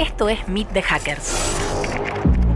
Esto 0.00 0.30
es 0.30 0.48
Meet 0.48 0.72
the 0.72 0.80
Hackers. 0.80 1.36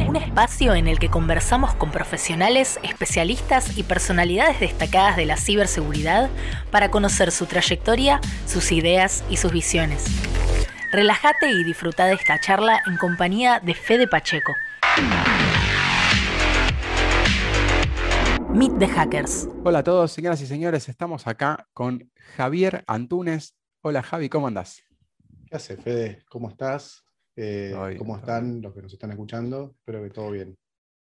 Un 0.08 0.16
espacio 0.16 0.74
en 0.74 0.88
el 0.88 0.98
que 0.98 1.10
conversamos 1.10 1.74
con 1.74 1.90
profesionales, 1.90 2.80
especialistas 2.82 3.76
y 3.76 3.82
personalidades 3.82 4.60
destacadas 4.60 5.18
de 5.18 5.26
la 5.26 5.36
ciberseguridad 5.36 6.30
para 6.70 6.90
conocer 6.90 7.30
su 7.32 7.44
trayectoria, 7.44 8.22
sus 8.46 8.72
ideas 8.72 9.22
y 9.28 9.36
sus 9.36 9.52
visiones. 9.52 10.06
Relájate 10.90 11.50
y 11.50 11.64
disfruta 11.64 12.06
de 12.06 12.14
esta 12.14 12.40
charla 12.40 12.80
en 12.86 12.96
compañía 12.96 13.60
de 13.60 13.74
Fede 13.74 14.08
Pacheco. 14.08 14.54
Meet 18.54 18.78
the 18.78 18.88
Hackers. 18.88 19.48
Hola 19.64 19.80
a 19.80 19.84
todos, 19.84 20.12
señoras 20.12 20.40
y 20.40 20.46
señores. 20.46 20.88
Estamos 20.88 21.26
acá 21.26 21.68
con 21.74 22.10
Javier 22.38 22.84
Antunes. 22.86 23.54
Hola 23.82 24.02
Javi, 24.02 24.30
¿cómo 24.30 24.46
andás? 24.46 24.82
¿Qué 25.50 25.56
haces, 25.56 25.78
Fede? 25.84 26.24
¿Cómo 26.30 26.48
estás? 26.48 27.04
Eh, 27.36 27.96
¿Cómo 27.98 28.16
están 28.16 28.62
los 28.62 28.74
que 28.74 28.82
nos 28.82 28.92
están 28.92 29.10
escuchando? 29.10 29.74
Espero 29.78 30.02
que 30.02 30.10
todo 30.10 30.30
bien. 30.30 30.56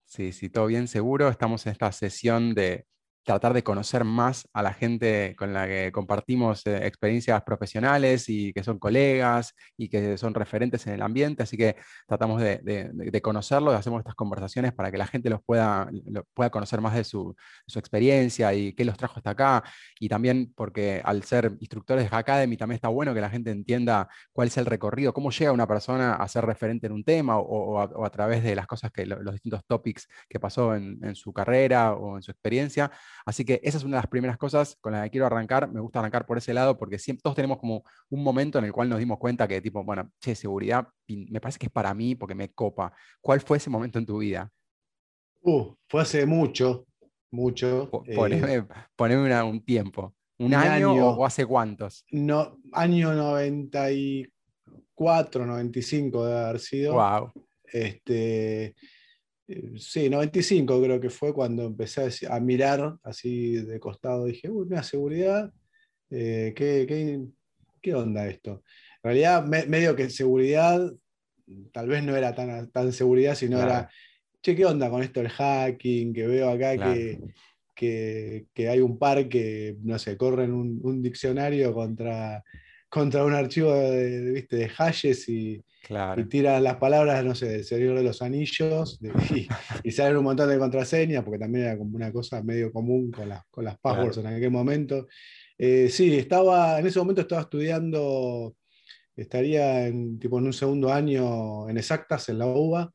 Sí, 0.06 0.32
sí, 0.32 0.50
todo 0.50 0.68
bien, 0.68 0.88
seguro. 0.88 1.30
Estamos 1.30 1.66
en 1.66 1.72
esta 1.72 1.92
sesión 1.92 2.54
de 2.54 2.86
tratar 3.26 3.54
de 3.54 3.64
conocer 3.64 4.04
más 4.04 4.48
a 4.54 4.62
la 4.62 4.72
gente 4.74 5.36
con 5.36 5.52
la 5.52 5.68
que 5.68 5.92
compartimos 5.92 6.66
eh, 6.68 6.86
experiencias 6.86 7.42
profesionales 7.44 8.30
y 8.30 8.54
que 8.54 8.64
son 8.64 8.78
colegas 8.78 9.56
y 9.76 9.90
que 9.90 10.18
son 10.18 10.34
referentes 10.36 10.86
en 10.88 10.94
el 10.94 11.02
ambiente, 11.02 11.44
así 11.44 11.58
que 11.58 11.76
tratamos 12.08 12.40
de, 12.40 12.60
de, 12.60 12.92
de 12.94 13.22
conocerlos, 13.22 13.74
hacemos 13.74 14.00
estas 14.00 14.16
conversaciones 14.16 14.74
para 14.74 14.92
que 14.92 14.98
la 14.98 15.08
gente 15.08 15.30
los 15.30 15.42
pueda, 15.44 15.90
lo, 16.06 16.24
pueda 16.36 16.52
conocer 16.52 16.82
más 16.82 16.94
de 16.94 17.04
su, 17.04 17.36
su, 17.66 17.80
experiencia 17.80 18.54
y 18.54 18.74
qué 18.74 18.86
los 18.86 18.96
trajo 18.96 19.16
hasta 19.18 19.32
acá, 19.32 19.64
y 20.00 20.08
también 20.08 20.54
porque 20.56 21.02
al 21.04 21.24
ser 21.24 21.58
instructores 21.60 22.10
de 22.10 22.16
Academy 22.16 22.58
también 22.58 22.76
está 22.76 22.90
bueno 22.90 23.14
que 23.14 23.22
la 23.22 23.30
gente 23.30 23.50
entienda 23.50 24.08
cuál 24.34 24.50
es 24.50 24.58
el 24.58 24.68
recorrido, 24.68 25.14
cómo 25.14 25.32
llega 25.32 25.52
una 25.52 25.68
persona 25.68 26.14
a 26.14 26.28
ser 26.28 26.46
referente 26.46 26.86
en 26.88 26.94
un 26.94 27.04
tema 27.04 27.40
o, 27.40 27.80
a, 27.80 28.10
través 28.12 28.44
de 28.44 28.56
las 28.56 28.68
cosas 28.68 28.92
que 28.92 29.06
los 29.06 29.34
distintos 29.34 29.66
topics 29.66 30.08
que 30.30 30.40
pasó 30.40 30.76
en 30.76 31.16
su 31.16 31.34
carrera 31.34 31.94
o 31.94 32.18
en 32.18 32.22
su 32.22 32.32
experiencia. 32.32 32.92
Así 33.26 33.44
que 33.44 33.60
esa 33.64 33.80
es 33.80 33.84
una 33.84 33.98
de 33.98 34.04
las 34.04 34.10
primeras 34.10 34.38
cosas 34.38 34.78
con 34.80 34.94
las 34.94 35.04
que 35.06 35.10
quiero 35.10 35.26
arrancar. 35.26 35.68
Me 35.72 35.80
gusta 35.80 35.98
arrancar 36.00 36.28
por 36.28 36.38
ese 36.38 36.54
lado 36.54 36.78
porque 36.78 37.00
siempre, 37.00 37.24
todos 37.24 37.36
tenemos 37.36 37.58
como 37.58 37.84
un 38.10 38.24
momento 38.24 38.60
en 38.60 38.66
el 38.66 38.72
cual 38.72 38.88
nos 38.88 39.00
dimos 39.00 39.18
cuenta 39.18 39.48
que, 39.48 39.60
tipo, 39.62 39.84
bueno, 39.84 40.12
che, 40.20 40.36
seguridad, 40.36 40.88
me 41.08 41.42
parece 41.42 41.58
que 41.58 41.66
es 41.66 41.72
para 41.72 41.92
mí 41.96 42.14
porque 42.14 42.36
me 42.36 42.54
copa. 42.54 42.94
¿Cuál 43.22 43.42
fue 43.42 43.58
ese 43.58 43.72
momento 43.72 43.98
en 43.98 44.06
tu 44.06 44.20
vida? 44.20 44.52
Uh, 45.42 45.74
fue 45.90 46.04
hace 46.04 46.24
mucho, 46.26 46.86
mucho. 47.32 47.90
Poneme, 48.16 48.56
eh, 48.56 48.64
poneme 48.96 49.26
una, 49.26 49.44
un 49.44 49.66
tiempo. 49.66 50.14
¿Un, 50.38 50.48
un 50.48 50.54
año, 50.54 50.92
año, 50.92 51.08
o 51.08 51.26
hace 51.26 51.46
cuántos? 51.46 52.06
No, 52.12 52.58
año 52.74 53.14
94, 53.14 55.46
95 55.46 56.26
debe 56.26 56.40
haber 56.40 56.60
sido. 56.60 56.94
Wow. 56.94 57.32
Este, 57.64 58.76
Sí, 59.78 60.10
95 60.10 60.82
creo 60.82 61.00
que 61.00 61.12
fue 61.12 61.32
cuando 61.32 61.66
empecé 61.66 62.10
a, 62.28 62.40
mirar 62.40 62.98
así 63.04 63.58
de 63.58 63.80
costado. 63.80 64.26
Dije, 64.26 64.50
uy, 64.50 64.66
una 64.68 64.82
seguridad, 64.82 65.54
eh, 66.10 66.54
¿qué, 66.56 66.86
qué, 66.88 67.22
qué, 67.80 67.94
onda 67.94 68.28
esto? 68.28 68.64
En 69.04 69.04
realidad, 69.04 69.46
me, 69.46 69.68
medio 69.68 69.96
que 69.96 70.10
seguridad, 70.10 70.92
tal 71.72 71.88
vez 71.88 72.04
no 72.04 72.16
era 72.16 72.34
tan, 72.34 72.72
tan 72.72 72.92
seguridad, 72.92 73.36
sino 73.36 73.58
claro. 73.58 73.72
era, 73.72 73.90
che, 74.42 74.56
¿qué 74.56 74.66
onda 74.66 74.90
con 74.90 75.04
esto 75.04 75.20
del 75.20 75.30
hacking? 75.30 76.12
Que 76.12 76.26
veo 76.26 76.50
acá 76.50 76.76
claro. 76.76 76.94
que, 76.94 77.20
que, 77.76 78.46
que, 78.52 78.68
hay 78.68 78.80
un 78.80 78.98
par 78.98 79.30
que, 79.30 79.78
no 79.84 80.00
sé, 80.00 80.18
corren 80.18 80.54
un, 80.54 80.80
un 80.82 81.04
diccionario 81.04 81.72
contra, 81.72 82.44
contra 82.96 83.26
un 83.26 83.34
archivo 83.34 83.74
de, 83.74 84.22
de, 84.22 84.32
¿viste? 84.32 84.56
de 84.56 84.70
hashes 84.70 85.28
y, 85.28 85.62
Claro. 85.86 86.20
y 86.20 86.26
tira 86.26 86.60
las 86.62 86.78
palabras, 86.78 87.24
no 87.26 87.36
sé, 87.36 87.48
del 87.48 87.64
Señor 87.66 87.98
de 87.98 88.04
los 88.04 88.22
Anillos, 88.22 89.00
de, 89.02 89.10
y, 89.36 89.48
y, 89.84 89.92
salen 89.92 90.18
un 90.18 90.24
montón 90.24 90.50
de 90.50 90.58
contraseñas, 90.58 91.24
porque 91.24 91.38
también 91.38 91.66
era 91.66 91.78
como 91.78 91.96
una 91.96 92.12
cosa 92.12 92.42
medio 92.42 92.72
común 92.72 93.12
con 93.12 93.28
las, 93.30 93.44
con 93.52 93.66
las 93.66 93.78
passwords 93.78 94.16
claro. 94.16 94.30
en 94.30 94.36
aquel 94.36 94.50
momento. 94.50 95.08
Eh, 95.58 95.90
sí, 95.90 96.16
estaba, 96.18 96.80
en 96.80 96.88
ese 96.88 96.98
momento 96.98 97.22
estaba 97.22 97.42
estudiando, 97.42 98.56
estaría 99.16 99.86
en, 99.86 100.18
tipo, 100.18 100.40
en 100.40 100.46
un 100.46 100.54
segundo 100.54 100.92
año 100.92 101.70
en 101.70 101.78
exactas 101.78 102.30
en 102.30 102.40
la 102.40 102.48
UBA, 102.48 102.92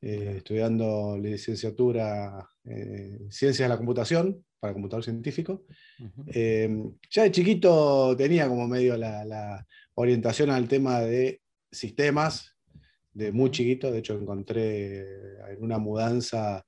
eh, 0.00 0.34
estudiando 0.38 1.18
licenciatura 1.18 2.48
en 2.64 3.30
Ciencias 3.30 3.66
de 3.66 3.68
la 3.68 3.76
Computación 3.76 4.44
para 4.58 4.74
computador 4.74 5.02
científico. 5.04 5.64
Uh 5.98 6.04
-huh. 6.04 6.24
eh, 6.34 6.84
ya 7.10 7.22
de 7.22 7.30
chiquito 7.30 8.14
tenía 8.16 8.46
como 8.48 8.68
medio 8.68 8.96
la, 8.96 9.24
la 9.24 9.66
orientación 9.94 10.50
al 10.50 10.68
tema 10.68 11.00
de 11.00 11.40
sistemas 11.70 12.56
de 13.12 13.32
muy 13.32 13.50
chiquito, 13.50 13.90
de 13.90 13.98
hecho 13.98 14.14
encontré 14.14 15.00
en 15.50 15.62
una 15.62 15.78
mudanza, 15.78 16.64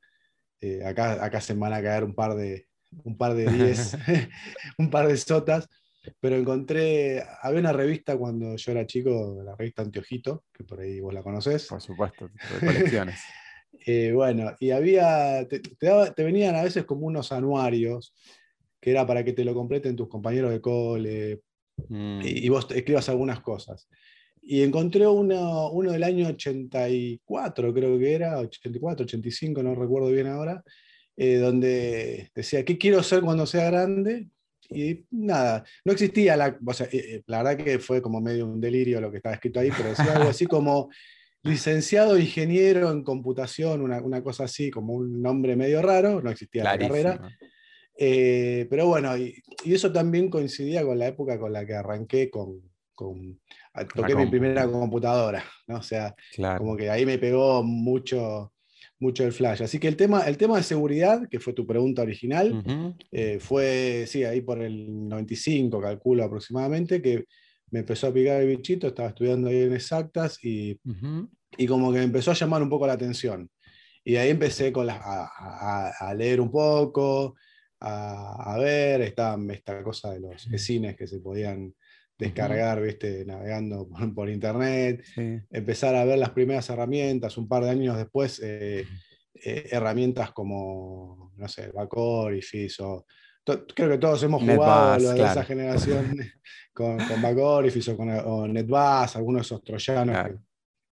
eh, 0.60 0.84
acá, 0.84 1.24
acá 1.24 1.40
se 1.40 1.54
me 1.54 1.60
van 1.60 1.72
a 1.74 1.82
caer 1.82 2.04
un 2.04 2.14
par 2.14 2.34
de, 2.34 2.66
un 3.04 3.16
par 3.16 3.34
de 3.34 3.50
diez, 3.50 3.96
un 4.78 4.90
par 4.90 5.08
de 5.08 5.16
sotas, 5.16 5.68
pero 6.20 6.36
encontré, 6.36 7.22
había 7.42 7.60
una 7.60 7.72
revista 7.72 8.16
cuando 8.16 8.56
yo 8.56 8.72
era 8.72 8.86
chico, 8.86 9.42
la 9.44 9.54
revista 9.54 9.82
Anteojito, 9.82 10.44
que 10.52 10.64
por 10.64 10.80
ahí 10.80 11.00
vos 11.00 11.14
la 11.14 11.22
conocés. 11.22 11.66
Por 11.66 11.80
supuesto, 11.80 12.28
de 12.60 12.66
colecciones. 12.66 13.20
Eh, 13.86 14.12
bueno, 14.12 14.54
y 14.60 14.70
había, 14.70 15.46
te, 15.48 15.60
te, 15.60 15.86
daba, 15.86 16.12
te, 16.12 16.24
venían 16.24 16.54
a 16.56 16.62
veces 16.62 16.84
como 16.84 17.06
unos 17.06 17.32
anuarios, 17.32 18.14
que 18.80 18.90
era 18.90 19.06
para 19.06 19.24
que 19.24 19.32
te 19.32 19.44
lo 19.44 19.54
completen 19.54 19.96
tus 19.96 20.08
compañeros 20.08 20.50
de 20.50 20.60
cole, 20.60 21.40
mm. 21.88 22.22
y, 22.22 22.46
y 22.46 22.48
vos 22.48 22.66
escribas 22.70 23.08
algunas 23.08 23.40
cosas 23.40 23.88
y 24.42 24.62
encontré 24.62 25.06
uno, 25.06 25.70
uno, 25.70 25.92
del 25.92 26.02
año 26.02 26.26
84, 26.26 27.72
creo 27.72 27.98
que 27.98 28.12
era, 28.12 28.38
84, 28.40 29.04
85, 29.04 29.62
no 29.62 29.74
recuerdo 29.76 30.10
bien 30.10 30.26
ahora, 30.26 30.64
eh, 31.16 31.36
donde 31.36 32.30
decía, 32.34 32.64
¿qué 32.64 32.76
quiero 32.76 33.02
ser 33.04 33.20
cuando 33.22 33.46
sea 33.46 33.70
grande? 33.70 34.28
Y 34.68 35.04
nada, 35.10 35.64
no 35.84 35.92
existía 35.92 36.36
la, 36.36 36.58
o 36.64 36.72
sea, 36.72 36.88
eh, 36.90 37.22
la 37.26 37.42
verdad 37.42 37.64
que 37.64 37.78
fue 37.78 38.02
como 38.02 38.20
medio 38.20 38.46
un 38.46 38.60
delirio 38.60 39.00
lo 39.00 39.10
que 39.10 39.18
estaba 39.18 39.36
escrito 39.36 39.60
ahí, 39.60 39.70
pero 39.76 39.90
decía 39.90 40.16
algo 40.16 40.30
así 40.30 40.46
como 40.46 40.90
licenciado 41.42 42.18
ingeniero 42.18 42.90
en 42.90 43.02
computación, 43.02 43.82
una, 43.82 44.00
una 44.00 44.22
cosa 44.22 44.44
así, 44.44 44.70
como 44.70 44.94
un 44.94 45.20
nombre 45.20 45.56
medio 45.56 45.82
raro, 45.82 46.20
no 46.22 46.30
existía 46.30 46.62
Clarísimo. 46.62 46.94
la 46.96 47.02
carrera. 47.02 47.38
Eh, 47.98 48.66
pero 48.70 48.86
bueno, 48.86 49.16
y, 49.16 49.34
y, 49.64 49.74
eso 49.74 49.92
también 49.92 50.30
coincidía 50.30 50.82
con 50.82 50.98
la 50.98 51.08
época 51.08 51.38
con 51.38 51.52
la 51.52 51.66
que 51.66 51.74
arranqué 51.74 52.30
con, 52.30 52.62
con 52.94 53.38
toqué 53.94 54.14
mi 54.14 54.26
primera 54.26 54.70
computadora, 54.70 55.44
¿no? 55.66 55.78
O 55.78 55.82
sea, 55.82 56.14
claro. 56.34 56.58
como 56.58 56.76
que 56.76 56.90
ahí 56.90 57.06
me 57.06 57.18
pegó 57.18 57.62
mucho, 57.62 58.52
mucho 58.98 59.24
el 59.24 59.32
flash. 59.32 59.62
Así 59.62 59.78
que 59.78 59.88
el 59.88 59.96
tema, 59.96 60.22
el 60.22 60.36
tema 60.36 60.56
de 60.56 60.62
seguridad, 60.62 61.28
que 61.28 61.40
fue 61.40 61.52
tu 61.52 61.66
pregunta 61.66 62.02
original, 62.02 62.52
uh 62.52 62.62
-huh. 62.62 62.96
eh, 63.10 63.38
fue, 63.40 64.04
sí, 64.06 64.24
ahí 64.24 64.40
por 64.40 64.62
el 64.62 65.08
95, 65.08 65.80
calculo 65.80 66.24
aproximadamente, 66.24 67.02
que 67.02 67.24
me 67.72 67.80
empezó 67.80 68.06
a 68.06 68.12
picar 68.12 68.40
el 68.40 68.48
bichito, 68.48 68.86
estaba 68.86 69.08
estudiando 69.08 69.48
ahí 69.48 69.62
en 69.62 69.72
exactas 69.72 70.38
y, 70.44 70.78
uh 70.84 70.92
-huh. 70.92 71.28
y 71.56 71.66
como 71.66 71.90
que 71.90 71.98
me 71.98 72.04
empezó 72.04 72.30
a 72.30 72.34
llamar 72.34 72.62
un 72.62 72.68
poco 72.68 72.86
la 72.86 72.92
atención. 72.92 73.50
Y 74.04 74.16
ahí 74.16 74.30
empecé 74.30 74.72
con 74.72 74.86
la, 74.86 74.96
a, 74.96 75.24
a, 75.26 75.88
a, 76.10 76.14
leer 76.14 76.40
un 76.40 76.50
poco, 76.50 77.34
a, 77.80 78.54
a 78.54 78.58
ver 78.58 79.00
esta, 79.00 79.38
esta 79.50 79.82
cosa 79.82 80.12
de 80.12 80.20
los 80.20 80.48
vecinos 80.50 80.94
que 80.96 81.06
se 81.06 81.18
podían 81.20 81.74
descargar, 82.18 82.78
uh 82.78 82.82
-huh. 82.82 82.86
¿viste? 82.86 83.24
navegando 83.24 83.88
por, 83.88 84.14
por 84.14 84.28
internet, 84.28 85.02
sí. 85.14 85.40
empezar 85.50 85.94
a 85.94 86.04
ver 86.04 86.18
las 86.18 86.30
primeras 86.30 86.68
herramientas, 86.68 87.38
un 87.38 87.48
par 87.48 87.64
de 87.64 87.70
años 87.70 87.96
después, 87.96 88.38
eh, 88.44 88.84
eh, 89.34 89.68
herramientas 89.70 90.30
como, 90.32 91.32
no 91.36 91.48
sé, 91.48 91.68
Bacor 91.72 92.34
y 92.34 92.42
FISO. 92.42 93.06
Creo 93.44 93.90
que 93.90 93.98
todos 93.98 94.22
hemos 94.22 94.42
jugado 94.42 94.98
lo 94.98 95.08
de 95.10 95.14
claro. 95.16 95.30
esa 95.32 95.44
generación 95.44 96.16
con, 96.72 96.98
con 96.98 97.70
FISO, 97.70 97.96
con 97.96 98.08
o 98.10 98.46
NetBus, 98.46 99.16
algunos 99.16 99.42
de 99.42 99.46
esos 99.46 99.64
troyanos. 99.64 100.14
Claro. 100.14 100.42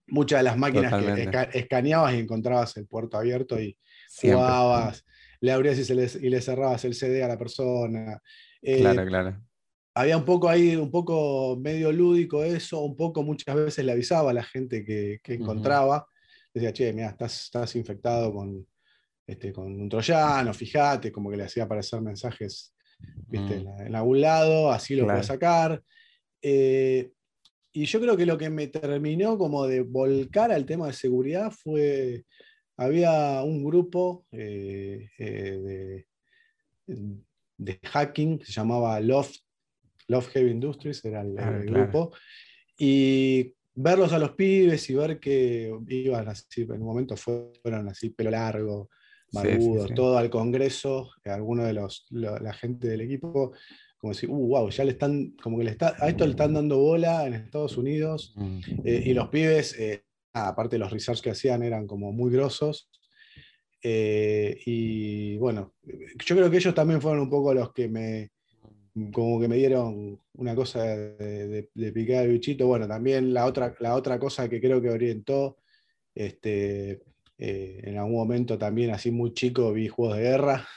muchas 0.08 0.40
de 0.40 0.44
las 0.44 0.58
máquinas 0.58 0.92
Totalmente. 0.92 1.22
que 1.22 1.28
esca 1.28 1.44
escaneabas 1.44 2.14
y 2.14 2.20
encontrabas 2.20 2.78
el 2.78 2.88
puerto 2.88 3.18
abierto 3.18 3.59
y 3.59 3.78
Siempre. 4.08 4.40
jugabas, 4.40 5.06
le 5.42 5.52
abrías 5.52 5.80
y, 5.80 5.86
se 5.86 5.96
le, 5.96 6.08
y 6.22 6.30
le 6.30 6.42
cerrabas 6.42 6.86
el 6.86 6.94
CD 6.94 7.24
a 7.24 7.28
la 7.28 7.38
persona. 7.38 8.22
Eh, 8.62 8.80
claro, 8.80 9.06
claro 9.06 9.46
había 9.96 10.18
un 10.18 10.26
poco 10.26 10.50
ahí, 10.50 10.76
un 10.76 10.91
poco 10.91 11.58
medio 11.58 11.91
lúdico 11.91 12.44
eso, 12.44 12.82
un 12.82 12.98
poco 12.98 13.24
muchas 13.24 13.56
veces 13.56 13.86
le 13.86 13.94
avisaba 13.94 14.32
a 14.32 14.34
la 14.34 14.44
gente 14.44 14.84
que, 14.84 15.20
que 15.24 15.36
encontraba, 15.36 15.98
uh 15.98 16.02
-huh. 16.02 16.53
decía, 16.53 16.74
che, 16.74 16.94
mira, 16.94 17.09
estás, 17.09 17.46
estás 17.46 17.76
infectado 17.78 18.34
con, 18.34 18.68
este, 19.26 19.52
con 19.52 19.80
un 19.80 19.90
troyano, 19.90 20.54
fíjate, 20.54 21.12
como 21.12 21.30
que 21.30 21.38
le 21.38 21.44
hacía 21.44 21.64
aparecer 21.64 22.02
mensajes 22.02 22.76
¿viste? 23.28 23.60
Mm. 23.60 23.88
En, 23.88 23.96
algún 23.96 24.22
lado, 24.22 24.72
así 24.72 24.96
lo 24.96 25.06
claro. 25.06 25.20
puedo 25.20 25.28
sacar. 25.28 25.84
Eh, 26.42 27.12
y 27.72 27.86
yo 27.86 28.00
creo 28.00 28.16
que 28.16 28.26
lo 28.26 28.38
que 28.38 28.50
me 28.50 28.68
terminó 28.68 29.38
como 29.38 29.68
de 29.68 29.82
volcar 29.82 30.52
al 30.52 30.66
tema 30.66 30.88
de 30.88 30.94
seguridad 30.94 31.52
fue, 31.52 32.24
había 32.78 33.42
un 33.44 33.64
grupo 33.64 34.26
eh, 34.32 35.10
eh, 35.18 36.06
de, 36.88 37.06
de 37.58 37.80
hacking 37.84 38.40
que 38.40 38.46
se 38.46 38.54
llamaba 38.54 39.00
Loft 39.00 39.38
Love 40.08 40.28
Heavy 40.30 40.52
Industries 40.52 41.04
era 41.04 41.22
el, 41.22 41.38
ah, 41.38 41.58
el 41.58 41.66
claro. 41.66 41.84
grupo. 41.84 42.16
Y 42.78 43.54
verlos 43.74 44.14
a 44.14 44.20
los 44.20 44.32
pibes 44.32 44.90
y 44.90 44.96
ver 44.96 45.20
que 45.20 45.74
iban 45.88 46.28
así, 46.28 46.62
en 46.62 46.72
un 46.72 46.84
momento 46.84 47.16
fueron 47.18 47.90
así, 47.90 48.10
pelo 48.12 48.32
largo, 48.32 48.90
barbudos, 49.35 49.93
todo 49.93 50.17
al 50.17 50.29
Congreso, 50.29 51.11
algunos 51.26 51.66
de 51.67 51.73
los, 51.73 52.05
la 52.09 52.53
gente 52.53 52.87
del 52.87 53.02
equipo, 53.02 53.53
como 53.97 54.14
decir, 54.14 54.29
uh, 54.29 54.47
wow, 54.47 54.70
ya 54.70 54.84
le 54.84 54.91
están, 54.91 55.32
como 55.41 55.58
que 55.58 55.64
le 55.64 55.72
está, 55.72 55.96
a 55.99 56.09
esto 56.09 56.26
le 56.26 56.32
están 56.32 56.53
dando 56.53 56.78
bola 56.78 57.26
en 57.26 57.34
Estados 57.34 57.76
Unidos, 57.76 58.34
mm. 58.35 58.59
eh, 58.84 59.03
y 59.05 59.14
los 59.14 59.29
pibes, 59.29 59.78
eh, 59.79 60.03
aparte 60.34 60.76
de 60.76 60.79
los 60.79 60.91
research 60.91 61.22
que 61.22 61.32
hacían, 61.32 61.64
eran 61.64 61.87
como 61.87 62.11
muy 62.11 62.32
grosos. 62.32 62.90
Eh, 63.82 64.59
y 64.66 65.38
bueno, 65.38 65.73
yo 65.84 66.35
creo 66.35 66.49
que 66.49 66.58
ellos 66.58 66.76
también 66.76 67.02
fueron 67.02 67.22
un 67.22 67.29
poco 67.29 67.53
los 67.53 67.73
que 67.73 67.88
me, 67.88 68.31
como 69.11 69.40
que 69.40 69.47
me 69.47 69.58
dieron 69.58 70.20
una 70.34 70.55
cosa 70.55 70.84
de, 70.84 71.70
de, 71.73 71.91
picar 71.91 72.26
el 72.26 72.31
bichito. 72.31 72.67
Bueno, 72.67 72.88
también 72.88 73.34
la 73.34 73.46
otra, 73.46 73.76
la 73.79 73.96
otra 73.96 74.20
cosa 74.20 74.47
que 74.49 74.61
creo 74.61 74.81
que 74.81 74.90
orientó, 74.90 75.58
este, 76.14 77.02
en 77.37 77.97
algún 77.97 78.16
momento 78.16 78.58
también 78.58 78.91
así 78.91 79.11
muy 79.11 79.34
chico 79.34 79.73
vi 79.73 79.87
Juegos 79.87 80.17
de 80.17 80.23
Guerra. 80.23 80.67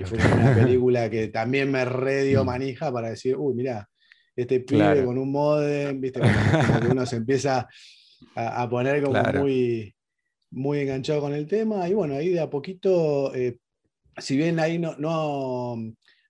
Y 0.00 0.04
fue 0.04 0.18
una 0.18 0.54
película 0.54 1.10
que 1.10 1.28
también 1.28 1.70
me 1.70 1.84
redio 1.84 2.42
mm. 2.42 2.46
manija 2.46 2.92
para 2.92 3.10
decir, 3.10 3.36
uy, 3.36 3.54
mira, 3.54 3.88
este 4.34 4.60
pibe 4.60 5.04
con 5.04 5.18
un 5.18 5.32
modem, 5.32 6.00
viste, 6.00 6.20
uno 6.90 7.04
se 7.04 7.16
empieza 7.16 7.68
a, 8.36 8.68
poner 8.68 9.02
como 9.02 9.20
muy, 9.34 9.94
muy 10.50 10.78
enganchado 10.80 11.20
con 11.20 11.34
el 11.34 11.46
tema. 11.46 11.88
Y 11.88 11.94
bueno, 11.94 12.14
ahí 12.14 12.28
de 12.28 12.40
a 12.40 12.48
poquito, 12.48 13.34
eh, 13.34 13.58
si 14.16 14.36
bien 14.36 14.60
ahí 14.60 14.78
no, 14.78 14.96
no, 14.96 15.76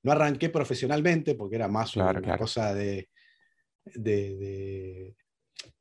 no, 0.03 0.13
arranqué 0.13 0.49
profesionalmente, 0.49 1.35
porque 1.35 1.57
era 1.57 1.69
más 1.69 1.97
una 1.97 2.39
cosa 2.39 2.75
de, 2.75 3.09
de, 3.85 5.15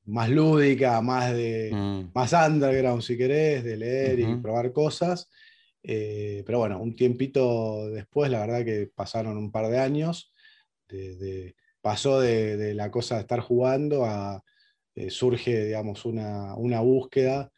más 0.05 0.29
lúdica, 0.29 1.01
más 1.01 1.33
de 1.33 1.71
mm. 1.73 2.11
más 2.13 2.33
underground, 2.33 3.01
si 3.01 3.17
querés, 3.17 3.63
de 3.63 3.77
leer 3.77 4.19
y 4.19 4.35
probar 4.37 4.71
cosas. 4.71 5.29
Eh, 5.83 6.43
pero 6.45 6.59
bueno, 6.59 6.81
un 6.81 6.95
tiempito 6.95 7.89
después, 7.89 8.29
la 8.31 8.41
verdad 8.41 8.65
que 8.65 8.89
pasaron 8.93 9.37
un 9.37 9.51
par 9.51 9.67
de 9.69 9.79
años, 9.79 10.33
pasó 11.81 12.19
de, 12.19 12.73
la 12.73 12.91
cosa 12.91 13.15
de 13.15 13.21
estar 13.21 13.39
jugando 13.39 14.05
a 14.05 14.43
eh, 14.95 15.09
surge, 15.09 15.65
digamos, 15.65 16.05
una, 16.05 16.81
búsqueda, 16.81 17.51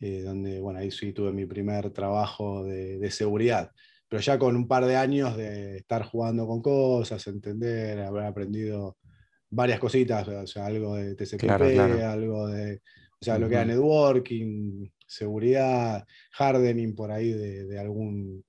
eh, 0.00 0.22
donde, 0.22 0.60
bueno, 0.60 0.78
ahí 0.78 0.90
sí 0.90 1.12
tuve 1.12 1.30
mi 1.32 1.46
primer 1.46 1.90
trabajo 1.90 2.64
de, 2.64 3.10
seguridad, 3.10 3.70
pero 4.08 4.22
ya 4.22 4.38
con 4.38 4.56
un 4.56 4.66
par 4.66 4.86
de 4.86 4.96
años 4.96 5.36
de 5.36 5.76
estar 5.76 6.04
jugando 6.04 6.46
con 6.46 6.62
cosas, 6.62 7.26
entender, 7.26 8.00
haber 8.00 8.24
aprendido 8.24 8.96
varias 9.50 9.80
cositas, 9.80 10.26
o 10.28 10.46
sea, 10.46 10.66
algo 10.66 10.96
de 10.96 11.14
TCP, 11.14 11.42
algo 11.42 12.46
de, 12.48 12.76
o 13.20 13.24
sea, 13.24 13.38
lo 13.38 13.48
que 13.48 13.54
era 13.54 13.64
networking, 13.64 14.88
seguridad, 15.06 16.06
hardening 16.38 16.94
por 16.94 17.10
ahí 17.10 17.32
de, 17.32 17.78
algún... 17.78 18.44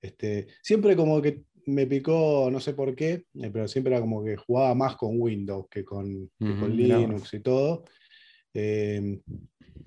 Este, 0.00 0.48
siempre 0.62 0.96
como 0.96 1.22
que 1.22 1.42
me 1.66 1.86
picó, 1.86 2.48
no 2.50 2.60
sé 2.60 2.74
por 2.74 2.94
qué, 2.94 3.24
eh, 3.34 3.50
pero 3.52 3.68
siempre 3.68 3.92
era 3.92 4.00
como 4.00 4.22
que 4.22 4.36
jugaba 4.36 4.74
más 4.74 4.96
con 4.96 5.20
Windows 5.20 5.66
que 5.70 5.84
con, 5.84 6.28
Linux 6.38 7.34
y 7.34 7.40
todo. 7.40 7.84
Em, 8.52 9.20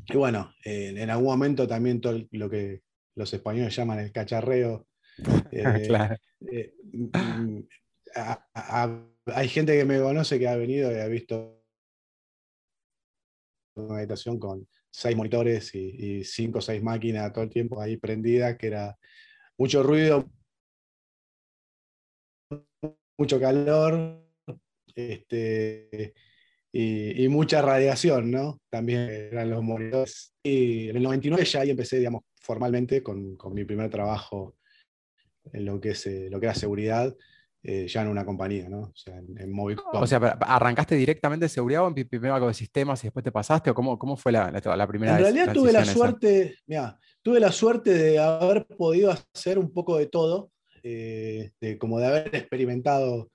y 0.07 0.17
bueno, 0.17 0.53
en 0.63 1.09
algún 1.09 1.27
momento 1.27 1.67
también 1.67 1.99
todo 1.99 2.19
lo 2.31 2.49
que 2.49 2.81
los 3.15 3.33
españoles 3.33 3.75
llaman 3.75 3.99
el 3.99 4.11
cacharreo. 4.11 4.87
Eh, 5.51 5.87
eh, 6.51 6.73
mm, 6.91 7.59
hay 9.27 9.47
gente 9.47 9.77
que 9.77 9.85
me 9.85 9.99
conoce 9.99 10.39
que 10.39 10.47
ha 10.47 10.55
venido 10.55 10.91
y 10.91 10.99
ha 10.99 11.07
visto 11.07 11.63
una 13.75 13.97
habitación 13.97 14.39
con 14.39 14.67
seis 14.91 15.15
monitores 15.15 15.73
y, 15.75 16.23
cinco 16.23 16.59
o 16.59 16.61
seis 16.61 16.81
máquinas 16.81 17.33
todo 17.33 17.43
el 17.43 17.49
tiempo 17.49 17.81
ahí 17.81 17.97
prendidas, 17.97 18.57
que 18.57 18.67
era 18.67 18.97
mucho 19.57 19.83
ruido, 19.83 20.29
mucho 23.17 23.39
calor 23.39 24.23
este, 24.95 26.13
y, 26.71 27.27
mucha 27.27 27.61
radiación, 27.61 28.31
¿no? 28.31 28.61
También 28.69 29.09
eran 29.09 29.49
los 29.49 29.63
monitores. 29.63 30.33
Y 30.43 30.89
en 30.89 30.97
el 30.97 31.03
99 31.03 31.45
ya 31.45 31.61
ahí 31.61 31.71
empecé, 31.71 31.97
digamos, 31.97 32.23
formalmente 32.41 33.01
con, 33.01 33.35
con 33.35 33.53
mi 33.53 33.65
primer 33.65 33.89
trabajo 33.89 34.55
en 35.51 35.65
lo 35.65 35.79
que, 35.79 35.89
es, 35.91 36.05
eh, 36.07 36.29
lo 36.29 36.39
que 36.39 36.47
era 36.47 36.55
seguridad. 36.55 37.15
Eh, 37.67 37.87
ya 37.87 38.03
en 38.03 38.09
una 38.09 38.23
compañía, 38.23 38.69
¿no? 38.69 38.81
O 38.81 38.93
sea, 38.93 39.17
en, 39.17 39.41
en 39.41 39.51
O 39.93 40.05
sea, 40.05 40.19
¿arrancaste 40.19 40.95
directamente 40.95 41.45
de 41.45 41.49
seguridad 41.49 41.83
o 41.83 41.95
primero 41.95 42.35
algo 42.35 42.47
de 42.47 42.53
sistemas 42.53 43.03
y 43.03 43.07
después 43.07 43.23
te 43.23 43.31
pasaste? 43.31 43.71
¿O 43.71 43.73
cómo, 43.73 43.97
cómo 43.97 44.15
fue 44.15 44.31
la, 44.31 44.51
la, 44.51 44.87
primera 44.87 45.13
En 45.13 45.23
realidad 45.23 45.51
tuve 45.51 45.71
la 45.71 45.83
suerte, 45.83 46.59
mira, 46.67 46.99
tuve 47.23 47.39
la 47.39 47.51
suerte 47.51 47.91
de 47.91 48.19
haber 48.19 48.67
podido 48.67 49.11
hacer 49.11 49.57
un 49.57 49.73
poco 49.73 49.97
de 49.97 50.05
todo, 50.05 50.51
eh, 50.83 51.53
de, 51.59 51.79
como 51.79 51.99
de 51.99 52.05
haber 52.05 52.35
experimentado 52.35 53.31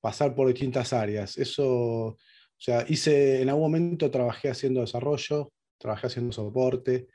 pasar 0.00 0.32
por 0.36 0.46
distintas 0.46 0.92
áreas. 0.92 1.36
Eso, 1.36 1.66
o 1.66 2.18
sea, 2.56 2.84
hice, 2.86 3.42
en 3.42 3.48
algún 3.48 3.64
momento 3.64 4.12
trabajé 4.12 4.48
haciendo 4.48 4.82
desarrollo, 4.82 5.52
trabajé 5.76 6.06
haciendo 6.06 6.30
soporte, 6.30 7.08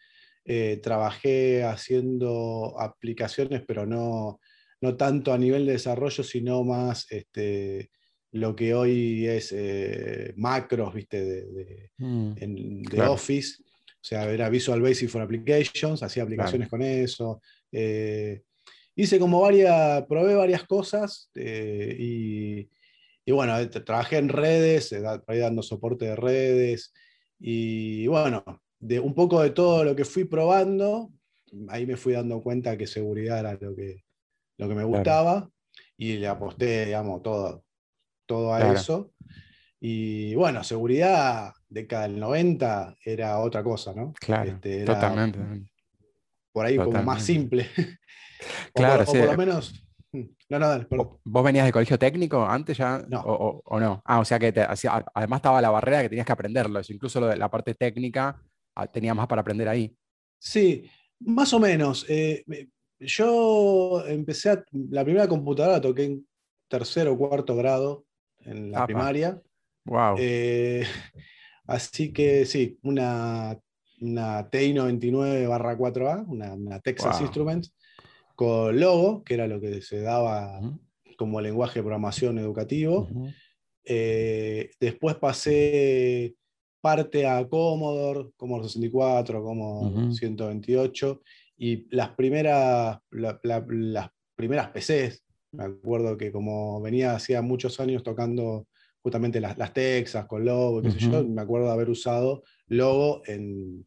eh, 0.43 0.81
trabajé 0.83 1.63
haciendo 1.63 2.75
aplicaciones, 2.77 3.63
pero 3.65 3.85
no 3.85 4.41
no 4.81 4.95
tanto 4.95 5.33
a 5.33 5.37
nivel 5.37 5.65
de 5.65 5.73
desarrollo, 5.73 6.23
sino 6.23 6.63
más 6.63 7.07
este, 7.11 7.89
lo 8.31 8.55
que 8.55 8.73
hoy 8.73 9.25
es 9.27 9.51
eh, 9.51 10.33
macros, 10.35 10.93
¿viste? 10.93 11.23
De, 11.23 11.91
mm, 11.97 12.99
Office. 13.07 13.63
O 13.63 14.07
sea, 14.07 14.31
era 14.31 14.49
Visual 14.49 14.81
Basic 14.81 15.09
for 15.09 15.21
Applications, 15.21 16.03
hacía 16.03 16.23
aplicaciones 16.23 16.69
con 16.69 16.81
eso. 16.81 17.41
Eh, 17.71 18.43
hice 18.95 19.19
como 19.19 19.41
varias, 19.41 20.05
probé 20.07 20.35
varias 20.35 20.63
cosas 20.63 21.29
eh, 21.35 21.95
y, 21.99 22.69
y, 23.25 23.31
bueno, 23.31 23.69
trabajé 23.69 24.17
en 24.17 24.29
redes, 24.29 24.93
ahí 25.27 25.39
dando 25.39 25.61
soporte 25.61 26.05
de 26.05 26.15
redes 26.15 26.93
y 27.39 28.07
bueno, 28.07 28.43
de 28.79 28.99
un 28.99 29.13
poco 29.13 29.41
de 29.41 29.51
todo 29.51 29.83
lo 29.83 29.95
que 29.95 30.05
fui 30.05 30.23
probando, 30.23 31.11
ahí 31.67 31.85
me 31.85 31.97
fui 31.97 32.13
dando 32.13 32.41
cuenta 32.41 32.77
que 32.77 32.87
seguridad 32.87 33.39
era 33.39 33.57
lo 33.59 33.75
que, 33.75 34.03
lo 34.57 34.67
que 34.67 34.75
me 34.75 34.83
gustaba 34.83 35.49
y 35.97 36.17
le 36.17 36.27
aposté, 36.27 36.85
digamos, 36.85 37.21
todo, 37.23 37.63
todo 38.25 38.53
a 38.53 38.73
eso. 38.73 39.11
Y 39.79 40.35
bueno, 40.35 40.63
seguridad, 40.63 41.53
década 41.69 42.03
del 42.03 42.19
90 42.19 42.95
era 43.03 43.39
otra 43.39 43.63
cosa, 43.63 43.93
¿no? 43.93 44.13
Claro, 44.19 44.51
este, 44.51 44.83
totalmente. 44.85 45.39
Por 46.51 46.65
ahí 46.65 46.77
como 46.77 47.03
más 47.03 47.23
simple. 47.23 47.67
claro, 48.73 49.05
sí. 49.05 49.17
por 49.19 49.31
lo 49.31 49.37
menos... 49.37 49.83
Mm, 50.11 50.23
no, 50.49 50.59
no, 50.59 50.67
dale, 50.69 50.87
¿Vos 50.89 51.43
venías 51.43 51.65
de 51.65 51.71
colegio 51.71 51.99
técnico 51.99 52.45
antes 52.45 52.77
ya? 52.77 53.03
No. 53.07 53.21
O, 53.21 53.79
no? 53.79 54.01
Ah, 54.05 54.19
o 54.19 54.25
sea 54.25 54.39
que 54.39 54.53
además 55.13 55.37
estaba 55.37 55.61
la 55.61 55.69
barrera 55.69 56.01
que 56.01 56.09
tenías 56.09 56.25
que 56.25 56.31
aprenderlo. 56.31 56.81
Incluso 56.87 57.19
lo 57.19 57.27
de 57.27 57.35
la 57.35 57.51
parte 57.51 57.75
técnica 57.75 58.41
ah, 58.75 58.87
tenía 58.87 59.13
más 59.13 59.27
para 59.27 59.41
aprender 59.41 59.67
ahí. 59.67 59.95
Sí, 60.39 60.89
más 61.19 61.53
o 61.53 61.59
menos. 61.59 62.05
Eh, 62.07 62.45
yo 62.99 64.03
empecé 64.07 64.49
a, 64.49 64.65
la 64.89 65.03
primera 65.03 65.27
computadora 65.27 65.81
toqué 65.81 66.05
en 66.05 66.27
tercero 66.67 67.13
o 67.13 67.17
cuarto 67.17 67.55
grado 67.55 68.05
en 68.41 68.71
la 68.71 68.85
primaria. 68.85 69.41
Wow. 69.85 70.15
Eh, 70.19 70.85
así 71.67 72.11
que 72.11 72.45
sí, 72.45 72.77
una, 72.83 73.57
una 74.01 74.49
TI 74.49 74.73
99 74.73 75.47
4A, 75.47 76.25
una, 76.27 76.79
Texas 76.79 77.21
Instruments, 77.21 77.73
con 78.35 78.79
Logo, 78.79 79.23
que 79.23 79.35
era 79.35 79.47
lo 79.47 79.59
que 79.59 79.81
se 79.81 80.01
daba 80.01 80.59
como 81.17 81.41
lenguaje 81.41 81.79
de 81.79 81.83
programación 81.83 82.37
educativo. 82.37 83.07
Eh, 83.83 84.71
después 84.79 85.15
pasé 85.15 86.35
parte 86.81 87.25
a 87.25 87.47
Commodore, 87.47 88.29
Commodore 88.37 88.67
64, 88.67 89.43
Commodore 89.43 90.13
128, 90.13 91.21
y 91.57 91.87
las 91.95 92.09
primeras, 92.09 92.99
las 93.11 94.09
primeras 94.35 94.69
PCs, 94.69 95.23
me 95.51 95.65
acuerdo 95.65 96.17
que 96.17 96.31
como 96.31 96.81
venía 96.81 97.15
hacía 97.15 97.41
muchos 97.41 97.79
años 97.79 98.03
tocando 98.03 98.67
justamente 99.01 99.39
las, 99.39 99.57
las 99.57 99.73
Texas 99.73 100.25
con 100.27 100.45
Logo, 100.45 100.81
qué 100.81 100.91
sé 100.91 100.99
yo, 100.99 101.23
me 101.23 101.41
acuerdo 101.41 101.67
de 101.67 101.73
haber 101.73 101.89
usado 101.89 102.43
Logo 102.67 103.23
en, 103.25 103.85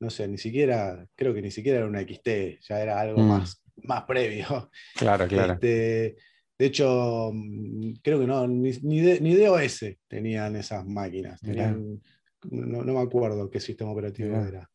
no 0.00 0.10
sé, 0.10 0.28
ni 0.28 0.38
siquiera, 0.38 1.06
creo 1.14 1.34
que 1.34 1.42
ni 1.42 1.50
siquiera 1.50 1.78
era 1.78 1.88
una 1.88 2.02
XT, 2.02 2.60
ya 2.60 2.80
era 2.80 3.00
algo 3.00 3.20
mm. 3.20 3.28
más, 3.28 3.62
más 3.82 4.04
previo. 4.04 4.70
Claro, 4.96 5.26
claro. 5.26 5.54
Este, 5.54 6.16
de 6.58 6.66
hecho, 6.66 7.30
mm, 7.32 7.94
creo 8.02 8.20
que 8.20 8.26
no, 8.26 8.46
ni, 8.46 8.70
ni, 8.82 9.00
de, 9.00 9.48
OS 9.48 9.84
tenían 10.06 10.56
esas 10.56 10.86
máquinas. 10.86 11.42
no, 11.42 12.84
no, 12.84 12.92
me 12.92 13.00
acuerdo 13.00 13.50
qué 13.50 13.58
sistema 13.58 13.90
operativo 13.90 14.36
era. 14.36 14.68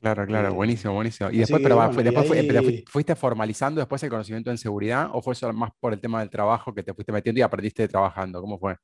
Claro, 0.00 0.26
claro, 0.26 0.48
eh, 0.48 0.50
buenísimo, 0.52 0.94
buenísimo. 0.94 1.30
Y 1.30 1.38
después, 1.38 1.62
pero, 1.62 1.90
después 1.90 2.84
fuiste 2.86 3.16
formalizando 3.16 3.80
después 3.80 4.02
el 4.02 4.10
conocimiento 4.10 4.50
en 4.50 4.58
seguridad 4.58 5.08
o 5.12 5.22
fue 5.22 5.32
eso 5.32 5.50
más 5.52 5.70
por 5.80 5.92
el 5.92 6.00
tema 6.00 6.20
del 6.20 6.30
trabajo 6.30 6.74
que 6.74 6.82
te 6.82 6.92
fuiste 6.92 7.12
metiendo 7.12 7.38
y 7.38 7.42
aprendiste 7.42 7.88
trabajando? 7.88 8.40
¿Cómo 8.40 8.58
fue? 8.58 8.76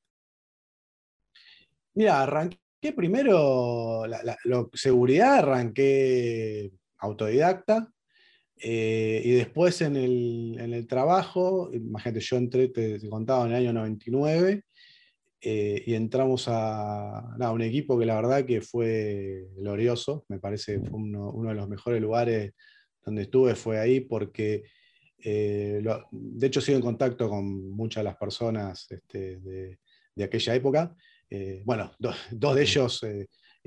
Mira, 1.94 2.22
arranqué 2.22 2.58
primero, 2.96 4.06
la, 4.06 4.36
seguridad, 4.72 5.38
arranqué 5.38 6.72
autodidacta. 6.98 7.88
Eh, 8.64 9.20
y 9.24 9.32
después 9.32 9.82
en 9.82 9.96
el, 9.96 10.86
trabajo, 10.86 11.70
imagínate, 11.72 12.20
yo 12.20 12.36
entré, 12.36 12.68
te, 12.68 13.08
contaba, 13.08 13.44
en 13.44 13.52
el 13.52 13.56
año 13.56 13.72
99, 13.72 14.64
eh, 15.42 15.82
y 15.86 15.94
entramos 15.94 16.46
a, 16.48 17.36
un 17.52 17.62
equipo 17.62 17.98
que 17.98 18.06
la 18.06 18.16
verdad 18.16 18.44
que 18.44 18.60
fue 18.60 19.48
glorioso, 19.56 20.24
me 20.28 20.38
parece 20.38 20.80
fue 20.80 20.98
uno, 20.98 21.32
de 21.48 21.54
los 21.54 21.68
mejores 21.68 22.00
lugares 22.00 22.52
donde 23.04 23.22
estuve, 23.22 23.54
fue 23.54 23.78
ahí 23.78 24.00
porque, 24.00 24.62
eh, 25.18 25.82
de 26.10 26.46
hecho 26.46 26.60
sigo 26.60 26.76
en 26.76 26.82
contacto 26.82 27.28
con 27.28 27.70
muchas 27.70 28.02
de 28.02 28.10
las 28.10 28.16
personas 28.16 28.86
este, 28.88 29.38
de, 29.40 30.24
aquella 30.24 30.54
época, 30.54 30.94
bueno, 31.64 31.92
dos 32.30 32.54
de 32.54 32.62
ellos 32.62 33.00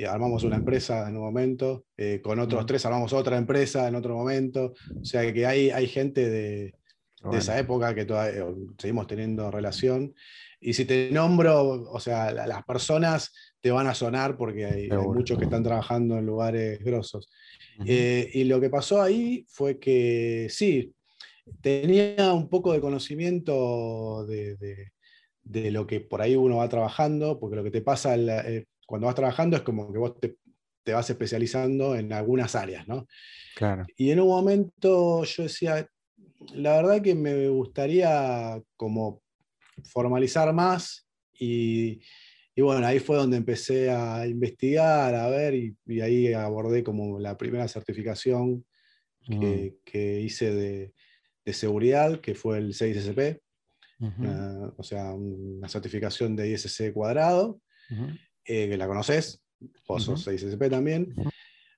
armamos 0.04 0.44
una 0.44 0.58
empresa 0.58 1.08
en 1.08 1.16
un 1.16 1.24
momento, 1.24 1.86
eh, 1.96 2.20
con 2.22 2.40
otros 2.40 2.66
tres 2.66 2.86
armamos 2.86 3.14
otra 3.14 3.38
empresa 3.38 3.88
en 3.88 3.96
otro 3.96 4.16
momento, 4.16 4.74
o 5.00 5.06
sea 5.06 5.32
que 5.32 5.46
hay, 5.46 5.70
hay 5.70 5.88
gente 5.88 6.30
de, 6.30 6.76
esa 7.32 7.58
época 7.58 7.96
que 7.96 8.06
todavía 8.06 8.42
eh, 8.42 8.56
seguimos 8.78 9.08
teniendo 9.08 9.50
relación. 9.50 10.14
Y 10.68 10.74
si 10.74 10.86
te 10.86 11.12
nombro, 11.12 11.84
o 11.92 12.00
sea, 12.00 12.32
las 12.32 12.66
personas 12.66 13.32
te 13.62 13.70
van 13.70 13.86
a 13.86 13.94
sonar 13.94 14.36
porque 14.36 14.66
hay, 14.66 14.90
muchos 14.90 15.38
que 15.38 15.44
están 15.44 15.62
trabajando 15.62 16.18
en 16.18 16.26
lugares 16.26 16.84
grosos. 16.84 17.30
Eh, 17.86 18.32
y 18.34 18.46
lo 18.46 18.60
que 18.60 18.72
pasó 18.72 19.00
ahí 19.00 19.46
fue 19.48 19.78
que 19.78 20.48
sí, 20.50 20.92
tenía 21.62 22.34
un 22.34 22.50
poco 22.50 22.74
de 22.74 22.82
conocimiento 22.82 24.26
de, 24.26 24.58
de, 25.44 25.70
lo 25.70 25.86
que 25.86 26.00
por 26.00 26.24
ahí 26.24 26.36
uno 26.36 26.58
va 26.58 26.68
trabajando, 26.68 27.40
porque 27.40 27.58
lo 27.58 27.64
que 27.64 27.70
te 27.70 27.82
pasa, 27.82 28.16
cuando 28.88 29.06
vas 29.06 29.16
trabajando 29.16 29.58
es 29.58 29.62
como 29.62 29.94
que 29.94 30.00
vos 30.00 30.20
te, 30.20 30.36
vas 30.92 31.08
especializando 31.08 31.96
en 31.96 32.12
algunas 32.12 32.56
áreas, 32.56 32.88
¿no? 32.88 33.06
Claro. 33.56 33.86
Y 33.98 34.10
en 34.10 34.20
un 34.20 34.30
momento 34.30 35.26
yo 35.26 35.44
decía, 35.44 35.88
la 36.56 36.78
verdad 36.78 37.04
que 37.04 37.14
me 37.14 37.50
gustaría 37.50 38.60
como 38.76 39.22
formalizar 39.84 40.54
más 40.54 41.08
y, 41.38 42.00
bueno, 42.58 42.86
ahí 42.88 43.00
fue 43.00 43.18
donde 43.18 43.38
empecé 43.38 43.90
a 43.90 44.26
investigar, 44.28 45.14
a 45.14 45.28
ver, 45.28 45.54
y, 45.54 46.02
ahí 46.02 46.34
abordé 46.34 46.84
como 46.84 47.20
la 47.20 47.38
primera 47.38 47.68
certificación 47.68 48.66
que, 49.28 50.22
hice 50.22 50.54
de, 50.54 51.54
seguridad, 51.54 52.22
que 52.22 52.36
fue 52.36 52.58
el 52.58 52.74
6SP, 52.74 53.42
o 54.78 54.84
sea, 54.84 55.14
una 55.14 55.68
certificación 55.68 56.36
de 56.36 56.52
ISC 56.52 56.94
cuadrado. 56.94 57.60
Eh, 58.48 58.70
que 58.70 58.78
la 58.78 58.88
conoces, 58.88 59.44
vos 59.88 60.04
sos 60.04 60.28
6SP 60.28 60.70
también. 60.70 61.14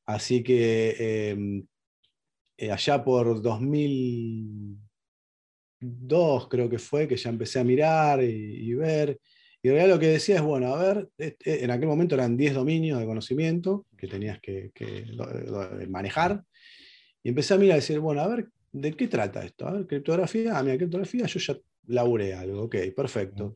Así 0.05 0.43
que 0.43 1.29
em, 1.29 1.65
eh, 2.57 2.71
allá 2.71 3.03
por 3.03 3.41
2002 5.79 6.47
creo 6.49 6.69
que 6.69 6.79
fue 6.79 7.07
que 7.07 7.17
ya 7.17 7.29
empecé 7.29 7.59
a 7.59 7.63
mirar 7.63 8.23
y, 8.23 8.73
ver. 8.73 9.19
Y 9.61 9.69
en 9.69 9.73
realidad 9.75 9.95
lo 9.95 9.99
que 9.99 10.07
decía 10.07 10.35
es, 10.35 10.41
bueno, 10.41 10.73
a 10.73 10.81
ver, 10.81 11.09
este, 11.17 11.63
en 11.63 11.71
aquel 11.71 11.87
momento 11.87 12.15
eran 12.15 12.37
10 12.37 12.53
dominios 12.53 12.99
de 12.99 13.05
conocimiento 13.05 13.85
que 13.97 14.07
tenías 14.07 14.39
que, 14.39 14.71
manejar. 15.89 16.43
Y 17.23 17.29
empecé 17.29 17.53
a 17.53 17.57
mirar 17.57 17.77
y 17.77 17.81
decir, 17.81 17.99
bueno, 17.99 18.21
a 18.21 18.27
ver, 18.27 18.47
¿de 18.71 18.93
qué 18.93 19.07
trata 19.07 19.43
esto? 19.43 19.67
A 19.67 19.73
ver, 19.73 19.87
criptografía, 19.87 20.57
ah, 20.57 20.63
mira, 20.63 20.77
criptografía, 20.77 21.25
yo 21.25 21.39
ya 21.39 21.57
laburé 21.87 22.33
algo, 22.33 22.63
ok, 22.63 22.75
perfecto 22.95 23.55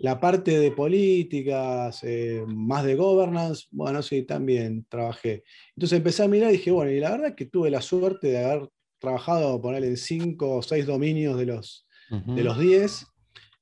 la 0.00 0.18
parte 0.18 0.58
de 0.58 0.72
políticas, 0.72 2.02
eh, 2.04 2.42
más 2.46 2.84
de 2.84 2.94
governance, 2.94 3.66
bueno, 3.70 4.02
sí, 4.02 4.22
también 4.22 4.86
trabajé. 4.88 5.44
Entonces 5.76 5.98
empecé 5.98 6.22
a 6.22 6.28
mirar 6.28 6.50
y 6.50 6.56
dije, 6.56 6.70
bueno, 6.70 6.90
y 6.90 7.00
la 7.00 7.10
verdad 7.10 7.28
es 7.28 7.34
que 7.36 7.46
tuve 7.46 7.70
la 7.70 7.82
suerte 7.82 8.28
de 8.28 8.42
haber 8.42 8.70
trabajado, 9.00 9.60
poner 9.60 9.84
en 9.84 9.96
cinco 9.96 10.56
o 10.56 10.62
seis 10.62 10.86
dominios 10.86 11.36
de 11.38 11.46
los, 11.46 11.86
de 12.08 12.44
los 12.44 12.58
diez. 12.58 13.06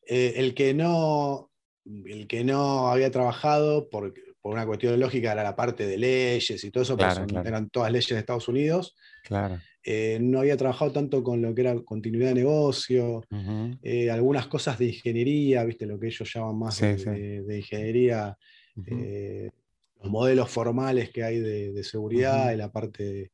Eh, 0.07 0.35
el, 0.37 0.54
que 0.54 0.75
no, 0.75 1.50
el 2.07 2.26
que 2.26 2.45
no 2.45 2.88
había 2.88 3.11
trabajado 3.11 3.88
por, 3.90 4.14
por, 4.40 4.52
una 4.52 4.66
cuestión 4.66 4.99
lógica 4.99 5.33
era 5.33 5.42
la 5.42 5.57
parte 5.57 5.87
de 5.87 5.99
leyes 5.99 6.64
y 6.64 6.71
todo 6.71 6.83
eso, 6.83 6.97
claro, 6.97 7.26
eran 7.45 7.68
todas 7.68 7.92
leyes 7.92 8.09
de 8.09 8.18
Estados 8.18 8.49
Unidos. 8.49 8.95
Claro. 9.25 9.61
Eh, 9.90 10.18
no 10.21 10.40
había 10.40 10.59
trabajado 10.59 10.92
tanto 10.92 11.23
con 11.23 11.40
lo 11.40 11.54
que 11.54 11.62
era 11.62 11.75
continuidad 11.80 12.28
de 12.28 12.35
negocio, 12.35 13.25
eh, 13.83 14.11
algunas 14.11 14.47
cosas 14.47 14.78
de 14.78 14.88
ingeniería, 14.88 15.64
¿viste? 15.64 15.87
lo 15.87 15.99
que 15.99 16.09
ellos 16.09 16.30
llaman 16.30 16.59
más 16.59 16.80
de, 16.80 17.57
ingeniería, 17.57 18.37
eh, 18.87 19.50
los 20.02 20.11
modelos 20.12 20.50
formales 20.50 21.09
que 21.09 21.23
hay 21.23 21.38
de, 21.38 21.85
seguridad 21.85 22.52
y 22.52 22.57
la 22.57 22.71
parte 22.71 23.33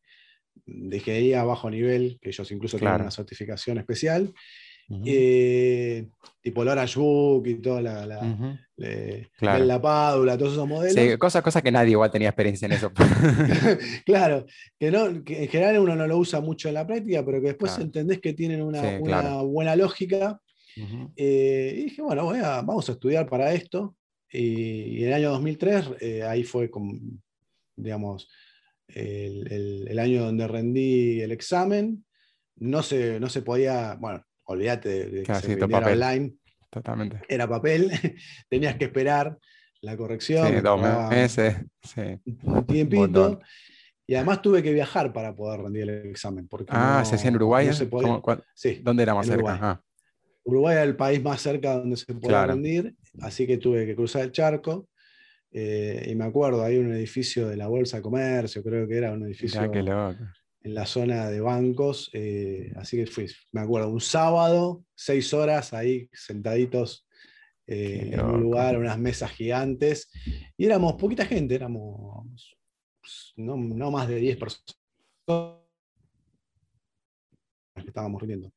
de, 0.66 0.96
ingeniería 0.96 1.40
a 1.40 1.44
bajo 1.44 1.70
nivel, 1.70 2.18
que 2.20 2.30
ellos 2.30 2.50
incluso 2.50 2.78
tienen 2.78 3.02
una 3.02 3.10
certificación 3.10 3.78
especial. 3.78 4.32
Eh, 5.06 6.08
tipo 6.42 6.62
el 6.62 6.68
Orange 6.68 6.98
Book 6.98 7.46
y 7.46 7.54
toda 7.54 7.80
la, 7.80 8.06
la, 8.76 9.80
Pádula, 9.80 10.36
todos 10.36 10.52
esos 10.52 10.68
modelos. 10.68 11.12
Sí, 11.12 11.16
cosa, 11.16 11.42
cosa 11.42 11.62
que 11.62 11.72
nadie 11.72 11.92
igual 11.92 12.10
tenía 12.10 12.28
experiencia 12.28 12.66
en 12.66 12.72
eso. 12.72 12.92
claro, 14.04 14.44
que, 14.78 14.90
no, 14.90 15.06
en 15.06 15.24
general 15.24 15.78
uno 15.78 15.96
no 15.96 16.06
lo 16.06 16.18
usa 16.18 16.40
mucho 16.40 16.68
en 16.68 16.74
la 16.74 16.86
práctica, 16.86 17.24
pero 17.24 17.40
que 17.40 17.48
después 17.48 17.78
entendés 17.78 18.20
que 18.20 18.34
tienen 18.34 18.62
una, 18.62 18.98
buena 19.42 19.76
lógica. 19.76 20.40
Eh, 21.16 21.74
y 21.78 21.82
dije, 21.84 22.02
bueno, 22.02 22.26
vamos 22.26 22.88
a 22.88 22.92
estudiar 22.92 23.28
para 23.28 23.52
esto. 23.52 23.96
Y, 24.30 25.02
en 25.02 25.08
el 25.08 25.14
año 25.14 25.30
2003, 25.30 25.84
eh, 26.00 26.22
ahí 26.24 26.42
fue, 26.42 26.68
como, 26.68 26.92
digamos, 27.76 28.28
el, 28.88 29.86
el, 29.88 29.98
año 29.98 30.24
donde 30.24 30.46
rendí 30.48 31.20
el 31.20 31.32
examen. 31.32 32.04
No 32.56 32.82
se, 32.82 33.18
no 33.18 33.28
se 33.28 33.42
podía, 33.42 33.96
bueno, 33.98 34.24
olvídate 34.44 35.10
de, 35.10 35.22
que 35.22 35.34
se 35.34 35.62
online. 35.62 36.34
Totalmente. 36.70 37.20
Era 37.28 37.48
papel, 37.48 37.90
tenías 38.48 38.76
que 38.76 38.86
esperar 38.86 39.38
la 39.80 39.96
corrección. 39.96 40.48
Sí, 40.48 40.60
dos 40.60 40.80
meses. 41.10 41.56
Un 42.42 42.66
tiempito. 42.66 43.40
Y 44.06 44.14
además 44.16 44.42
tuve 44.42 44.62
que 44.62 44.72
viajar 44.72 45.12
para 45.12 45.34
poder 45.34 45.62
rendir 45.62 45.88
el 45.88 46.10
examen. 46.10 46.46
Porque 46.48 46.72
ah, 46.74 47.02
¿se 47.04 47.14
hacía 47.14 47.28
en 47.28 47.36
Uruguay? 47.36 47.70
sí, 48.54 48.80
¿Dónde 48.82 49.02
era 49.02 49.14
más 49.14 49.26
cerca? 49.26 49.82
Uruguay. 50.44 50.74
era 50.74 50.82
el 50.82 50.96
país 50.96 51.22
más 51.22 51.40
cerca 51.40 51.78
donde 51.78 51.96
se 51.96 52.12
podía 52.14 52.46
rendir, 52.46 52.94
así 53.22 53.46
que 53.46 53.56
tuve 53.56 53.86
que 53.86 53.96
cruzar 53.96 54.22
el 54.22 54.32
charco. 54.32 54.88
Eh, 55.56 56.08
y 56.10 56.16
me 56.16 56.24
acuerdo, 56.24 56.64
hay 56.64 56.78
un 56.78 56.92
edificio 56.92 57.46
de 57.46 57.56
la 57.56 57.68
Bolsa 57.68 57.98
de 57.98 58.02
Comercio, 58.02 58.60
creo 58.64 58.88
que 58.88 58.96
era 58.96 59.12
un 59.12 59.24
edificio. 59.24 59.60
En 60.60 60.74
la 60.74 60.84
zona 60.84 61.30
de 61.30 61.40
bancos. 61.40 62.10
Eh, 62.12 62.72
así 62.74 62.96
que 62.96 63.06
fui, 63.06 63.28
me 63.52 63.60
acuerdo, 63.60 63.88
un 63.88 64.00
sábado, 64.00 64.84
seis 64.96 65.32
horas 65.32 65.72
ahí 65.72 66.10
sentaditos 66.12 67.06
eh, 67.68 68.10
en 68.14 68.20
un 68.20 68.40
lugar, 68.40 68.76
unas 68.76 68.98
mesas 68.98 69.30
gigantes. 69.30 70.10
Y 70.56 70.66
éramos 70.66 70.94
poquita 70.94 71.24
gente, 71.24 71.54
éramos 71.54 72.26
no, 73.36 73.56
más 73.92 74.08
de 74.08 74.16
10 74.16 74.36
personas 74.36 74.76
que 77.76 77.86
estábamos 77.86 78.20
rindiendo. 78.20 78.52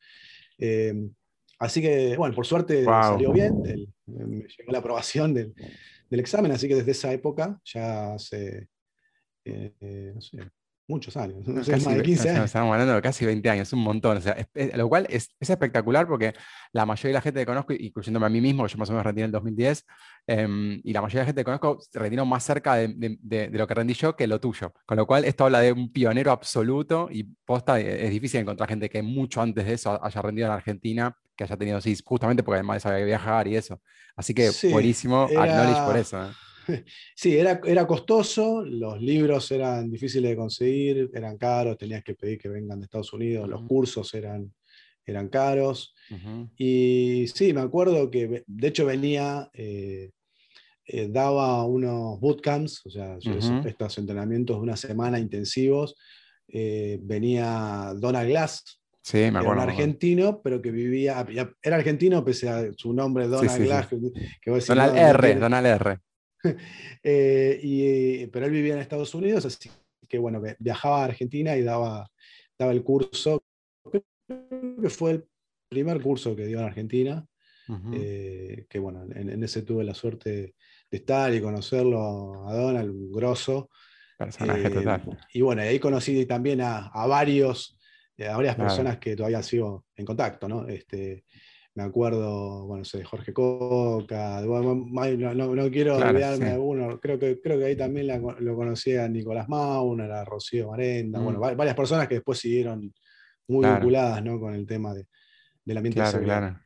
Eh, 1.59 1.65
así 1.65 1.81
que, 1.81 2.17
bueno, 2.17 2.35
por 2.35 2.45
suerte 2.45 2.83
salió 2.83 3.31
bien, 3.31 3.61
me 4.05 4.47
llegó 4.47 4.71
la 4.71 4.79
aprobación 4.79 5.33
del, 5.33 5.53
del, 6.09 6.19
examen, 6.19 6.51
así 6.51 6.67
que 6.67 6.75
desde 6.75 6.91
esa 6.91 7.11
época 7.11 7.59
ya 7.65 8.13
hace, 8.13 8.67
no 9.45 10.21
sé, 10.21 10.51
muchos 10.87 11.17
años, 11.17 11.45
no 11.45 11.63
sé, 11.63 11.73
más 11.77 11.95
de 11.97 12.01
15 12.01 12.29
años. 12.29 12.45
Estamos 12.45 12.71
hablando 12.71 12.95
de 12.95 13.01
casi 13.01 13.25
20 13.25 13.49
años, 13.49 13.73
un 13.73 13.79
montón. 13.79 14.19
lo 14.75 14.89
cual 14.89 15.05
es, 15.09 15.29
espectacular 15.39 16.07
porque 16.07 16.33
la 16.71 16.85
mayoría 16.85 17.09
de 17.09 17.13
la 17.13 17.21
gente 17.21 17.39
que 17.41 17.45
conozco, 17.45 17.73
incluyéndome 17.73 18.25
a 18.25 18.29
mí 18.29 18.39
mismo, 18.39 18.65
yo 18.67 18.77
más 18.77 18.89
o 18.89 18.93
menos 18.93 19.05
rendí 19.05 19.21
en 19.21 19.25
el 19.25 19.31
2010, 19.31 19.85
em, 20.27 20.79
y 20.83 20.93
la 20.93 21.01
mayoría 21.01 21.21
de 21.21 21.23
la 21.23 21.25
gente 21.25 21.41
que 21.41 21.45
conozco 21.45 21.79
se 21.81 21.99
retiró 21.99 22.25
más 22.25 22.43
cerca 22.43 22.75
de, 22.75 23.49
lo 23.51 23.67
que 23.67 23.73
rendí 23.73 23.93
yo 23.93 24.15
que 24.15 24.27
lo 24.27 24.39
tuyo. 24.39 24.73
Con 24.85 24.97
lo 24.97 25.05
cual, 25.05 25.25
esto 25.25 25.45
habla 25.45 25.59
de 25.59 25.73
un 25.73 25.91
pionero 25.91 26.31
absoluto 26.31 27.09
y 27.11 27.23
posta, 27.23 27.79
eh, 27.79 28.05
es 28.05 28.11
difícil 28.11 28.39
encontrar 28.39 28.69
gente 28.69 28.89
que 28.89 29.01
mucho 29.01 29.41
antes 29.41 29.65
de 29.65 29.73
eso 29.73 30.03
haya 30.03 30.21
rendido 30.21 30.47
en 30.47 30.53
Argentina, 30.53 31.17
que 31.37 31.43
haya 31.43 31.55
tenido 31.55 31.79
sí, 31.79 31.95
justamente 32.03 32.43
porque 32.43 32.57
además 32.57 32.83
sabía 32.83 33.05
viajar 33.05 33.47
y 33.47 33.55
eso. 33.55 33.81
Así 34.15 34.33
que 34.33 34.49
buenísimo, 34.71 35.23
acknowledge 35.23 35.85
por 35.85 35.97
eso. 35.97 36.23
¿eh? 36.23 36.31
Sí, 37.15 37.37
era, 37.37 37.61
era 37.65 37.87
costoso, 37.87 38.61
los 38.65 39.01
libros 39.01 39.49
eran 39.51 39.89
difíciles 39.89 40.31
de 40.31 40.35
conseguir, 40.35 41.09
eran 41.13 41.37
caros, 41.37 41.77
tenías 41.77 42.03
que 42.03 42.13
pedir 42.13 42.37
que 42.37 42.49
vengan 42.49 42.79
de 42.79 42.85
Estados 42.85 43.13
Unidos, 43.13 43.47
los 43.47 43.61
cursos 43.63 44.13
eran, 44.13 44.51
eran 45.05 45.29
caros. 45.29 45.95
Y 46.57 47.25
sí, 47.33 47.53
me 47.53 47.61
acuerdo 47.61 48.11
que 48.11 48.43
de 48.45 48.67
hecho 48.67 48.85
venía, 48.85 49.49
eh, 49.53 50.11
eh, 50.85 51.07
daba 51.09 51.63
unos 51.65 52.19
bootcamps, 52.19 52.85
o 52.85 52.89
sea, 52.89 53.17
estos 53.17 53.97
entrenamientos 53.97 54.57
de 54.57 54.61
una 54.61 54.77
semana 54.77 55.19
intensivos. 55.19 55.95
Eh, 56.47 56.97
venía 57.01 57.93
Donald 57.97 58.29
Glass, 58.29 58.76
Sí, 59.07 59.19
me 59.31 59.39
acuerdo. 59.39 59.53
Era 59.53 59.63
un 59.63 59.69
argentino, 59.69 60.41
pero 60.41 60.61
que 60.61 60.69
vivía. 60.69 61.25
Era 61.61 61.77
argentino, 61.77 62.25
pese 62.25 62.49
a 62.49 62.73
su 62.75 62.91
nombre, 62.91 63.25
Donald 63.29 63.63
Glass. 63.63 63.87
Donald 64.67 64.97
R, 64.97 65.35
Donald 65.35 65.65
R. 67.03 67.59
y, 67.63 68.27
pero 68.27 68.47
él 68.47 68.51
vivía 68.51 68.73
en 68.73 68.81
Estados 68.81 69.15
Unidos, 69.15 69.45
así 69.45 69.69
que 70.09 70.17
bueno, 70.17 70.41
viajaba 70.59 71.03
a 71.03 71.05
Argentina 71.05 71.55
y 71.55 71.61
daba, 71.61 72.09
daba 72.59 72.73
el 72.73 72.83
curso. 72.83 73.41
Creo 73.89 74.03
que 74.81 74.89
fue 74.89 75.11
el 75.11 75.25
primer 75.69 76.01
curso 76.01 76.35
que 76.35 76.45
dio 76.45 76.59
en 76.59 76.65
Argentina. 76.65 77.25
que 77.65 78.79
bueno, 78.79 79.05
en, 79.15 79.41
ese 79.41 79.61
tuve 79.61 79.85
la 79.85 79.93
suerte 79.93 80.53
de 80.91 80.97
estar 80.97 81.33
y 81.33 81.39
conocerlo 81.39 82.45
a 82.45 82.53
Donald, 82.53 82.89
un 82.89 83.09
grosso. 83.13 83.69
Personaje 84.17 84.69
total. 84.69 85.17
Y 85.31 85.39
bueno, 85.39 85.61
ahí 85.61 85.79
conocí 85.79 86.25
también 86.25 86.59
a, 86.59 86.91
varios, 87.07 87.76
a 88.25 88.35
varias 88.35 88.55
personas 88.55 88.97
que 88.97 89.15
todavía 89.15 89.43
sigo 89.43 89.85
en 89.95 90.05
contacto, 90.05 90.47
¿no? 90.47 90.67
Este, 90.67 91.23
me 91.75 91.83
acuerdo, 91.83 92.65
bueno, 92.65 92.83
sé, 92.83 93.03
Jorge 93.03 93.31
Coca, 93.31 94.41
no, 94.41 95.71
quiero 95.71 95.97
olvidarme 95.97 96.45
de 96.45 96.51
alguno, 96.53 96.99
creo 96.99 97.19
que, 97.19 97.39
creo 97.39 97.59
que 97.59 97.65
ahí 97.65 97.75
también 97.75 98.07
lo 98.39 98.55
conocí 98.55 98.95
a 98.95 99.07
Nicolás 99.07 99.47
Mauna, 99.47 100.05
a 100.05 100.25
Rocío 100.25 100.71
Marenda, 100.71 101.19
bueno, 101.19 101.37
mm. 101.37 101.55
varias 101.55 101.75
personas 101.75 102.07
que 102.07 102.15
después 102.15 102.39
siguieron 102.39 102.91
muy 103.47 103.65
vinculadas 103.65 104.23
¿no? 104.23 104.39
con 104.39 104.55
el 104.55 104.65
tema 104.65 104.95
de, 104.95 105.05
del 105.63 105.77
ambiente 105.77 106.01
claro, 106.01 106.23
Claro. 106.23 106.59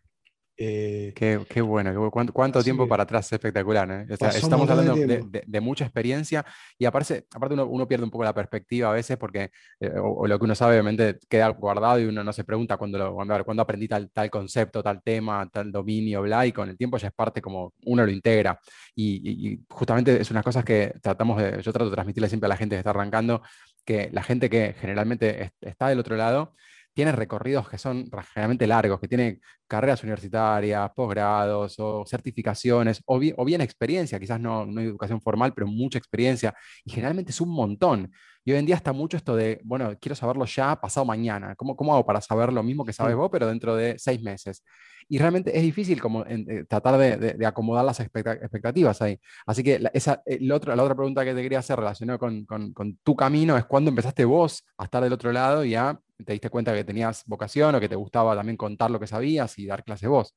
Eh, 0.64 1.12
qué, 1.16 1.62
bueno, 1.62 2.12
cuánto, 2.12 2.62
tiempo 2.62 2.88
para 2.88 3.02
atrás 3.02 3.26
es 3.26 3.34
espectacular. 3.34 3.90
¿eh? 3.90 4.14
estamos 4.14 4.70
hablando 4.70 4.94
de, 4.96 5.60
mucha 5.60 5.86
experiencia 5.86 6.46
y 6.78 6.86
aparte, 6.86 7.26
aparte 7.34 7.56
uno, 7.56 7.88
pierde 7.88 8.04
un 8.04 8.12
poco 8.12 8.24
la 8.24 8.34
perspectiva 8.34 8.92
a 8.92 8.94
veces 8.94 9.18
porque 9.18 9.50
eh, 9.80 9.92
o, 9.98 10.28
lo 10.28 10.38
que 10.38 10.46
uno 10.46 10.54
sabe 10.54 10.74
obviamente 10.74 11.18
queda 11.28 11.48
guardado 11.48 12.00
y 12.00 12.06
uno 12.06 12.24
no 12.24 12.32
se 12.32 12.44
pregunta 12.44 12.78
cuando, 12.78 13.16
cuando, 13.44 13.64
aprendí 13.64 13.88
tal, 13.88 14.12
tal 14.12 14.30
concepto, 14.30 14.84
tal 14.84 15.02
tema, 15.02 15.50
tal 15.52 15.72
dominio, 15.72 16.22
bla, 16.22 16.46
y 16.46 16.52
con 16.52 16.70
el 16.70 16.78
tiempo 16.78 16.98
ya 16.98 17.08
es 17.08 17.14
parte 17.14 17.42
como 17.42 17.74
uno 17.86 18.06
lo 18.06 18.12
integra. 18.12 18.60
Y, 18.96 19.62
justamente 19.68 20.22
es 20.22 20.30
unas 20.30 20.44
cosas 20.44 20.64
que 20.64 20.94
tratamos 21.02 21.42
de, 21.42 21.60
yo 21.64 21.74
trato 21.74 21.90
de 21.90 21.96
transmitirle 21.96 22.30
siempre 22.30 22.46
a 22.46 22.50
la 22.50 22.58
gente 22.58 22.76
que 22.76 22.80
está 22.82 22.92
arrancando, 22.92 23.42
que 23.84 24.12
la 24.14 24.22
gente 24.22 24.48
que 24.48 24.76
generalmente 24.80 25.54
está 25.60 25.88
del 25.88 26.00
otro 26.00 26.16
lado, 26.16 26.54
tiene 26.94 27.12
recorridos 27.12 27.70
que 27.70 27.78
son 27.78 28.10
generalmente 28.34 28.68
largos, 28.68 29.00
que 29.00 29.08
tiene 29.08 29.40
carreras 29.68 30.04
universitarias, 30.04 30.92
posgrados 30.96 31.76
o 31.80 32.06
certificaciones, 32.06 33.02
o 33.06 33.18
bien, 33.20 33.62
experiencia, 33.62 34.20
quizás 34.20 34.40
no, 34.40 34.66
no 34.66 34.82
educación 34.82 35.22
formal, 35.22 35.54
pero 35.54 35.68
mucha 35.68 35.98
experiencia, 35.98 36.54
y 36.84 36.92
generalmente 36.92 37.32
es 37.32 37.40
un 37.42 37.50
montón. 37.50 38.12
Y 38.44 38.52
hoy 38.52 38.58
en 38.58 38.66
día 38.66 38.76
está 38.76 38.92
mucho 38.92 39.18
esto 39.18 39.36
de, 39.36 39.62
bueno, 39.64 39.96
quiero 40.02 40.16
saberlo 40.16 40.46
ya, 40.46 40.76
pasado 40.82 41.06
mañana. 41.06 41.56
¿Cómo, 41.56 41.76
cómo 41.76 41.94
hago 41.94 42.06
para 42.06 42.22
saber 42.22 42.52
lo 42.52 42.64
mismo 42.64 42.84
que 42.84 42.92
sabes 42.92 43.16
vos, 43.16 43.30
pero 43.32 43.48
dentro 43.48 43.76
de 43.76 44.00
seis 44.00 44.22
meses? 44.22 44.64
Y 45.08 45.20
realmente 45.20 45.56
es 45.56 45.62
difícil 45.62 46.02
como 46.02 46.26
eh, 46.26 46.66
tratar 46.68 46.98
de, 46.98 47.46
acomodar 47.46 47.86
las 47.86 48.00
expectativas 48.00 49.02
ahí. 49.02 49.20
Así 49.46 49.64
que 49.64 49.80
esa, 49.94 50.24
la 50.26 50.56
otra 50.56 50.96
pregunta 50.96 51.24
que 51.24 51.36
te 51.36 51.42
quería 51.44 51.60
hacer 51.60 51.78
relacionada 51.78 52.18
con, 52.18 52.46
con, 52.46 52.74
con 52.74 52.98
tu 53.04 53.16
camino 53.16 53.58
es 53.58 53.66
cuándo 53.66 53.90
empezaste 53.90 54.26
vos 54.26 54.66
a 54.78 54.86
estar 54.86 55.04
del 55.04 55.14
otro 55.14 55.32
lado 55.32 55.64
y 55.64 55.76
a 55.76 56.00
te 56.26 56.34
diste 56.34 56.50
cuenta 56.50 56.74
que 56.74 56.84
tenías 56.84 57.24
vocación 57.26 57.76
o 57.76 57.80
que 57.80 57.90
te 57.90 57.96
gustaba 57.96 58.36
también 58.36 58.58
contar 58.58 58.92
lo 58.92 59.00
que 59.00 59.08
sabías 59.08 59.58
y 59.60 59.66
dar 59.66 59.84
clase 59.84 60.08
vos? 60.08 60.36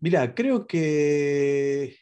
Mira, 0.00 0.34
creo 0.34 0.66
que 0.66 1.96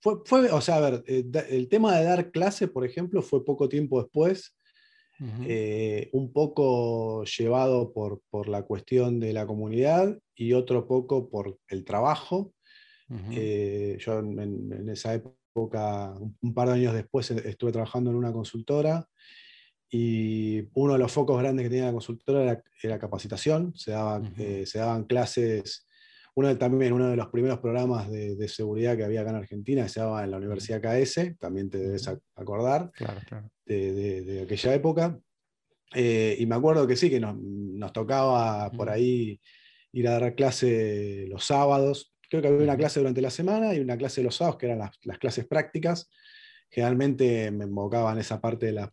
fue, 0.00 0.50
o 0.50 0.60
sea, 0.60 0.76
a 0.76 0.90
ver, 0.90 1.04
eh, 1.06 1.24
el 1.48 1.68
tema 1.68 1.96
de 1.96 2.04
dar 2.04 2.30
clase, 2.30 2.68
por 2.68 2.84
ejemplo, 2.84 3.22
fue 3.22 3.44
poco 3.44 3.68
tiempo 3.68 4.02
después, 4.02 4.54
eh, 5.46 6.10
un 6.12 6.32
poco 6.32 7.24
llevado 7.24 7.92
por, 7.92 8.20
por, 8.28 8.48
la 8.48 8.64
cuestión 8.64 9.20
de 9.20 9.32
la 9.32 9.46
comunidad 9.46 10.18
y 10.34 10.52
otro 10.52 10.86
poco 10.86 11.30
por 11.30 11.56
el 11.68 11.84
trabajo. 11.84 12.52
Eh, 13.30 13.96
yo 14.00 14.18
en, 14.18 14.88
esa 14.90 15.14
época, 15.14 16.14
un, 16.42 16.52
par 16.52 16.68
de 16.68 16.74
años 16.74 16.94
después, 16.94 17.30
estuve 17.30 17.72
trabajando 17.72 18.10
en 18.10 18.16
una 18.16 18.32
consultora 18.32 19.08
y 19.90 20.68
uno 20.74 20.94
de 20.94 20.98
los 20.98 21.12
focos 21.12 21.38
grandes 21.38 21.64
que 21.64 21.70
tenía 21.70 21.86
la 21.86 21.92
consultora 21.92 22.62
era, 22.82 22.98
capacitación, 22.98 23.74
se 23.76 23.92
daban, 23.92 24.34
eh, 24.38 24.64
se 24.66 24.78
daban 24.78 25.04
clases, 25.04 25.86
uno 26.34 26.56
también 26.58 26.92
uno 26.92 27.08
de 27.08 27.16
los 27.16 27.28
primeros 27.28 27.60
programas 27.60 28.10
de, 28.10 28.48
seguridad 28.48 28.96
que 28.96 29.04
había 29.04 29.20
acá 29.20 29.30
en 29.30 29.36
Argentina 29.36 29.88
se 29.88 30.00
daba 30.00 30.24
en 30.24 30.32
la 30.32 30.38
Universidad 30.38 30.80
KS, 30.82 31.38
también 31.38 31.70
te 31.70 31.78
debes 31.78 32.08
acordar 32.34 32.90
De, 33.64 34.40
aquella 34.44 34.74
época. 34.74 35.18
Eh, 35.94 36.36
y 36.40 36.46
me 36.46 36.56
acuerdo 36.56 36.86
que 36.88 36.96
sí, 36.96 37.08
que 37.08 37.20
nos, 37.20 37.36
nos 37.38 37.92
tocaba 37.92 38.70
por 38.72 38.90
ahí 38.90 39.40
ir 39.92 40.08
a 40.08 40.18
dar 40.18 40.34
clase 40.34 41.26
los 41.28 41.44
sábados. 41.44 42.12
Creo 42.28 42.42
que 42.42 42.48
había 42.48 42.64
una 42.64 42.76
clase 42.76 42.98
durante 42.98 43.20
la 43.20 43.30
semana 43.30 43.74
y 43.74 43.78
una 43.78 43.96
clase 43.96 44.24
los 44.24 44.34
sábados, 44.34 44.58
que 44.58 44.66
eran 44.66 44.80
las, 44.80 44.90
las 45.04 45.18
clases 45.18 45.46
prácticas 45.46 46.10
generalmente 46.74 47.52
me 47.52 47.64
enfocaban 47.64 48.18
esa 48.18 48.40
parte 48.40 48.66
de, 48.66 48.72
las 48.72 48.90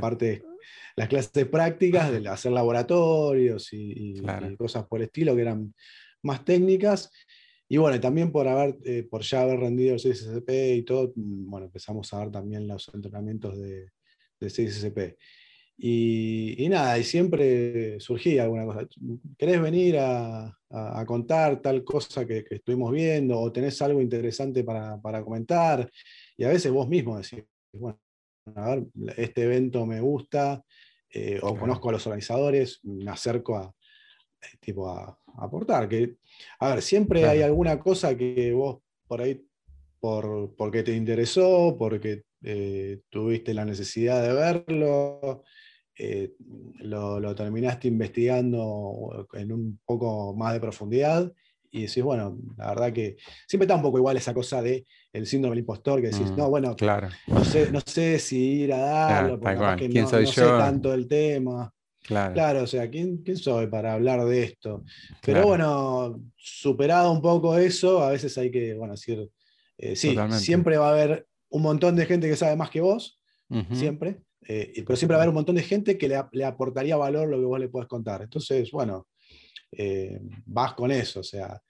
partes, 0.00 0.42
las 0.96 1.08
clases 1.08 1.46
prácticas, 1.46 2.12
de 2.12 2.28
hacer 2.28 2.52
laboratorios 2.52 3.72
y, 3.72 4.22
cosas 4.56 4.86
por 4.86 5.00
el 5.00 5.06
estilo 5.06 5.34
que 5.34 5.42
eran 5.42 5.74
más 6.22 6.44
técnicas. 6.44 7.10
Y 7.68 7.78
bueno, 7.78 7.98
también 7.98 8.30
por, 8.30 8.46
haber, 8.46 8.76
eh, 8.84 9.02
por 9.10 9.22
ya 9.22 9.42
haber 9.42 9.58
rendido 9.58 9.94
el 9.94 10.00
CSCP 10.00 10.50
y 10.76 10.82
todo, 10.82 11.12
mm, 11.16 11.50
bueno, 11.50 11.66
empezamos 11.66 12.12
a 12.12 12.20
ver 12.20 12.30
también 12.30 12.68
los 12.68 12.88
entrenamientos 12.94 13.58
de, 13.58 13.90
de 14.38 14.48
CSCP. 14.48 15.18
Y, 15.76 16.68
nada, 16.68 16.96
y 16.98 17.04
siempre 17.04 17.98
surgía 17.98 18.44
alguna 18.44 18.64
cosa. 18.64 18.86
¿Querés 19.36 19.60
venir 19.60 19.98
a, 19.98 20.56
contar 21.06 21.60
tal 21.60 21.84
cosa 21.84 22.26
que, 22.26 22.44
estuvimos 22.50 22.92
viendo 22.92 23.38
o 23.38 23.52
tenés 23.52 23.80
algo 23.82 24.00
interesante 24.00 24.62
para, 24.62 25.00
para 25.00 25.22
comentar? 25.24 25.90
Y 26.36 26.44
a 26.44 26.48
veces 26.48 26.72
vos 26.72 26.88
mismo 26.88 27.16
decís, 27.16 27.44
bueno, 27.72 28.00
a 28.54 28.74
ver, 28.74 28.86
este 29.16 29.44
evento 29.44 29.86
me 29.86 30.00
gusta, 30.00 30.64
eh, 31.10 31.38
o 31.42 31.56
conozco 31.56 31.88
a 31.88 31.92
los 31.92 32.06
organizadores, 32.06 32.80
me 32.82 33.10
acerco 33.10 33.56
a, 33.56 33.72
eh, 34.42 34.56
tipo, 34.60 34.88
a, 34.88 35.18
aportar. 35.38 35.88
Que, 35.88 36.16
a 36.60 36.74
ver, 36.74 36.82
siempre 36.82 37.26
hay 37.26 37.42
alguna 37.42 37.78
cosa 37.78 38.16
que 38.16 38.52
vos 38.52 38.80
por 39.06 39.22
ahí, 39.22 39.44
por, 40.00 40.54
porque 40.56 40.82
te 40.82 40.94
interesó, 40.94 41.76
porque 41.78 42.24
eh, 42.42 43.00
tuviste 43.08 43.54
la 43.54 43.64
necesidad 43.64 44.22
de 44.22 44.34
verlo, 44.34 45.44
lo, 46.80 47.20
lo, 47.20 47.34
terminaste 47.36 47.86
investigando 47.86 49.28
en 49.32 49.52
un 49.52 49.80
poco 49.84 50.34
más 50.34 50.52
de 50.52 50.60
profundidad 50.60 51.32
y 51.74 51.86
decís, 51.86 52.04
bueno, 52.04 52.38
la 52.56 52.68
verdad 52.68 52.92
que 52.92 53.16
siempre 53.48 53.64
está 53.64 53.74
un 53.74 53.82
poco 53.82 53.98
igual 53.98 54.16
esa 54.16 54.32
cosa 54.32 54.62
de 54.62 54.86
el 55.12 55.26
síndrome 55.26 55.56
del 55.56 55.62
impostor, 55.62 56.00
que 56.00 56.06
decís, 56.06 56.30
mm, 56.30 56.36
no, 56.36 56.48
bueno, 56.48 56.76
claro. 56.76 57.08
no, 57.26 57.44
sé, 57.44 57.72
no 57.72 57.80
sé 57.84 58.20
si 58.20 58.62
ir 58.62 58.72
a 58.72 58.78
darlo, 58.78 59.40
porque 59.40 59.88
¿Quién 59.88 60.04
no, 60.04 60.10
soy 60.10 60.26
yo? 60.26 60.32
sé 60.32 60.42
tanto 60.42 60.92
del 60.92 61.08
tema. 61.08 61.72
Claro. 62.04 62.62
o 62.62 62.66
sea, 62.68 62.88
¿quién, 62.88 63.18
¿quién, 63.24 63.36
soy 63.36 63.66
para 63.66 63.94
hablar 63.94 64.24
de 64.24 64.44
esto? 64.44 64.84
Pero 65.20 65.48
bueno, 65.48 66.20
superado 66.36 67.10
un 67.10 67.20
poco 67.20 67.58
eso, 67.58 68.04
a 68.04 68.10
veces 68.10 68.38
hay 68.38 68.52
que, 68.52 68.74
bueno, 68.74 68.92
decir, 68.92 69.28
eh, 69.76 69.96
sí, 69.96 70.14
siempre 70.30 70.76
va 70.76 70.90
a 70.90 70.92
haber 70.92 71.26
un 71.48 71.62
montón 71.62 71.96
de 71.96 72.06
gente 72.06 72.28
que 72.28 72.36
sabe 72.36 72.54
más 72.54 72.70
que 72.70 72.80
vos, 72.80 73.18
siempre, 73.72 74.20
eh, 74.46 74.84
pero 74.86 74.96
siempre 74.96 75.16
va 75.16 75.22
a 75.22 75.22
haber 75.22 75.30
un 75.30 75.36
montón 75.36 75.56
de 75.56 75.62
gente 75.62 75.98
que 75.98 76.08
le, 76.08 76.22
le, 76.30 76.44
aportaría 76.44 76.96
valor 76.96 77.28
lo 77.28 77.38
que 77.38 77.46
vos 77.46 77.58
le 77.58 77.68
podés 77.68 77.88
contar. 77.88 78.22
Entonces, 78.22 78.70
bueno, 78.70 79.06
eh, 79.76 80.20
vas 80.46 80.74
con 80.74 80.90
eso, 80.90 81.20
o 81.20 81.24
sea, 81.24 81.60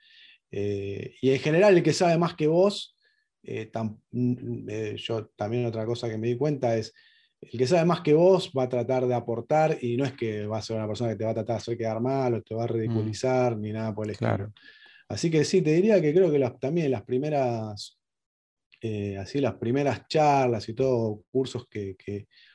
eh, 0.57 1.17
y 1.21 1.31
en 1.31 1.41
general 1.41 1.77
el 1.77 1.83
que 1.83 1.93
sabe 1.93 2.17
más 2.17 2.35
que 2.35 2.47
vos, 2.47 2.97
eh, 3.43 3.73
mm, 4.13 4.69
yo 4.95 5.27
también 5.35 5.67
otra 5.67 5.85
cosa 5.85 6.09
que 6.09 6.17
me 6.17 6.29
di 6.29 6.37
cuenta 6.37 6.77
es, 6.77 6.95
el 7.41 7.59
que 7.59 7.67
sabe 7.67 7.85
más 7.85 8.03
que 8.03 8.15
vos 8.15 8.53
va 8.57 8.63
a 8.63 8.69
tratar 8.69 9.05
de 9.09 9.15
aportar 9.15 9.77
y 9.83 9.97
no 9.97 10.05
es 10.05 10.13
que 10.13 10.47
va 10.47 10.59
a 10.59 10.63
ser 10.63 10.77
una 10.77 10.87
persona 10.87 11.11
que 11.11 11.17
te 11.17 11.25
va 11.25 11.33
a 11.33 11.35
tratar 11.35 11.57
de 11.57 11.59
hacer 11.61 11.77
quedar 11.77 12.01
mal 12.01 12.35
o 12.35 12.43
te 12.43 12.55
va 12.55 12.63
a 12.63 12.67
mm. 12.69 12.71
ridiculizar 12.71 13.57
ni 13.57 13.73
nada 13.73 13.93
por 13.93 14.07
el 14.07 14.13
estilo. 14.13 14.53
Así 15.09 15.29
que 15.29 15.45
sí, 15.45 15.61
te 15.61 15.73
diría 15.73 16.01
que 16.01 16.15
creo 16.15 16.31
que 16.31 16.39
también 16.61 16.89
las 16.93 17.03
primeras, 17.03 17.99
así 19.19 19.41
las 19.41 19.55
primeras 19.55 20.07
charlas 20.07 20.69
y 20.69 20.75
todo, 20.75 21.25
cursos 21.33 21.67
que, 21.69 21.97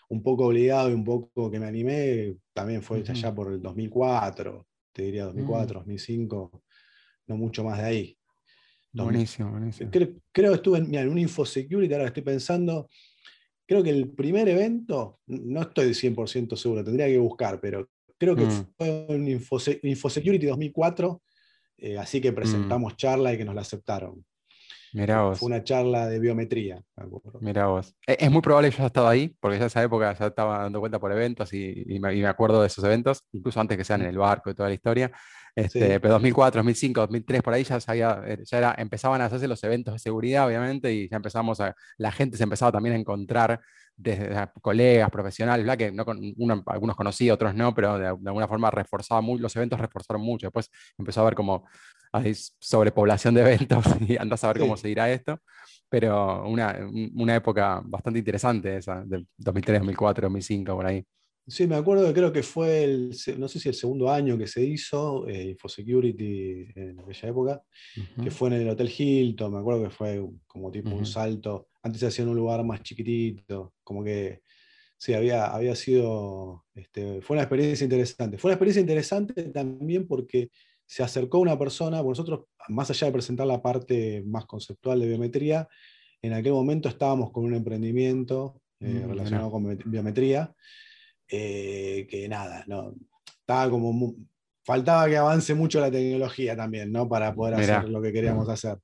un 0.07 0.23
poco 0.23 0.45
obligado 0.45 0.89
y 0.89 0.93
un 0.93 1.03
poco 1.03 1.51
que 1.51 1.59
me 1.59 1.67
animé, 1.67 2.37
también 2.53 2.81
fue 2.81 3.03
allá 3.05 3.35
por 3.35 3.51
el 3.51 3.61
2004, 3.61 4.65
te 4.93 5.01
diría 5.03 5.25
2004, 5.25 5.79
2005, 5.81 6.51
mm. 6.53 6.68
No 7.29 7.37
mucho 7.37 7.63
más 7.63 7.77
de 7.77 7.85
ahí. 7.85 8.17
Buenísimo, 8.91 9.51
buenísimo. 9.51 9.91
Creo, 9.91 10.51
que 10.51 10.55
estuve 10.55 10.79
en, 10.79 10.93
en 10.93 11.09
un 11.09 11.19
InfoSecurity, 11.19 11.93
ahora 11.93 12.07
estoy 12.07 12.23
pensando, 12.23 12.89
creo 13.67 13.83
que 13.83 13.91
el 13.91 14.09
primer 14.09 14.49
evento, 14.49 15.19
no 15.27 15.61
estoy 15.61 15.91
100% 15.91 16.55
seguro, 16.55 16.83
tendría 16.83 17.05
que 17.05 17.19
buscar, 17.19 17.61
pero 17.61 17.87
creo 18.17 18.35
que 18.35 18.45
mm. 18.45 18.65
fue 18.75 19.05
un 19.09 19.27
InfoSecurity 19.83 20.47
2004, 20.47 21.21
eh, 21.77 21.97
así 21.97 22.19
que 22.19 22.31
mm. 22.31 22.35
presentamos 22.35 22.97
charla 22.97 23.31
y 23.31 23.37
que 23.37 23.45
nos 23.45 23.55
la 23.55 23.63
acuerdo. 23.63 24.25
Fue 24.91 25.47
una 25.47 25.63
charla 25.63 26.07
de 26.07 26.19
biometría. 26.19 26.83
Mira 27.41 27.67
vos. 27.67 27.95
E, 28.07 28.17
es, 28.19 28.31
muy 28.31 28.41
probable 28.41 28.69
que 28.69 28.77
yo 28.77 28.81
haya 28.81 28.87
estado 28.87 29.07
ahí, 29.07 29.35
porque 29.39 29.59
ya 29.59 29.67
esa 29.67 29.83
época 29.83 30.13
ya 30.17 30.27
estaba 30.27 30.63
dando 30.63 30.79
cuenta 30.79 30.99
por 30.99 31.11
eventos 31.11 31.53
y, 31.53 31.85
me, 31.99 32.25
acuerdo 32.25 32.61
de 32.61 32.67
esos 32.67 32.83
eventos, 32.83 33.23
incluso 33.31 33.59
antes 33.59 33.77
que 33.77 33.83
sean 33.83 34.01
en 34.01 34.07
el 34.07 34.17
barco 34.17 34.49
y 34.49 34.55
toda 34.55 34.69
la 34.69 34.75
historia. 34.75 35.11
Este, 35.59 35.99
Pero 35.99 36.13
2004, 36.13 36.59
2005, 36.59 37.01
2003, 37.01 37.41
por 37.41 37.53
ahí 37.53 37.63
ya, 37.63 37.79
sabía, 37.79 38.21
eh, 38.25 38.43
ya 38.45 38.57
era, 38.57 38.75
empezaban 38.77 39.21
a 39.21 39.25
hacerse 39.25 39.47
los 39.47 39.63
eventos 39.63 39.93
de 39.93 39.99
seguridad, 39.99 40.47
obviamente, 40.47 40.93
y 40.93 41.09
ya 41.09 41.17
empezamos 41.17 41.59
a, 41.59 41.75
la 41.97 42.11
gente 42.11 42.37
se 42.37 42.43
empezaba 42.43 42.71
también 42.71 42.95
a 42.95 42.99
encontrar 42.99 43.59
desde 43.95 44.29
colegas, 44.61 45.09
profesionales, 45.09 45.65
¿verdad? 45.65 45.77
que 45.77 45.91
no, 45.91 46.05
uno, 46.37 46.63
algunos 46.67 46.95
conocía, 46.95 47.33
otros 47.33 47.53
no, 47.53 47.75
pero 47.75 47.97
de, 47.97 48.07
alguna 48.07 48.47
forma 48.47 48.71
reforzaba 48.71 49.21
muy, 49.21 49.39
los 49.39 49.55
eventos 49.55 49.79
reforzaron 49.79 50.21
mucho. 50.21 50.47
Después 50.47 50.69
empezó 50.97 51.19
a 51.19 51.23
haber 51.23 51.35
como 51.35 51.65
hay 52.11 52.33
sobrepoblación 52.33 53.35
de 53.35 53.41
eventos 53.41 53.83
y 54.07 54.17
andas 54.17 54.43
a 54.43 54.47
ver 54.47 54.59
cómo 54.59 54.77
seguirá 54.77 55.11
esto. 55.11 55.39
Pero 55.89 56.47
una, 56.47 56.77
una 57.15 57.35
época 57.35 57.81
bastante 57.83 58.19
interesante 58.19 58.77
esa, 58.77 59.03
de 59.05 59.25
2003, 59.37 59.79
2004, 59.79 60.25
2005, 60.27 60.75
por 60.75 60.85
ahí. 60.85 61.05
Sí, 61.49 61.67
me 61.67 61.75
acuerdo 61.75 62.05
que 62.07 62.13
creo 62.13 62.31
que 62.31 62.43
fue 62.43 62.83
el, 62.83 63.15
no 63.37 63.47
sé 63.47 63.59
si 63.59 63.69
el 63.69 63.75
segundo 63.75 64.09
año 64.11 64.37
que 64.37 64.47
se 64.47 64.63
hizo 64.63 65.27
eh, 65.27 65.49
InfoSecurity 65.49 66.67
en 66.75 66.99
aquella 66.99 67.29
época, 67.29 67.63
que 68.23 68.29
fue 68.29 68.49
en 68.49 68.55
el 68.55 68.69
Hotel 68.69 68.91
Hilton, 68.95 69.53
me 69.53 69.59
acuerdo 69.59 69.83
que 69.83 69.89
fue 69.89 70.23
como 70.47 70.71
tipo 70.71 70.91
un 70.91 71.05
salto, 71.05 71.69
antes 71.81 72.01
se 72.01 72.07
hacía 72.07 72.23
en 72.23 72.29
un 72.29 72.37
lugar 72.37 72.63
más 72.63 72.83
chiquitito, 72.83 73.73
como 73.83 74.03
que 74.03 74.41
sí, 74.97 75.13
había, 75.13 75.47
había 75.47 75.75
sido, 75.75 76.65
este, 76.75 77.21
fue 77.21 77.35
una 77.35 77.43
experiencia 77.43 77.83
interesante. 77.83 78.37
Fue 78.37 78.49
una 78.49 78.55
experiencia 78.55 78.81
interesante 78.81 79.43
también 79.45 80.07
porque 80.07 80.51
se 80.85 81.03
acercó 81.03 81.39
una 81.39 81.57
persona, 81.57 82.03
nosotros, 82.03 82.45
más 82.67 82.89
allá 82.89 83.07
de 83.07 83.13
presentar 83.13 83.47
la 83.47 83.61
parte 83.61 84.23
más 84.25 84.45
conceptual 84.45 84.99
de 84.99 85.07
biometría, 85.07 85.67
en 86.21 86.33
aquel 86.33 86.51
momento 86.51 86.89
estábamos 86.89 87.31
con 87.31 87.45
un 87.45 87.55
emprendimiento 87.55 88.61
eh, 88.81 89.03
mm, 89.05 89.09
relacionado 89.09 89.51
con 89.51 89.77
biometría 89.85 90.53
eh, 91.29 92.07
que 92.09 92.27
nada, 92.27 92.63
no, 92.67 92.95
estaba 93.41 93.69
como 93.69 94.15
faltaba 94.63 95.07
que 95.07 95.17
avance 95.17 95.55
mucho 95.55 95.79
la 95.79 95.89
tecnología 95.89 96.55
también, 96.55 96.91
¿no? 96.91 97.09
Para 97.09 97.33
poder 97.33 97.55
hacer 97.55 97.89
lo 97.89 98.01
que 98.01 98.13
queríamos 98.13 98.47
hacer. 98.49 98.77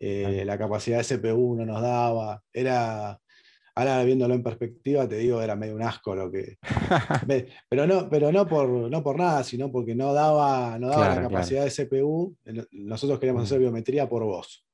Eh, 0.00 0.42
la 0.44 0.58
capacidad 0.58 0.98
de 0.98 1.16
CPU 1.16 1.54
no 1.54 1.64
nos 1.64 1.80
daba, 1.80 2.42
era, 2.52 3.20
ahora 3.76 4.02
viéndolo 4.02 4.34
en 4.34 4.42
perspectiva, 4.42 5.08
te 5.08 5.18
digo, 5.18 5.40
era 5.40 5.54
medio 5.54 5.76
un 5.76 5.82
asco 5.82 6.16
lo 6.16 6.28
que... 6.28 6.58
pero 7.68 7.86
no, 7.86 8.10
pero 8.10 8.32
no, 8.32 8.48
por, 8.48 8.68
no 8.68 9.02
por 9.04 9.16
nada, 9.16 9.44
sino 9.44 9.70
porque 9.70 9.94
no 9.94 10.12
daba, 10.12 10.76
no 10.80 10.88
daba 10.88 11.14
la 11.14 11.22
capacidad 11.22 11.64
de 11.64 11.70
CPU. 11.70 12.36
Nosotros 12.72 13.20
queríamos 13.20 13.44
hacer 13.44 13.58
mm. 13.58 13.62
biometría 13.62 14.08
por 14.08 14.24
voz. 14.24 14.64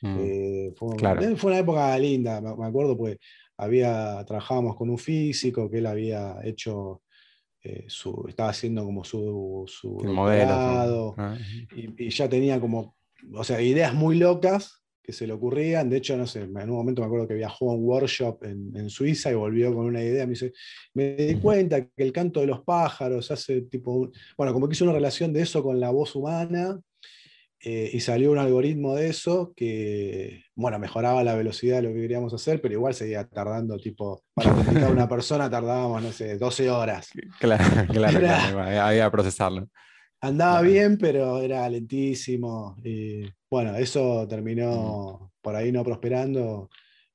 Mm. 0.00 0.16
Eh, 0.18 0.72
fue, 0.76 0.96
fue, 1.36 1.50
una 1.50 1.58
época 1.58 1.98
linda, 1.98 2.40
me 2.40 2.66
acuerdo, 2.66 2.96
pues 2.96 3.18
había, 3.56 4.24
trabajábamos 4.26 4.76
con 4.76 4.90
un 4.90 4.98
físico 4.98 5.70
que 5.70 5.78
él 5.78 5.86
había 5.86 6.38
hecho, 6.44 7.02
eh, 7.62 7.84
su, 7.88 8.24
estaba 8.28 8.50
haciendo 8.50 8.84
como 8.84 9.04
su, 9.04 9.64
su 9.66 9.94
modelo 10.04 11.14
ah, 11.16 11.36
y, 11.74 12.10
ya 12.10 12.28
tenía 12.28 12.60
como, 12.60 12.96
o 13.32 13.44
sea, 13.44 13.60
ideas 13.60 13.94
muy 13.94 14.16
locas 14.16 14.82
que 15.02 15.12
se 15.12 15.26
le 15.26 15.34
ocurrían. 15.34 15.90
De 15.90 15.98
hecho, 15.98 16.16
no 16.16 16.26
sé, 16.26 16.42
en 16.42 16.56
un 16.56 16.76
momento 16.76 17.02
me 17.02 17.06
acuerdo 17.06 17.28
que 17.28 17.34
viajó 17.34 17.70
a 17.70 17.74
un 17.74 17.84
workshop 17.84 18.42
en, 18.44 18.74
en 18.74 18.88
Suiza 18.88 19.30
y 19.30 19.34
volvió 19.34 19.74
con 19.74 19.84
una 19.84 20.02
idea. 20.02 20.24
Me 20.24 20.30
dice, 20.30 20.52
me 20.94 21.14
di 21.14 21.34
cuenta 21.36 21.86
que 21.86 22.02
el 22.02 22.12
canto 22.12 22.40
de 22.40 22.46
los 22.46 22.62
pájaros 22.62 23.30
hace 23.30 23.62
tipo, 23.62 24.10
bueno, 24.36 24.52
como 24.52 24.66
que 24.66 24.72
hizo 24.72 24.84
una 24.84 24.94
relación 24.94 25.32
de 25.32 25.42
eso 25.42 25.62
con 25.62 25.78
la 25.78 25.90
voz 25.90 26.16
humana 26.16 26.80
eh, 27.66 27.90
y 27.94 28.00
salió 28.00 28.30
un 28.30 28.36
algoritmo 28.36 28.94
de 28.94 29.08
eso 29.08 29.54
que, 29.56 30.44
bueno, 30.54 30.78
mejoraba 30.78 31.24
la 31.24 31.34
velocidad 31.34 31.76
de 31.76 31.82
lo 31.84 31.94
que 31.94 32.02
queríamos 32.02 32.34
hacer, 32.34 32.60
pero 32.60 32.74
igual 32.74 32.92
seguía 32.92 33.26
tardando, 33.26 33.78
tipo, 33.78 34.22
para 34.34 34.50
autenticar 34.50 34.84
a 34.84 34.90
una 34.90 35.08
persona 35.08 35.48
tardábamos, 35.48 36.02
no 36.02 36.12
sé, 36.12 36.36
12 36.36 36.68
horas. 36.68 37.08
Claro, 37.40 37.64
claro, 37.90 38.18
claro 38.18 38.60
había 38.60 39.06
que 39.06 39.10
procesarlo. 39.10 39.66
Andaba 40.20 40.60
bien, 40.60 40.98
pero 40.98 41.40
era 41.40 41.66
lentísimo. 41.70 42.76
Y 42.84 43.22
bueno, 43.50 43.74
eso 43.76 44.28
terminó 44.28 45.32
por 45.40 45.56
ahí 45.56 45.72
no 45.72 45.82
prosperando, 45.84 46.68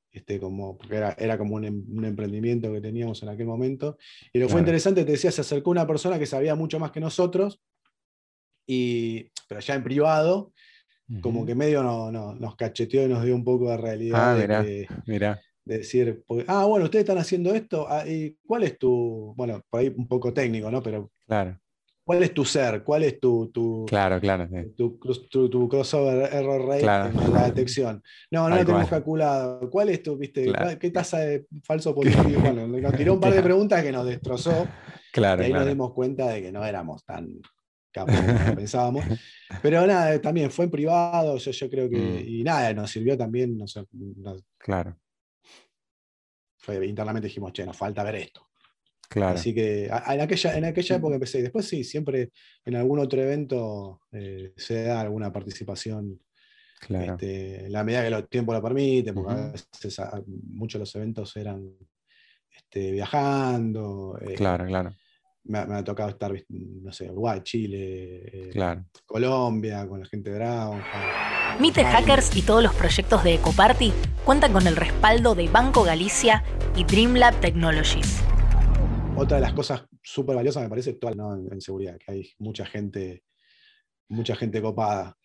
este, 0.09 0.39
como, 0.39 0.79
porque 0.79 0.95
era, 0.95 1.15
era 1.19 1.37
como 1.37 1.57
un, 1.57 1.65
em, 1.65 1.85
un, 1.95 2.05
emprendimiento 2.05 2.73
que 2.73 2.81
teníamos 2.81 3.21
en 3.21 3.29
aquel 3.29 3.45
momento. 3.45 3.97
Y 4.33 4.39
lo 4.39 4.47
que 4.47 4.53
fue 4.53 4.61
interesante, 4.61 5.05
te 5.05 5.11
decía, 5.11 5.31
se 5.31 5.41
acercó 5.41 5.69
una 5.69 5.85
persona 5.85 6.17
que 6.17 6.25
sabía 6.25 6.55
mucho 6.55 6.79
más 6.79 6.89
que 6.89 6.99
nosotros 6.99 7.61
y, 8.71 9.31
pero 9.47 9.61
ya 9.61 9.73
en 9.73 9.83
privado, 9.83 10.53
como 11.21 11.43
que 11.43 11.55
medio 11.55 11.81
no, 11.81 12.11
nos 12.11 12.55
cacheteó 12.55 13.03
y 13.03 13.07
nos 13.07 13.23
dio 13.25 13.33
un 13.33 13.43
poco 13.43 13.71
de 13.71 13.77
realidad. 13.77 14.31
Ah, 14.31 14.35
de, 14.35 14.87
de, 15.07 15.37
decir, 15.65 16.23
ah, 16.47 16.65
bueno, 16.65 16.85
ustedes 16.85 17.03
están 17.03 17.17
haciendo 17.17 17.53
esto, 17.55 17.87
ah, 17.89 18.07
¿y 18.07 18.37
cuál 18.45 18.63
es 18.63 18.77
tu, 18.77 19.33
bueno, 19.35 19.63
por 19.71 19.79
ahí 19.79 19.91
un 19.95 20.07
poco 20.07 20.31
técnico, 20.31 20.69
¿no? 20.69 20.83
Pero, 20.83 21.11
claro. 21.25 21.59
¿cuál 22.03 22.21
es 22.21 22.31
tu 22.31 22.45
ser? 22.45 22.83
¿Cuál 22.83 23.03
es 23.03 23.19
tu, 23.19 23.49
tu, 23.51 23.87
claro, 23.87 24.19
claro, 24.19 24.47
tu, 24.77 24.99
tu, 25.49 25.67
crossover 25.67 26.31
error 26.31 26.67
rate 26.67 26.85
en 26.85 27.33
la 27.33 27.45
detección? 27.45 28.03
No, 28.29 28.49
no 28.49 28.55
lo 28.55 28.65
tenemos 28.65 28.87
calculado. 28.87 29.67
¿Cuál 29.71 29.89
es 29.89 30.03
tu, 30.03 30.15
viste, 30.15 30.53
qué 30.79 30.91
tasa 30.91 31.19
de 31.19 31.47
falso 31.63 31.95
positivo? 31.95 32.39
bueno, 32.41 32.67
nos 32.67 32.93
tiró 32.95 33.15
un 33.15 33.19
par 33.19 33.33
de 33.33 33.41
preguntas 33.41 33.81
que 33.81 33.91
nos 33.91 34.05
destrozó. 34.05 34.67
Claro, 35.11 35.41
y 35.41 35.45
ahí 35.47 35.53
nos 35.53 35.65
dimos 35.65 35.91
cuenta 35.93 36.27
de 36.29 36.43
que 36.43 36.51
no 36.51 36.63
éramos 36.63 37.03
tan 37.03 37.41
pensábamos. 38.55 39.05
Pero 39.61 39.85
nada, 39.85 40.19
también 40.21 40.51
fue 40.51 40.65
en 40.65 40.71
privado, 40.71 41.37
yo, 41.37 41.51
yo 41.51 41.69
creo 41.69 41.89
que. 41.89 41.97
Mm. 41.97 42.27
Y 42.27 42.43
nada, 42.43 42.73
nos 42.73 42.91
sirvió 42.91 43.17
también. 43.17 43.57
No 43.57 43.67
sé, 43.67 43.85
claro. 44.57 44.97
Fue, 46.57 46.85
internamente 46.85 47.27
dijimos, 47.27 47.53
che, 47.53 47.65
nos 47.65 47.77
falta 47.77 48.03
ver 48.03 48.15
esto. 48.15 48.47
Claro. 49.09 49.39
Así 49.39 49.55
que 49.55 49.85
en 49.85 50.21
aquella, 50.21 50.57
en 50.57 50.65
aquella 50.65 50.95
época 50.97 51.15
empecé. 51.15 51.41
Después 51.41 51.67
sí, 51.67 51.83
siempre 51.83 52.29
en 52.63 52.75
algún 52.75 52.99
otro 52.99 53.21
evento 53.21 54.01
eh, 54.11 54.53
se 54.55 54.83
da 54.83 55.01
alguna 55.01 55.31
participación. 55.31 56.21
Claro. 56.79 57.13
Este, 57.13 57.69
la 57.69 57.83
medida 57.83 58.01
que 58.01 58.15
el 58.15 58.27
tiempo 58.29 58.53
lo 58.53 58.61
permite, 58.61 59.11
porque 59.11 59.33
a 59.33 59.51
veces 59.51 59.99
muchos 60.25 60.79
de 60.79 60.83
los 60.83 60.95
eventos 60.95 61.35
eran 61.35 61.75
este, 62.55 62.91
viajando. 62.91 64.17
Eh, 64.21 64.35
claro, 64.35 64.65
claro 64.65 64.95
me 65.49 65.57
ha, 65.57 65.83
tocado 65.83 66.09
estar, 66.09 66.31
no 66.49 66.91
sé, 66.91 67.09
Uruguay, 67.09 67.41
Chile, 67.41 68.51
eh, 68.53 68.83
Colombia, 69.05 69.87
con 69.87 69.99
la 69.99 70.05
gente 70.05 70.29
de 70.29 70.35
Dragon. 70.35 70.79
Mite 71.59 71.83
Hackers 71.83 72.35
y 72.35 72.43
todos 72.43 72.61
los 72.61 72.73
proyectos 72.75 73.23
de 73.23 73.33
Ecoparty 73.33 73.91
cuentan 74.23 74.53
con 74.53 74.67
el 74.67 74.75
respaldo 74.75 75.33
de 75.33 75.47
Banco 75.47 75.83
Galicia 75.83 76.43
y 76.75 76.83
Dreamlab 76.83 77.39
Technologies. 77.41 78.21
Otra 79.15 79.37
de 79.37 79.41
las 79.41 79.53
cosas 79.53 79.85
súper 80.03 80.35
valiosas 80.35 80.61
me 80.61 80.69
parece 80.69 80.91
actual 80.91 81.17
en, 81.51 81.59
seguridad, 81.59 81.97
que 81.97 82.11
hay 82.11 82.31
mucha 82.37 82.65
gente, 82.67 83.23
mucha 84.07 84.35
gente 84.35 84.61
copada. 84.61 85.17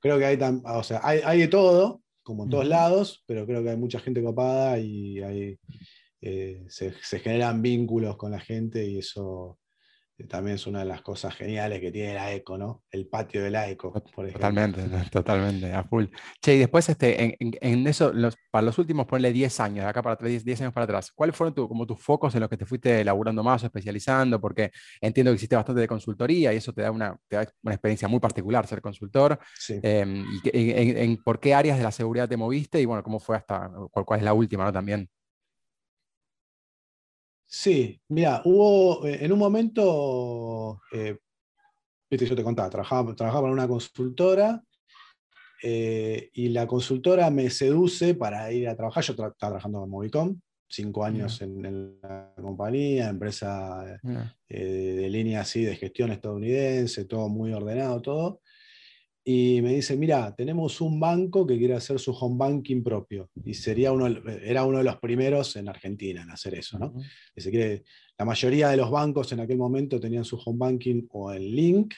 Creo 0.00 0.18
que 0.18 0.24
hay, 0.24 0.38
o 0.64 0.82
sea, 0.82 1.00
hay, 1.04 1.38
de 1.38 1.48
todo, 1.48 2.00
como 2.22 2.44
en 2.44 2.50
todos 2.50 2.66
lados, 2.66 3.22
pero 3.26 3.46
creo 3.46 3.62
que 3.62 3.68
hay 3.68 3.76
mucha 3.76 4.00
gente 4.00 4.22
copada 4.22 4.78
y 4.78 5.20
hay 5.20 5.58
eh, 6.24 6.64
se, 6.68 6.92
generan 7.18 7.60
vínculos 7.62 8.16
con 8.16 8.30
la 8.30 8.38
gente 8.38 8.86
y 8.86 8.98
eso 8.98 9.58
eh, 10.16 10.24
también 10.28 10.54
es 10.54 10.68
una 10.68 10.78
de 10.78 10.84
las 10.84 11.02
cosas 11.02 11.34
geniales 11.34 11.80
que 11.80 11.90
tiene 11.90 12.14
la 12.14 12.32
ECO, 12.32 12.56
¿no? 12.56 12.84
El 12.92 13.08
patio 13.08 13.42
de 13.42 13.50
la 13.50 13.68
ECO, 13.68 13.92
por 13.92 14.28
ejemplo. 14.28 14.48
Totalmente, 14.48 14.82
totalmente, 15.10 15.72
a 15.72 15.82
full. 15.82 16.04
Che, 16.40 16.54
y 16.54 16.58
después 16.60 16.88
este, 16.88 17.36
en, 17.40 17.86
eso, 17.88 18.12
para 18.52 18.66
los 18.66 18.78
últimos, 18.78 19.04
ponle 19.06 19.32
10 19.32 19.58
años, 19.58 19.84
de 19.84 19.90
acá 19.90 20.00
para 20.00 20.14
10, 20.14 20.44
10 20.44 20.60
años 20.60 20.72
para 20.72 20.84
atrás, 20.84 21.10
¿cuáles 21.10 21.34
fueron 21.34 21.54
como 21.54 21.84
tus 21.88 22.00
focos 22.00 22.32
en 22.36 22.40
los 22.42 22.48
que 22.48 22.56
te 22.56 22.66
fuiste 22.66 23.00
elaborando 23.00 23.42
más 23.42 23.64
o 23.64 23.66
especializando? 23.66 24.40
Porque 24.40 24.70
entiendo 25.00 25.32
que 25.32 25.34
existe 25.34 25.56
bastante 25.56 25.80
de 25.80 25.88
consultoría 25.88 26.52
y 26.54 26.58
eso 26.58 26.72
te 26.72 26.82
da 26.82 26.92
una, 26.92 27.18
una 27.62 27.74
experiencia 27.74 28.06
muy 28.06 28.20
particular 28.20 28.64
ser 28.68 28.80
consultor. 28.80 29.40
Em, 29.68 30.24
y, 30.44 30.70
en, 30.70 31.16
por 31.20 31.40
qué 31.40 31.52
áreas 31.52 31.78
de 31.78 31.82
la 31.82 31.90
seguridad 31.90 32.28
te 32.28 32.36
moviste 32.36 32.80
y 32.80 32.84
bueno, 32.84 33.02
cómo 33.02 33.18
fue 33.18 33.36
hasta, 33.36 33.68
cuál, 33.90 34.04
cuál 34.04 34.20
es 34.20 34.24
la 34.24 34.34
última, 34.34 34.64
¿no? 34.64 34.72
También. 34.72 35.10
Sí, 37.54 38.00
mira, 38.08 38.40
hubo 38.46 39.06
eh, 39.06 39.26
en 39.26 39.30
un 39.30 39.38
momento, 39.38 40.80
eh, 40.90 41.18
viste, 42.10 42.24
yo 42.24 42.34
te 42.34 42.42
contaba, 42.42 42.70
trabajaba, 42.70 43.14
trabajaba 43.14 43.48
en 43.48 43.52
una 43.52 43.68
consultora 43.68 44.64
eh, 45.62 46.30
y 46.32 46.48
la 46.48 46.66
consultora 46.66 47.28
me 47.28 47.50
seduce 47.50 48.14
para 48.14 48.50
ir 48.50 48.70
a 48.70 48.74
trabajar. 48.74 49.04
Yo 49.04 49.12
estaba 49.12 49.34
trabajando 49.34 49.84
en 49.84 49.90
Movicom, 49.90 50.40
cinco 50.66 51.04
años 51.04 51.42
en, 51.42 52.00
la 52.00 52.32
compañía, 52.40 53.10
empresa 53.10 54.00
de 54.48 55.10
línea 55.10 55.42
así 55.42 55.62
de 55.62 55.76
gestión 55.76 56.10
estadounidense, 56.10 57.04
todo 57.04 57.28
muy 57.28 57.52
ordenado, 57.52 58.00
todo 58.00 58.40
y 59.24 59.60
me 59.62 59.74
dice, 59.74 59.96
mira, 59.96 60.34
tenemos 60.34 60.80
un 60.80 60.98
banco 60.98 61.46
que 61.46 61.56
quiere 61.56 61.74
hacer 61.74 62.00
su 62.00 62.10
home 62.12 62.36
banking 62.36 62.82
propio. 62.82 63.30
Y 63.44 63.54
sería 63.54 63.92
uno, 63.92 64.08
era 64.42 64.64
uno 64.64 64.78
de 64.78 64.84
los 64.84 64.96
primeros 64.96 65.54
en 65.56 65.68
Argentina 65.68 66.22
en 66.22 66.30
hacer 66.30 66.54
eso. 66.54 66.78
¿no? 66.78 66.92
la 68.18 68.24
mayoría 68.24 68.68
de 68.68 68.76
los 68.76 68.90
bancos 68.90 69.32
en 69.32 69.40
aquel 69.40 69.58
momento 69.58 70.00
tenían 70.00 70.24
su 70.24 70.40
home 70.44 70.58
banking 70.58 71.06
o 71.10 71.32
en 71.32 71.42
Link, 71.42 71.94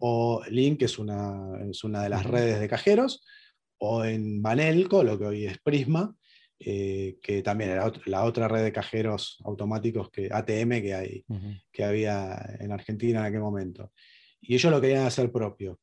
o 0.00 0.42
Link 0.50 0.82
es 0.82 0.98
una, 0.98 1.60
es 1.70 1.82
una 1.82 2.02
de 2.02 2.08
las 2.10 2.26
redes 2.26 2.60
de 2.60 2.68
cajeros, 2.68 3.24
o 3.78 4.04
en 4.04 4.42
Banelco, 4.42 5.02
lo 5.02 5.18
que 5.18 5.26
hoy 5.26 5.46
es 5.46 5.58
Prisma, 5.58 6.14
eh, 6.58 7.18
que 7.22 7.42
también 7.42 7.70
era 7.70 7.90
la 8.06 8.24
otra 8.24 8.48
red 8.48 8.64
de 8.64 8.72
cajeros 8.72 9.38
automáticos 9.44 10.10
que 10.10 10.28
ATM 10.32 10.70
que, 10.82 10.94
hay, 10.94 11.24
que 11.70 11.84
había 11.84 12.56
en 12.58 12.72
Argentina 12.72 13.20
en 13.20 13.26
aquel 13.26 13.40
momento. 13.40 13.92
y 14.40 14.54
ellos 14.54 14.72
lo 14.72 14.80
querían 14.80 15.06
hacer 15.06 15.30
propio. 15.30 15.78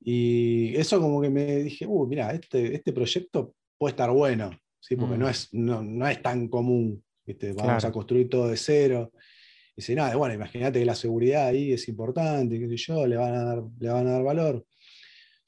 Y 0.00 0.76
eso 0.76 1.00
como 1.00 1.20
que 1.20 1.30
me 1.30 1.56
dije, 1.56 1.86
uh, 1.86 2.06
mira, 2.06 2.30
este, 2.32 2.74
este 2.74 2.92
proyecto 2.92 3.54
puede 3.78 3.92
estar 3.92 4.10
bueno, 4.10 4.50
¿sí? 4.80 4.96
porque 4.96 5.18
no, 5.18 5.26
mm. 5.26 5.30
es, 5.30 5.48
no, 5.52 6.08
es 6.08 6.22
tan 6.22 6.48
común, 6.48 7.02
vamos 7.56 7.84
a 7.84 7.92
construir 7.92 8.28
todo 8.28 8.48
de 8.48 8.56
cero. 8.56 9.12
Y 9.72 9.80
dice, 9.80 9.94
nada, 9.94 10.14
bueno, 10.16 10.34
imagínate 10.34 10.78
que 10.78 10.84
la 10.84 10.94
seguridad 10.94 11.48
ahí 11.48 11.72
es 11.72 11.88
importante, 11.88 12.58
qué 12.58 12.68
sé 12.68 12.76
yo, 12.76 13.06
le 13.06 13.16
van 13.16 13.34
a 13.34 13.44
dar, 13.44 13.62
le 13.78 13.88
van 13.88 14.06
a 14.06 14.12
dar 14.12 14.22
valor. 14.22 14.64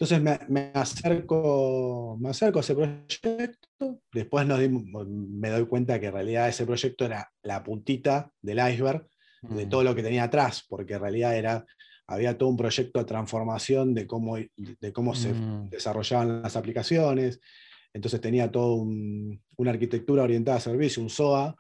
Entonces 0.01 0.49
me, 0.49 0.71
acerco, 0.75 2.17
me 2.21 2.29
acerco 2.29 2.61
a 2.61 2.63
ese 2.63 2.75
proyecto, 2.75 4.01
después 4.13 4.47
me 4.47 5.51
doy 5.51 5.67
cuenta 5.67 5.99
que 5.99 6.07
en 6.07 6.13
realidad 6.13 6.49
ese 6.49 6.65
proyecto 6.65 7.05
era 7.05 7.29
la 7.43 7.65
puntita 7.65 8.31
del 8.41 8.59
iceberg 8.59 9.09
de 9.43 9.67
mm. 9.67 9.69
todo 9.69 9.83
lo 9.83 9.97
que 9.97 10.05
tenía 10.05 10.25
atrás, 10.25 10.65
porque 10.69 10.95
en 10.95 11.01
realidad 11.01 11.37
era, 11.37 11.67
había 12.09 12.37
todo 12.37 12.49
un 12.49 12.57
proyecto 12.57 12.99
de 12.99 13.05
transformación 13.05 13.95
de 13.95 14.07
cómo, 14.07 14.37
de 14.37 14.93
cómo 14.93 15.15
se 15.15 15.33
mm. 15.33 15.71
desarrollaban 15.71 16.43
las 16.43 16.57
aplicaciones, 16.57 17.41
entonces 17.93 18.21
tenía 18.21 18.51
toda 18.51 18.83
una 19.57 19.71
arquitectura 19.71 20.25
orientada 20.25 20.57
a 20.57 20.61
servicio, 20.61 21.03
un 21.03 21.11
SOA, 21.11 21.55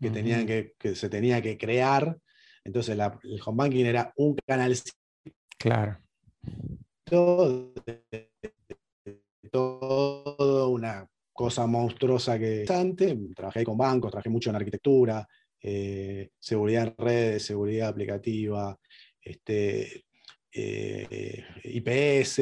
que, 0.00 0.10
tenían 0.10 0.46
que, 0.46 0.74
se 0.94 1.08
tenía 1.08 1.42
que 1.42 1.56
crear. 1.58 2.16
Entonces 2.64 2.96
el 2.98 3.40
home 3.44 3.56
banking 3.56 3.84
era 3.86 4.12
un 4.16 4.36
canal. 4.46 4.74
Claro 5.58 5.98
todo, 7.08 7.72
todo 9.50 10.68
una 10.68 11.08
cosa 11.32 11.66
monstruosa 11.66 12.38
que 12.38 12.64
antes. 12.68 13.16
Trabajé 13.34 13.64
con 13.64 13.78
bancos, 13.78 14.10
trabajé 14.10 14.30
mucho 14.30 14.50
en 14.50 14.56
arquitectura, 14.56 15.26
eh, 15.62 16.30
seguridad 16.38 16.88
en 16.88 16.94
redes, 16.98 17.46
seguridad 17.46 17.88
aplicativa, 17.88 18.78
este, 19.26 20.04
eh, 20.52 21.44
IPS, 21.64 22.38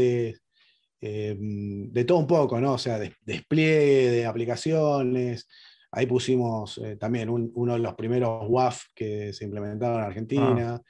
eh, 1.00 1.36
de 1.38 2.04
todo 2.04 2.18
un 2.18 2.26
poco, 2.26 2.60
¿no? 2.60 2.74
O 2.74 2.78
sea, 2.78 2.98
despliegue 2.98 4.10
de 4.10 4.26
aplicaciones. 4.26 5.48
Ahí 5.90 6.06
pusimos 6.06 6.80
también 6.98 7.28
uno 7.30 7.74
de 7.74 7.78
los 7.78 7.94
primeros 7.94 8.46
WAF 8.48 8.86
que 8.94 9.32
se 9.32 9.44
implementaron 9.44 9.98
en 9.98 10.04
Argentina. 10.04 10.74
Ah. 10.74 10.82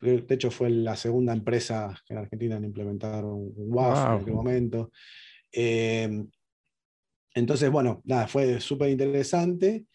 De 0.00 0.24
hecho, 0.28 0.52
fue 0.52 0.70
la 0.70 0.94
segunda 0.94 1.32
empresa 1.32 1.92
en 2.08 2.18
Argentina 2.18 2.56
en 2.56 2.64
implementar 2.64 3.24
un 3.24 3.52
WAF 3.56 3.98
en 3.98 4.22
aquel 4.22 4.34
momento. 4.34 4.92
Entonces, 7.34 7.70
bueno, 7.70 8.00
nada, 8.04 8.28
fue 8.28 8.60
súper 8.60 8.90
interesante. 8.90 9.86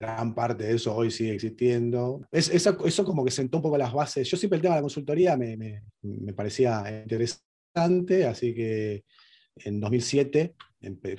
Gran 0.00 0.34
parte 0.34 0.64
de 0.64 0.74
eso 0.74 0.94
hoy 0.94 1.10
sigue 1.10 1.34
existiendo. 1.34 2.26
eso, 2.32 3.04
como 3.04 3.24
que 3.24 3.30
sentó 3.30 3.58
un 3.58 3.62
poco 3.62 3.78
las 3.78 3.92
bases. 3.92 4.28
Yo 4.28 4.36
siempre 4.36 4.56
el 4.56 4.62
tema 4.62 4.74
de 4.74 4.80
la 4.80 4.82
consultoría 4.82 5.36
me, 5.36 5.56
me, 5.56 6.32
parecía 6.32 7.02
interesante, 7.02 8.26
así 8.26 8.54
que 8.54 9.04
en 9.56 9.80
2007 9.80 10.54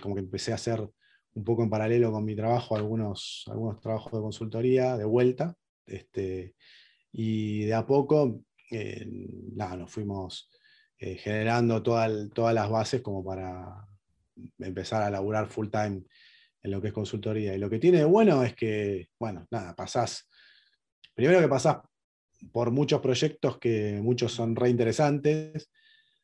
como 0.01 0.15
que 0.15 0.21
empecé 0.21 0.51
a 0.51 0.55
hacer 0.55 0.89
un 1.33 1.43
poco 1.43 1.63
en 1.63 1.69
paralelo 1.69 2.11
con 2.11 2.25
mi 2.25 2.35
trabajo 2.35 2.75
algunos, 2.75 3.43
algunos 3.47 3.79
trabajos 3.79 4.11
de 4.11 4.19
consultoría 4.19 4.97
de 4.97 5.05
vuelta. 5.05 5.55
Este, 5.85 6.55
y 7.11 7.65
de 7.65 7.73
a 7.73 7.85
poco, 7.85 8.43
eh, 8.71 9.05
nos 9.55 9.91
fuimos 9.91 10.49
eh, 10.97 11.15
generando 11.15 11.81
todas 11.81 12.53
las 12.53 12.69
bases 12.69 13.01
como 13.01 13.23
para 13.23 13.87
empezar 14.59 15.03
a 15.03 15.09
laburar 15.09 15.47
full 15.47 15.69
time 15.69 16.03
en 16.61 16.71
lo 16.71 16.81
que 16.81 16.87
es 16.87 16.93
consultoría. 16.93 17.55
Y 17.55 17.59
lo 17.59 17.69
que 17.69 17.79
tiene 17.79 17.99
de 17.99 18.05
bueno 18.05 18.43
es 18.43 18.55
que, 18.55 19.09
bueno, 19.19 19.47
nada, 19.51 19.75
pasás, 19.75 20.27
primero 21.13 21.39
que 21.39 21.47
pasás 21.47 21.77
por 22.51 22.71
muchos 22.71 23.01
proyectos 23.01 23.57
que 23.57 23.99
muchos 24.01 24.31
son 24.31 24.55
re 24.55 24.69
interesantes, 24.69 25.69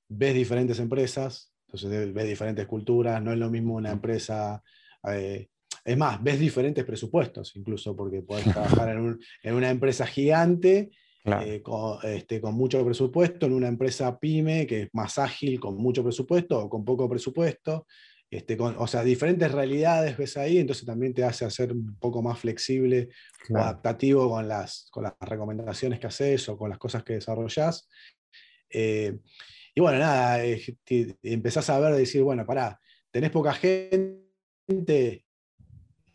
ves 0.07 0.33
diferentes 0.33 0.79
empresas, 0.79 1.53
entonces 1.67 2.13
ves 2.13 2.27
diferentes 2.27 2.65
culturas, 2.67 3.21
no 3.21 3.33
es 3.33 3.37
lo 3.37 3.49
mismo 3.49 3.75
una 3.75 3.91
empresa 3.91 4.63
eh, 5.11 5.47
es 5.85 5.97
más, 5.97 6.21
ves 6.21 6.39
diferentes 6.39 6.83
presupuestos 6.83 7.55
incluso, 7.55 7.95
porque 7.95 8.21
puedes 8.21 8.45
trabajar 8.51 8.89
en, 8.89 9.53
una 9.53 9.69
empresa 9.69 10.05
gigante 10.07 10.89
eh, 11.23 11.61
este, 12.03 12.41
con, 12.41 12.55
mucho 12.55 12.83
presupuesto, 12.83 13.45
en 13.45 13.53
una 13.53 13.67
empresa 13.67 14.19
pyme 14.19 14.65
que 14.65 14.83
es 14.83 14.89
más 14.93 15.17
ágil, 15.19 15.59
con 15.59 15.77
mucho 15.77 16.03
presupuesto 16.03 16.59
o 16.59 16.69
con 16.69 16.83
poco 16.83 17.07
presupuesto. 17.07 17.85
Este, 18.29 18.57
o 18.59 18.87
sea, 18.87 19.03
diferentes 19.03 19.51
realidades 19.51 20.17
ves 20.17 20.35
ahí, 20.35 20.57
entonces 20.57 20.85
también 20.85 21.13
te 21.13 21.23
hace 21.23 21.45
hacer 21.45 21.71
un 21.71 21.95
poco 21.99 22.21
más 22.21 22.39
flexible 22.39 23.09
o 23.49 23.57
adaptativo 23.57 24.29
con 24.29 24.47
las, 24.47 24.87
con 24.91 25.03
las 25.03 25.13
recomendaciones 25.19 25.99
que 25.99 26.07
haces 26.07 26.49
o 26.49 26.57
con 26.57 26.69
las 26.69 26.79
cosas 26.79 27.03
que 27.03 27.13
desarrollas. 27.13 27.87
Eh, 28.69 29.19
y 29.77 29.81
bueno, 29.81 29.99
nada, 29.99 30.43
eh, 30.45 30.63
empezás 31.21 31.69
a 31.69 31.77
ver, 31.79 31.95
decir, 31.95 32.23
bueno, 32.23 32.45
pará, 32.45 32.79
tenés 33.11 33.29
poca 33.29 33.53
gente, 33.53 35.25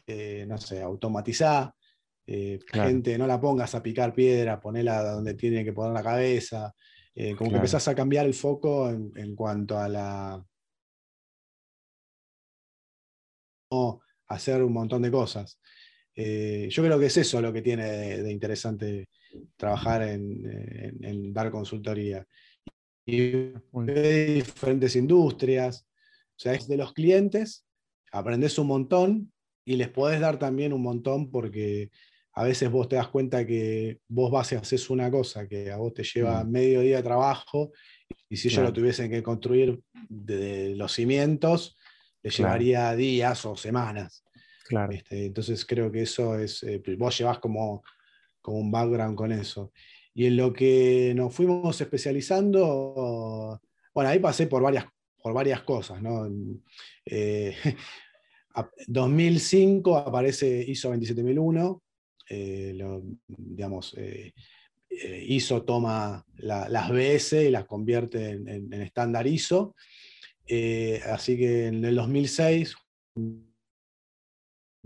eh, 0.06 0.46
no 0.48 0.56
sé, 0.56 0.80
automatizá, 0.80 1.74
eh, 2.26 2.58
gente, 2.72 3.18
no 3.18 3.26
la 3.26 3.38
pongas 3.38 3.74
a 3.74 3.82
picar 3.82 4.14
piedra, 4.14 4.58
ponela 4.58 5.02
donde 5.02 5.34
tiene 5.34 5.62
que 5.62 5.74
poner 5.74 5.92
la 5.92 6.02
cabeza, 6.02 6.74
como 7.36 7.50
que 7.50 7.56
empezás 7.56 7.86
a 7.88 7.94
cambiar 7.94 8.24
el 8.24 8.32
foco 8.32 8.88
en, 8.88 9.34
cuanto 9.36 9.78
a 9.78 9.88
la... 9.88 10.42
hacer 14.28 14.62
un 14.62 14.72
montón 14.72 15.02
de 15.02 15.10
cosas. 15.10 15.60
yo 16.14 16.82
creo 16.82 16.98
que 16.98 17.06
es 17.06 17.16
eso 17.16 17.40
lo 17.40 17.52
que 17.52 17.62
tiene 17.62 17.84
de, 18.22 18.30
interesante 18.30 19.08
trabajar 19.56 20.02
en, 20.02 21.32
dar 21.32 21.50
consultoría. 21.50 22.26
Y 23.06 23.20
de 23.72 24.34
diferentes 24.34 24.94
industrias, 24.94 25.86
o 25.86 26.38
sea, 26.38 26.54
es 26.54 26.68
de 26.68 26.76
los 26.76 26.92
clientes, 26.92 27.66
aprendes 28.12 28.58
un 28.58 28.66
montón 28.66 29.32
y 29.64 29.76
les 29.76 29.88
podés 29.88 30.20
dar 30.20 30.38
también 30.38 30.72
un 30.72 30.82
montón 30.82 31.30
porque 31.30 31.90
a 32.32 32.44
veces 32.44 32.70
vos 32.70 32.88
te 32.88 32.96
das 32.96 33.08
cuenta 33.08 33.46
que 33.46 33.98
vos 34.08 34.30
vas 34.30 34.52
y 34.52 34.54
haces 34.54 34.88
una 34.90 35.10
cosa 35.10 35.48
que 35.48 35.70
a 35.70 35.76
vos 35.76 35.92
te 35.92 36.04
lleva 36.04 36.44
mm. 36.44 36.50
medio 36.50 36.80
día 36.80 36.96
de 36.98 37.02
trabajo 37.02 37.72
y 38.28 38.36
si 38.36 38.48
ellos 38.48 38.64
lo 38.64 38.72
tuviesen 38.72 39.10
que 39.10 39.22
construir 39.22 39.80
de, 40.08 40.74
los 40.76 40.92
cimientos, 40.92 41.76
les 42.22 42.36
llevaría 42.36 42.94
días 42.94 43.44
o 43.46 43.56
semanas. 43.56 44.24
Claro. 44.64 44.92
Este, 44.92 45.26
entonces 45.26 45.64
creo 45.64 45.90
que 45.90 46.02
eso 46.02 46.38
es, 46.38 46.62
eh, 46.62 46.82
vos 46.96 47.16
llevas 47.18 47.38
como, 47.38 47.82
como 48.40 48.58
un 48.58 48.70
background 48.70 49.16
con 49.16 49.32
eso. 49.32 49.72
Y 50.14 50.26
en 50.26 50.36
lo 50.36 50.52
que 50.52 51.12
nos 51.14 51.34
fuimos 51.34 51.80
especializando, 51.80 53.60
bueno, 53.94 54.10
ahí 54.10 54.18
pasé 54.18 54.46
por 54.46 54.62
varias, 54.62 54.86
por 55.22 55.32
varias 55.32 55.62
cosas, 55.62 56.02
¿no? 56.02 56.28
Eh, 57.04 57.56
2005 58.86 59.96
aparece 59.96 60.64
ISO 60.66 60.90
27001, 60.90 61.82
eh, 62.28 62.78
digamos, 63.26 63.94
eh, 63.96 64.32
eh, 64.90 65.24
ISO 65.28 65.62
toma 65.62 66.24
las 66.36 66.90
BS 66.90 67.44
y 67.44 67.50
las 67.50 67.64
convierte 67.64 68.30
en, 68.30 68.72
estándar 68.74 69.26
ISO. 69.26 69.74
Así 71.06 71.36
que 71.36 71.66
en 71.66 71.84
el 71.84 71.94
2006, 71.94 72.76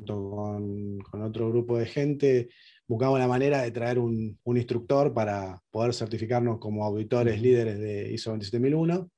con, 0.07 0.99
con, 0.99 1.23
otro 1.23 1.49
grupo 1.51 1.79
de 1.79 1.87
gente, 1.87 2.49
buscamos 2.87 3.19
la 3.19 3.29
manera 3.29 3.63
de 3.63 3.71
traer 3.71 3.99
un, 3.99 4.39
instructor 4.45 5.13
para 5.15 5.61
poder 5.71 5.95
certificarnos 5.95 6.59
como 6.59 6.85
auditores 6.85 7.41
líderes 7.41 7.79
de 7.79 8.13
ISO 8.13 8.33
27001. 8.33 9.01
O 9.01 9.11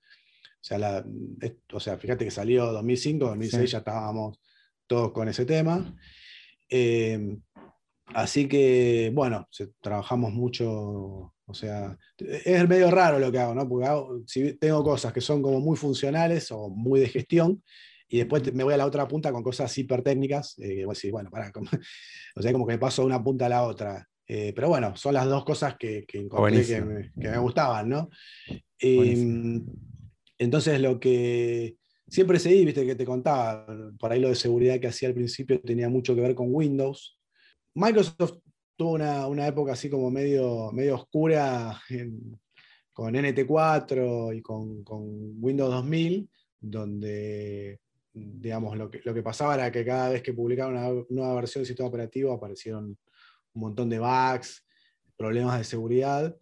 sea, 0.60 1.04
o 1.72 1.80
sea, 1.80 1.96
fíjate 1.96 2.24
que 2.24 2.30
salió 2.30 2.72
2005, 2.72 3.26
2006 3.26 3.70
ya 3.70 3.78
estábamos 3.78 4.38
todos 4.86 5.12
con 5.12 5.28
ese 5.28 5.44
tema. 5.44 5.96
Eh, 6.68 7.38
así 8.06 8.48
que, 8.48 9.12
bueno, 9.14 9.48
trabajamos 9.80 10.32
mucho, 10.32 11.34
o 11.46 11.54
sea, 11.54 11.96
es 12.18 12.68
medio 12.68 12.90
raro 12.90 13.18
lo 13.18 13.30
que 13.30 13.38
hago, 13.38 13.54
¿no? 13.54 13.68
Porque 13.68 13.88
si 14.26 14.54
tengo 14.54 14.82
cosas 14.82 15.12
que 15.12 15.20
son 15.20 15.40
como 15.40 15.60
muy 15.60 15.76
funcionales 15.76 16.50
o 16.50 16.68
muy 16.68 17.00
de 17.00 17.08
gestión, 17.08 17.62
y 18.08 18.18
después 18.18 18.52
me 18.52 18.64
voy 18.64 18.74
a 18.74 18.76
la 18.76 18.86
otra 18.86 19.06
punta 19.08 19.32
con 19.32 19.42
cosas 19.42 19.76
hipertécnicas, 19.78 20.58
eh, 20.58 20.84
voy 20.84 20.92
a 20.92 20.94
decir, 20.94 21.10
bueno, 21.12 21.30
para, 21.30 21.52
o 22.36 22.42
sea, 22.42 22.52
como 22.52 22.66
que 22.66 22.78
paso 22.78 23.02
de 23.02 23.06
una 23.06 23.22
punta 23.22 23.46
a 23.46 23.50
la 23.50 23.62
otra. 23.64 24.08
Eh, 24.28 24.52
pero 24.54 24.68
bueno, 24.68 24.96
son 24.96 25.14
las 25.14 25.26
dos 25.26 25.44
cosas 25.44 25.76
que, 25.78 26.04
encontré 26.12 26.66
que 26.66 26.80
me, 27.14 27.38
gustaban, 27.38 27.88
¿no? 27.88 28.10
Entonces 30.38 30.80
lo 30.80 30.98
que 30.98 31.76
siempre 32.08 32.38
seguí, 32.38 32.64
viste 32.64 32.84
que 32.84 32.96
te 32.96 33.04
contaba, 33.04 33.66
por 33.98 34.12
ahí 34.12 34.20
lo 34.20 34.28
de 34.28 34.34
seguridad 34.34 34.80
que 34.80 34.88
hacía 34.88 35.08
al 35.08 35.14
principio 35.14 35.60
tenía 35.60 35.88
mucho 35.88 36.14
que 36.14 36.20
ver 36.20 36.34
con 36.34 36.48
Windows. 36.50 37.18
Microsoft 37.74 38.38
tuvo 38.76 38.92
una, 38.92 39.46
época 39.46 39.72
así 39.72 39.88
como 39.88 40.10
medio, 40.10 40.70
medio 40.72 40.96
oscura 40.96 41.80
con 42.92 43.14
NT4 43.14 44.36
y 44.36 44.42
con, 44.42 44.84
Windows 45.40 45.70
2000, 45.70 46.30
donde 46.60 47.80
digamos, 48.12 48.76
lo 48.78 48.90
que, 48.90 49.00
lo 49.04 49.12
que 49.12 49.22
pasaba 49.22 49.54
era 49.54 49.70
que 49.70 49.84
cada 49.84 50.10
vez 50.10 50.22
que 50.22 50.32
publicaban 50.32 50.76
una 50.76 51.04
nueva 51.10 51.34
versión 51.34 51.60
del 51.60 51.66
sistema 51.66 51.88
operativo 51.88 52.32
aparecieron 52.32 52.96
un 53.54 53.60
montón 53.60 53.90
de 53.90 53.98
bugs, 53.98 54.64
problemas 55.16 55.58
de 55.58 55.64
seguridad. 55.64 56.36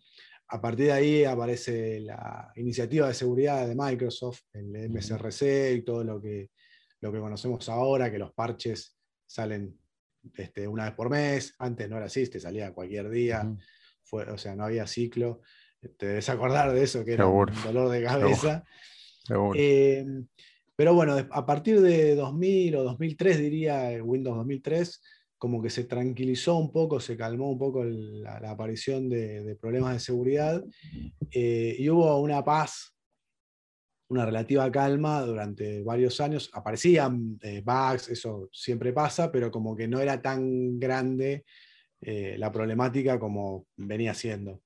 a 0.49 0.61
partir 0.61 0.87
de 0.87 0.93
ahí 0.93 1.25
aparece 1.25 2.01
la 2.01 2.53
iniciativa 2.57 3.09
de 3.09 3.15
seguridad 3.15 3.67
de 3.67 3.75
Microsoft, 3.75 4.43
el 4.53 4.91
MSRC 4.91 5.75
y 5.75 5.83
todo 5.83 6.05
lo 6.05 6.21
que, 6.21 6.51
lo 7.01 7.11
que 7.11 7.19
conocemos 7.19 7.69
ahora, 7.69 8.11
que 8.11 8.19
los 8.19 8.33
parches 8.33 8.97
salen 9.27 9.77
este, 10.37 10.67
una 10.69 10.85
vez 10.85 10.95
por 10.95 11.11
mes, 11.11 11.55
antes 11.59 11.89
no 11.89 11.97
era 11.97 12.07
así, 12.07 12.27
te 12.29 12.41
salía 12.41 12.73
cualquier 12.73 13.11
día, 13.11 13.51
fue, 14.03 14.25
o 14.25 14.39
sea, 14.39 14.55
no 14.57 14.65
había 14.65 14.87
ciclo. 14.87 15.41
Te 15.99 16.07
debes 16.07 16.29
acordar 16.29 16.73
de 16.73 16.83
eso, 16.83 17.05
que 17.05 17.13
era 17.13 17.27
un 17.27 17.47
dolor 17.63 17.91
de 17.91 18.03
cabeza. 18.03 18.65
Em, 19.55 20.27
pero 20.77 20.95
bueno, 20.95 21.17
a 21.31 21.47
partir 21.47 21.81
de 21.81 22.15
2000 22.15 22.77
o 22.77 22.85
2003, 22.85 23.39
diría 23.39 24.03
Windows 24.03 24.37
2003, 24.37 25.01
como 25.39 25.63
que 25.63 25.71
se 25.71 25.85
tranquilizó 25.85 26.57
un 26.57 26.73
poco, 26.73 27.01
se 27.01 27.17
calmó 27.17 27.51
un 27.51 27.59
poco 27.59 27.85
la, 27.85 28.51
aparición 28.51 29.09
de, 29.09 29.57
problemas 29.61 29.93
de 29.93 30.01
seguridad 30.01 30.65
eh, 31.31 31.77
y 31.79 31.89
hubo 31.91 32.19
una 32.21 32.43
paz, 32.43 32.94
una 34.09 34.27
relativa 34.27 34.71
calma 34.71 35.23
durante 35.23 35.83
varios 35.83 36.21
años. 36.21 36.51
Aparecían 36.53 37.39
eh, 37.43 37.63
bugs, 37.65 38.09
eso 38.09 38.49
siempre 38.53 38.93
pasa, 38.93 39.31
pero 39.33 39.51
como 39.51 39.75
que 39.75 39.89
no 39.89 40.01
era 40.01 40.21
tan 40.21 40.79
grande 40.79 41.45
eh, 42.01 42.37
la 42.39 42.53
problemática 42.53 43.19
como 43.19 43.67
venía 43.77 44.15
siendo. 44.15 44.63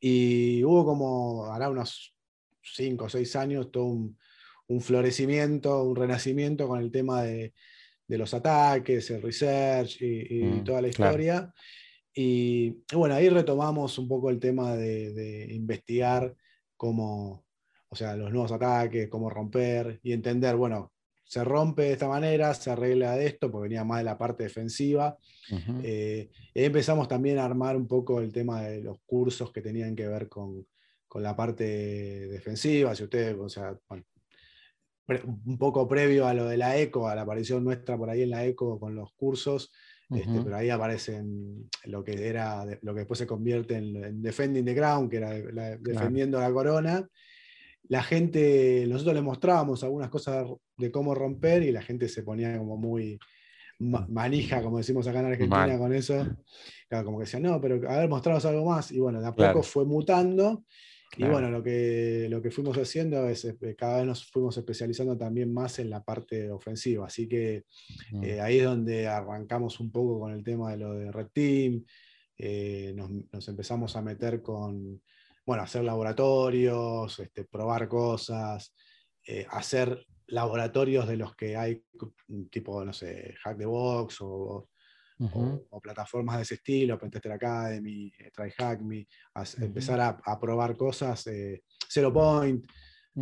Y 0.00 0.62
hubo 0.64 0.84
como, 0.84 1.46
hará 1.46 1.70
unos 1.70 2.14
5 2.62 3.04
o 3.04 3.08
6 3.08 3.36
años, 3.36 3.70
todo 3.70 3.84
un, 3.84 4.18
un 4.66 4.80
florecimiento, 4.80 5.82
un 5.84 5.96
renacimiento 5.96 6.68
con 6.68 6.80
el 6.80 6.90
tema 6.90 7.22
de 7.22 7.52
de 8.12 8.18
los 8.18 8.34
ataques, 8.34 9.10
el 9.10 9.22
research 9.22 10.02
y, 10.02 10.44
mm, 10.44 10.64
toda 10.64 10.82
la 10.82 10.88
historia. 10.88 11.50
Y 12.14 12.82
bueno, 12.92 13.14
ahí 13.14 13.30
retomamos 13.30 13.98
un 13.98 14.06
poco 14.06 14.28
el 14.28 14.38
tema 14.38 14.76
de, 14.76 15.46
investigar 15.50 16.34
cómo, 16.76 17.46
o 17.92 17.94
sea, 17.94 18.16
los 18.16 18.32
nuevos 18.32 18.50
ataques, 18.50 19.10
cómo 19.10 19.28
romper 19.28 20.00
y 20.02 20.14
entender, 20.14 20.56
bueno, 20.56 20.94
se 21.24 21.44
rompe 21.44 21.82
de 21.82 21.92
esta 21.92 22.08
manera, 22.08 22.54
se 22.54 22.70
arregla 22.70 23.14
de 23.16 23.26
esto, 23.26 23.50
porque 23.50 23.68
venía 23.68 23.84
más 23.84 23.98
de 23.98 24.04
la 24.04 24.16
parte 24.16 24.44
defensiva. 24.44 25.18
Eh, 25.82 26.30
y 26.54 26.64
empezamos 26.64 27.06
también 27.06 27.38
a 27.38 27.44
armar 27.44 27.76
un 27.76 27.86
poco 27.86 28.22
el 28.22 28.32
tema 28.32 28.62
de 28.62 28.80
los 28.80 28.98
cursos 29.04 29.52
que 29.52 29.60
tenían 29.60 29.94
que 29.94 30.08
ver 30.08 30.30
con, 30.30 30.66
con 31.06 31.22
la 31.22 31.36
parte 31.36 31.64
defensiva. 32.28 32.94
Si 32.94 33.04
ustedes, 33.04 33.36
o 33.38 33.50
sea, 33.50 33.76
bueno, 33.86 34.04
un 35.46 35.58
poco 35.58 35.86
previo 35.86 36.26
a 36.26 36.32
lo 36.32 36.46
de 36.46 36.56
la 36.56 36.78
ECO, 36.78 37.08
a 37.08 37.14
la 37.14 37.22
aparición 37.22 37.62
nuestra 37.62 37.98
por 37.98 38.08
ahí 38.08 38.22
en 38.22 38.30
la 38.30 38.46
ECO 38.46 38.80
con 38.80 38.94
los 38.94 39.12
cursos, 39.12 39.70
este, 40.08 40.40
pero 40.42 40.56
ahí 40.56 40.70
aparecen 40.70 41.68
lo 41.84 42.02
que 42.02 42.26
era, 42.26 42.64
lo 42.80 42.94
que 42.94 43.00
después 43.00 43.18
se 43.18 43.26
convierte 43.26 43.76
en, 43.76 44.22
Defending 44.22 44.64
the 44.64 44.74
Ground, 44.74 45.10
que 45.10 45.18
era 45.18 45.30
defendiendo 45.78 46.40
la 46.40 46.50
corona. 46.50 47.06
La 47.88 48.02
gente, 48.02 48.86
nosotros 48.88 49.14
le 49.14 49.22
mostrábamos 49.22 49.82
algunas 49.82 50.08
cosas 50.08 50.46
de 50.76 50.90
cómo 50.90 51.14
romper 51.14 51.62
y 51.62 51.72
la 51.72 51.82
gente 51.82 52.08
se 52.08 52.22
ponía 52.22 52.56
como 52.58 52.76
muy 52.76 53.18
manija, 53.78 54.62
como 54.62 54.78
decimos 54.78 55.06
acá 55.08 55.20
en 55.20 55.26
Argentina, 55.26 55.76
con 55.78 55.92
eso. 55.92 56.26
como 56.88 57.18
que 57.18 57.24
decía, 57.24 57.40
no, 57.40 57.60
pero 57.60 57.76
a 57.90 57.98
ver, 57.98 58.08
mostraros 58.08 58.44
algo 58.44 58.66
más. 58.66 58.92
Y 58.92 59.00
bueno, 59.00 59.20
de 59.20 59.26
a 59.26 59.34
poco 59.34 59.62
fue 59.62 59.84
mutando 59.84 60.64
y 61.16 61.24
bueno, 61.24 61.50
lo 61.50 61.62
que, 61.62 62.26
lo 62.30 62.40
que 62.40 62.50
fuimos 62.50 62.76
haciendo 62.78 63.28
es 63.28 63.44
eh, 63.44 63.76
cada 63.76 63.98
vez 63.98 64.06
nos 64.06 64.24
fuimos 64.30 64.56
especializando 64.56 65.16
también 65.16 65.52
más 65.52 65.78
en 65.78 65.90
la 65.90 66.02
parte 66.02 66.50
ofensiva. 66.50 67.06
Así 67.06 67.28
que 67.28 67.64
eh, 68.22 68.40
ahí 68.40 68.58
es 68.58 68.64
donde 68.64 69.06
arrancamos 69.06 69.78
un 69.80 69.90
poco 69.90 70.20
con 70.20 70.32
el 70.32 70.42
tema 70.42 70.70
de 70.70 70.78
lo 70.78 70.94
de 70.94 71.12
Red 71.12 71.28
Team. 71.32 71.84
Eh, 72.38 72.94
nos, 72.96 73.46
empezamos 73.46 73.94
a 73.94 74.02
meter 74.02 74.40
con, 74.40 75.02
bueno, 75.44 75.62
hacer 75.62 75.84
laboratorios, 75.84 77.18
este, 77.18 77.44
probar 77.44 77.88
cosas, 77.88 78.74
hacer 79.50 80.06
laboratorios 80.26 81.06
de 81.06 81.16
los 81.16 81.34
que 81.34 81.56
hay, 81.56 81.82
tipo, 82.50 82.84
no 82.84 82.92
sé, 82.92 83.34
Hack 83.42 83.58
the 83.58 83.66
Box 83.66 84.18
o 84.20 84.68
o, 85.70 85.80
plataformas 85.80 86.36
de 86.36 86.42
ese 86.42 86.54
estilo, 86.54 86.98
Pentester 86.98 87.32
Academy, 87.32 88.12
eh, 88.18 88.30
TryHackMe, 88.34 89.06
empezar 89.60 90.00
a, 90.00 90.40
probar 90.40 90.76
cosas, 90.76 91.26
eh, 91.26 91.62
Zero 91.88 92.12
Point. 92.12 92.66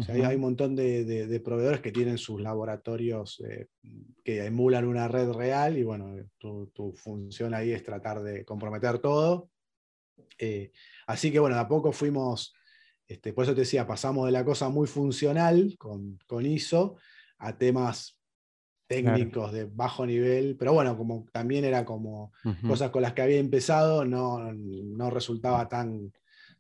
hay, 0.09 0.37
un 0.37 0.41
montón 0.41 0.77
de, 0.77 1.41
proveedores 1.45 1.81
que 1.81 1.93
tienen 1.93 2.17
sus 2.17 2.41
laboratorios 2.41 3.43
eh, 3.49 3.69
que 4.25 4.45
emulan 4.45 4.87
una 4.87 5.09
red 5.09 5.31
real 5.33 5.77
y 5.77 5.83
bueno, 5.83 6.15
tu, 6.39 6.93
función 6.95 7.55
ahí 7.55 7.73
es 7.73 7.83
tratar 7.83 8.23
de 8.23 8.45
comprometer 8.45 8.99
todo. 8.99 9.51
Así 11.07 11.31
que 11.31 11.39
bueno, 11.39 11.57
de 11.57 11.63
a 11.63 11.69
poco 11.69 11.93
fuimos, 11.93 12.55
este, 13.07 13.33
por 13.33 13.45
eso 13.45 13.55
te 13.55 13.63
decía, 13.63 13.87
pasamos 13.87 14.27
de 14.27 14.33
la 14.33 14.45
cosa 14.45 14.69
muy 14.69 14.87
funcional 14.87 15.75
con, 15.79 16.19
con 16.27 16.47
ISO 16.47 16.97
a 17.39 17.57
temas 17.57 18.21
técnicos 18.91 19.53
de 19.53 19.67
bajo 19.67 20.05
nivel, 20.05 20.57
pero 20.59 20.73
bueno, 20.73 20.97
como 20.97 21.25
también 21.33 21.65
era 21.65 21.85
como 21.85 22.33
cosas 22.67 22.91
con 22.91 23.03
las 23.03 23.13
que 23.13 23.23
había 23.23 23.39
empezado, 23.39 24.05
no, 24.05 24.53
no 24.53 25.11
resultaba 25.11 25.69
tan, 25.69 26.13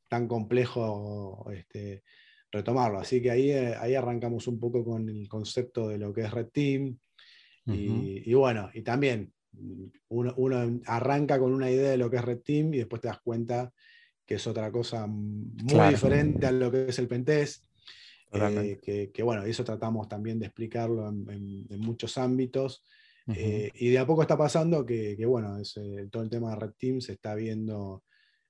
tan 0.07 0.29
complejo 0.29 1.51
este, 1.53 2.05
retomarlo. 2.53 3.01
Así 3.01 3.21
que 3.21 3.33
ahí, 3.33 3.51
eh, 3.51 3.75
ahí 3.81 3.97
arrancamos 3.97 4.47
un 4.47 4.61
poco 4.61 4.85
con 4.85 5.09
el 5.09 5.29
concepto 5.29 5.89
de 5.89 5.99
lo 5.99 6.13
que 6.13 6.21
es 6.23 6.31
Red 6.31 6.49
Team. 6.53 6.99
y, 7.67 8.33
bueno, 8.35 8.71
y 8.75 8.83
también 8.83 9.33
uno, 10.09 10.35
uno, 10.37 10.81
arranca 10.87 11.39
con 11.39 11.53
una 11.53 11.71
idea 11.71 11.91
de 11.91 11.97
lo 11.97 12.11
que 12.11 12.17
es 12.17 12.25
Red 12.25 12.41
Team 12.41 12.75
y 12.75 12.79
después 12.79 13.03
te 13.03 13.09
das 13.09 13.21
cuenta 13.21 13.73
que 14.31 14.37
es 14.37 14.47
otra 14.47 14.71
cosa 14.71 15.09
muy 15.09 15.89
diferente 15.89 16.47
a 16.47 16.53
lo 16.53 16.71
que 16.71 16.89
es 16.89 16.99
el 17.01 17.09
Pentest. 17.09 17.65
Eh, 18.33 19.11
que, 19.13 19.23
bueno, 19.25 19.43
eso 19.43 19.65
tratamos 19.65 20.09
también 20.09 20.39
de 20.39 20.47
explicarlo 20.47 21.09
en, 21.09 21.67
muchos 21.81 22.17
ámbitos. 22.17 22.85
Eh, 23.35 23.71
y 23.75 23.89
de 23.91 23.99
a 23.99 24.07
poco 24.07 24.23
está 24.23 24.39
pasando 24.39 24.87
que, 24.87 25.17
bueno, 25.27 25.59
es, 25.59 25.77
eh, 25.79 26.09
todo 26.11 26.23
el 26.23 26.31
tema 26.31 26.51
de 26.51 26.57
Red 26.61 26.73
Team 26.79 27.01
se 27.01 27.15
está 27.15 27.35
viendo, 27.35 28.05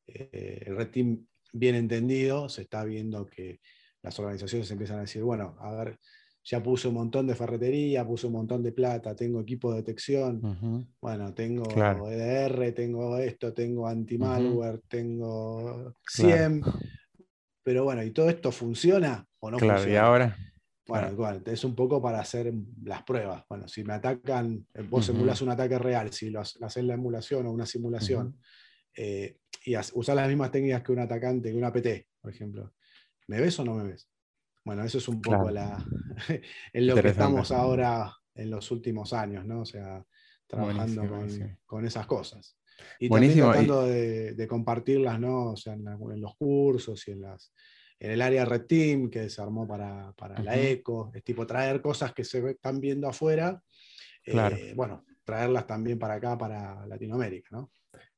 el 0.06 0.76
Red 0.76 0.90
Team 0.90 1.26
bien 1.52 1.76
entendido, 1.76 2.50
se 2.50 2.62
está 2.62 2.84
viendo 2.84 3.26
que 3.26 3.60
las 4.02 4.18
organizaciones 4.18 4.70
empiezan 4.70 4.98
a 4.98 5.02
decir, 5.02 5.22
bueno, 5.22 5.56
a 5.60 5.74
ver, 5.76 5.98
ya 6.42 6.62
puse 6.62 6.88
un 6.88 6.94
montón 6.94 7.26
de 7.26 7.34
ferretería, 7.34 8.06
puse 8.06 8.26
un 8.26 8.32
montón 8.34 8.62
de 8.62 8.72
plata, 8.72 9.14
tengo 9.14 9.40
equipo 9.40 9.70
de 9.70 9.78
detección, 9.78 10.88
bueno, 11.00 11.34
tengo 11.34 11.64
EDR, 12.08 12.72
tengo 12.72 13.18
esto, 13.18 13.52
tengo 13.52 13.86
anti-malware, 13.86 14.80
tengo 14.88 15.94
SIEM, 16.06 16.62
pero 17.62 17.84
bueno, 17.84 18.02
¿y 18.02 18.10
todo 18.10 18.30
esto 18.30 18.50
funciona 18.50 19.26
o 19.40 19.50
no 19.50 19.58
claro, 19.58 19.90
¿y 19.90 19.96
ahora? 19.96 20.36
Bueno, 20.86 21.12
igual, 21.12 21.42
es 21.46 21.62
un 21.62 21.76
poco 21.76 22.02
para 22.02 22.18
hacer 22.18 22.52
las 22.82 23.04
pruebas. 23.04 23.44
Bueno, 23.48 23.68
si 23.68 23.84
me 23.84 23.92
atacan, 23.92 24.66
eh, 24.74 24.82
vos 24.82 25.08
emulas 25.08 25.40
un 25.40 25.50
ataque 25.50 25.78
real, 25.78 26.12
si 26.12 26.30
lo 26.30 26.40
haces 26.40 26.84
la 26.84 26.94
emulación 26.94 27.46
o 27.46 27.52
una 27.52 27.64
simulación, 27.64 28.36
eh, 28.96 29.36
y 29.64 29.76
usar 29.76 30.16
las 30.16 30.26
mismas 30.26 30.50
técnicas 30.50 30.82
que 30.82 30.90
un 30.90 30.98
atacante, 30.98 31.50
que 31.50 31.56
un 31.56 31.64
APT, 31.64 32.08
por 32.20 32.32
ejemplo, 32.32 32.72
¿me 33.28 33.40
ves 33.40 33.56
o 33.60 33.64
no 33.64 33.74
me 33.74 33.84
ves? 33.84 34.08
Bueno, 34.64 34.84
eso 34.84 34.98
es 34.98 35.08
un 35.08 35.20
poco 35.20 35.50
la, 35.50 35.84
en 36.72 36.86
lo 36.86 36.94
que 36.94 37.08
estamos 37.08 37.50
ahora 37.50 38.14
en 38.34 38.50
los 38.50 38.70
últimos 38.70 39.12
años, 39.12 39.44
¿no? 39.44 39.62
O 39.62 39.64
sea, 39.64 40.04
trabajando 40.46 41.02
con, 41.66 41.84
esas 41.84 42.06
cosas. 42.06 42.56
Y 42.98 43.08
también 43.08 43.34
tratando 43.34 43.86
de, 43.86 44.46
compartirlas, 44.48 45.18
¿no? 45.20 45.52
O 45.52 45.56
sea, 45.56 45.74
en, 45.74 46.20
los 46.20 46.36
cursos 46.36 47.06
y 47.08 47.12
en 47.12 47.22
las 47.22 47.52
en 47.98 48.12
el 48.12 48.22
área 48.22 48.46
Red 48.46 48.64
Team 48.64 49.10
que 49.10 49.28
se 49.28 49.42
armó 49.42 49.68
para, 49.68 50.14
la 50.42 50.58
ECO, 50.58 51.12
es 51.14 51.22
tipo 51.22 51.46
traer 51.46 51.82
cosas 51.82 52.14
que 52.14 52.24
se 52.24 52.50
están 52.50 52.80
viendo 52.80 53.06
afuera, 53.06 53.62
eh, 54.24 54.72
bueno, 54.74 55.04
traerlas 55.22 55.66
también 55.66 55.98
para 55.98 56.14
acá, 56.14 56.38
para 56.38 56.86
Latinoamérica, 56.86 57.48
¿no? 57.52 57.70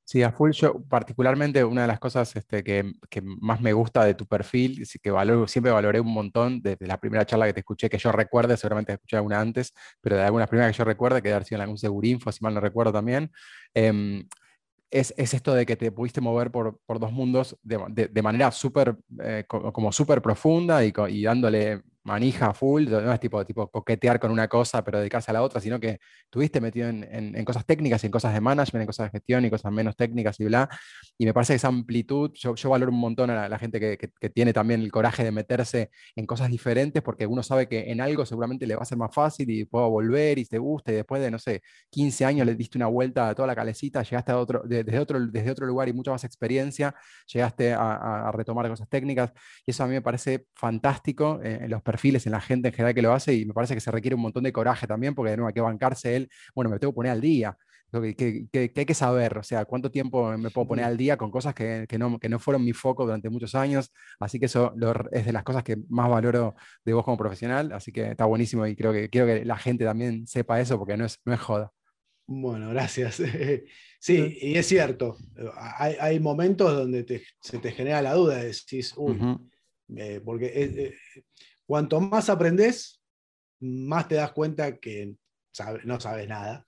Sí, 0.04 0.22
a 0.22 0.32
full 0.32 0.50
yo, 0.50 0.82
particularmente 0.88 1.64
una 1.64 1.82
de 1.82 1.86
las 1.88 2.00
cosas 2.00 2.34
este, 2.34 2.64
que, 2.64 2.92
más 3.40 3.60
me 3.60 3.72
gusta 3.72 4.04
de 4.04 4.14
tu 4.14 4.26
perfil, 4.26 4.84
que 5.00 5.12
siempre 5.46 5.72
valoré 5.72 6.00
un 6.00 6.12
montón 6.12 6.60
desde 6.60 6.86
la 6.86 6.98
primera 6.98 7.24
charla 7.24 7.46
que 7.46 7.54
te 7.54 7.60
escuché, 7.60 7.88
que 7.88 7.98
yo 7.98 8.10
recuerde, 8.10 8.56
seguramente 8.56 8.92
escuché 8.92 9.16
alguna 9.16 9.40
antes, 9.40 9.72
pero 10.00 10.16
de 10.16 10.22
algunas 10.22 10.48
primeras 10.48 10.72
que 10.72 10.78
yo 10.78 10.84
recuerde, 10.84 11.22
que 11.22 11.28
debe 11.28 11.36
haber 11.36 11.46
sido 11.46 11.58
en 11.58 11.62
algún 11.62 11.78
Segurinfo, 11.78 12.32
si 12.32 12.42
mal 12.42 12.52
no 12.52 12.60
recuerdo 12.60 12.92
también, 12.92 13.30
em, 13.74 14.26
es, 14.90 15.14
esto 15.16 15.54
de 15.54 15.64
que 15.66 15.76
te 15.76 15.90
pudiste 15.92 16.20
mover 16.20 16.50
por, 16.50 16.80
dos 17.00 17.12
mundos 17.12 17.58
de, 17.62 18.22
manera 18.22 18.50
súper, 18.50 18.96
eh, 19.22 19.44
como 19.48 19.92
súper 19.92 20.20
profunda 20.20 20.84
y, 20.84 21.22
dándole 21.22 21.82
manija 22.04 22.52
full, 22.52 22.88
no 22.88 23.12
es 23.12 23.20
tipo, 23.20 23.44
tipo 23.44 23.70
coquetear 23.70 24.18
con 24.18 24.30
una 24.30 24.48
cosa 24.48 24.82
pero 24.84 24.98
dedicarse 24.98 25.30
a 25.30 25.34
la 25.34 25.42
otra, 25.42 25.60
sino 25.60 25.78
que 25.78 25.98
estuviste 26.24 26.60
metido 26.60 26.88
en, 26.88 27.44
cosas 27.44 27.64
técnicas, 27.64 28.02
en 28.04 28.10
cosas 28.10 28.34
de 28.34 28.40
management, 28.40 28.82
en 28.82 28.86
cosas 28.86 29.06
de 29.06 29.18
gestión 29.18 29.44
y 29.44 29.50
cosas 29.50 29.72
menos 29.72 29.96
técnicas 29.96 30.38
y 30.40 30.44
bla. 30.44 30.68
Y 31.18 31.26
me 31.26 31.34
parece 31.34 31.52
que 31.52 31.56
esa 31.56 31.68
amplitud, 31.68 32.32
yo, 32.34 32.54
yo 32.54 32.70
valoro 32.70 32.90
un 32.90 32.98
montón 32.98 33.30
a 33.30 33.48
la, 33.48 33.58
gente 33.58 33.78
que, 33.78 33.98
que, 33.98 34.30
tiene 34.30 34.52
también 34.52 34.80
el 34.80 34.90
coraje 34.90 35.24
de 35.24 35.30
meterse 35.32 35.90
en 36.16 36.26
cosas 36.26 36.50
diferentes, 36.50 37.02
porque 37.02 37.26
uno 37.26 37.42
sabe 37.42 37.68
que 37.68 37.90
en 37.90 38.00
algo 38.00 38.26
seguramente 38.26 38.66
le 38.66 38.74
va 38.74 38.82
a 38.82 38.84
ser 38.86 38.98
más 38.98 39.14
fácil 39.14 39.50
y 39.50 39.64
puedo 39.64 39.88
volver 39.90 40.38
y 40.38 40.44
te 40.44 40.58
gusta, 40.58 40.92
y 40.92 40.96
después 40.96 41.22
de, 41.22 41.30
no 41.30 41.38
sé, 41.38 41.62
15 41.90 42.24
años 42.24 42.46
le 42.46 42.54
diste 42.54 42.78
una 42.78 42.86
vuelta 42.86 43.28
a 43.28 43.34
toda 43.34 43.46
la 43.46 43.54
calecita, 43.54 44.02
llegaste 44.02 44.32
a 44.32 44.38
otro, 44.38 44.62
desde, 44.64 44.98
otro, 44.98 45.20
desde 45.26 45.50
otro 45.50 45.66
lugar 45.66 45.88
y 45.88 45.92
mucha 45.92 46.10
más 46.10 46.24
experiencia, 46.24 46.94
llegaste 47.26 47.72
a, 47.72 48.28
a 48.28 48.32
retomar 48.32 48.68
cosas 48.68 48.88
técnicas, 48.88 49.32
y 49.66 49.70
eso 49.70 49.84
a 49.84 49.86
mí 49.86 49.92
me 49.94 50.02
parece 50.02 50.46
fantástico 50.54 51.40
eh, 51.42 51.60
en 51.62 51.70
los 51.70 51.82
perfiles, 51.92 52.26
en 52.26 52.32
la 52.32 52.40
gente 52.40 52.68
en 52.68 52.74
general 52.74 52.94
que 52.94 53.02
lo 53.02 53.12
hace, 53.12 53.34
y 53.34 53.44
me 53.44 53.54
parece 53.54 53.74
que 53.74 53.80
se 53.80 53.90
requiere 53.90 54.14
un 54.14 54.22
montón 54.22 54.44
de 54.44 54.52
coraje 54.52 54.86
también, 54.86 55.14
porque 55.14 55.30
de 55.30 55.36
nuevo 55.36 55.48
hay 55.48 55.54
que 55.54 55.60
bancarse 55.60 56.16
él, 56.16 56.28
bueno, 56.54 56.70
me 56.70 56.78
tengo 56.78 56.92
que 56.92 56.96
poner 56.96 57.12
al 57.12 57.20
día, 57.20 57.56
que, 58.16 58.46
que, 58.50 58.72
hay 58.74 58.86
que 58.86 58.94
saber, 58.94 59.36
o 59.38 59.42
sea, 59.42 59.66
cuánto 59.66 59.90
tiempo 59.90 60.36
me 60.38 60.50
puedo 60.50 60.66
poner 60.66 60.86
al 60.86 60.96
día 60.96 61.18
con 61.18 61.30
cosas 61.30 61.54
que, 61.54 61.84
que, 61.86 61.98
no, 61.98 62.18
que 62.18 62.28
no 62.28 62.38
fueron 62.38 62.64
mi 62.64 62.72
foco 62.72 63.04
durante 63.04 63.28
muchos 63.28 63.54
años, 63.54 63.92
así 64.18 64.40
que 64.40 64.46
eso 64.46 64.74
es 65.10 65.26
de 65.26 65.32
las 65.32 65.42
cosas 65.42 65.62
que 65.62 65.76
más 65.88 66.08
valoro 66.08 66.54
de 66.84 66.92
vos 66.94 67.04
como 67.04 67.18
profesional, 67.18 67.72
así 67.72 67.92
que 67.92 68.12
está 68.12 68.24
buenísimo 68.24 68.66
y 68.66 68.74
creo 68.74 68.92
que 68.92 69.10
quiero 69.10 69.26
que 69.26 69.44
la 69.44 69.58
gente 69.58 69.84
también 69.84 70.26
sepa 70.26 70.60
eso, 70.60 70.78
porque 70.78 70.96
no 70.96 71.04
es, 71.04 71.20
no 71.24 71.34
es 71.34 71.40
joda. 71.40 71.70
Bueno, 72.26 72.70
gracias. 72.70 73.20
Sí, 74.04 74.36
y 74.40 74.56
es 74.56 74.66
cierto, 74.66 75.16
hay, 75.78 75.94
hay 76.00 76.18
momentos 76.18 76.76
donde 76.76 77.22
se 77.40 77.58
te 77.58 77.70
genera 77.70 78.02
la 78.02 78.14
duda, 78.14 78.42
decís, 78.42 78.94
uy, 78.96 79.16
eh, 79.96 80.20
porque 80.24 80.46
eh, 80.46 80.72
eh, 80.76 81.22
cuanto 81.72 82.02
más 82.02 82.28
aprendes, 82.28 83.00
más 83.58 84.06
te 84.06 84.16
das 84.16 84.32
cuenta 84.32 84.76
que 84.76 85.14
no 85.84 85.98
sabes 85.98 86.28
nada. 86.28 86.66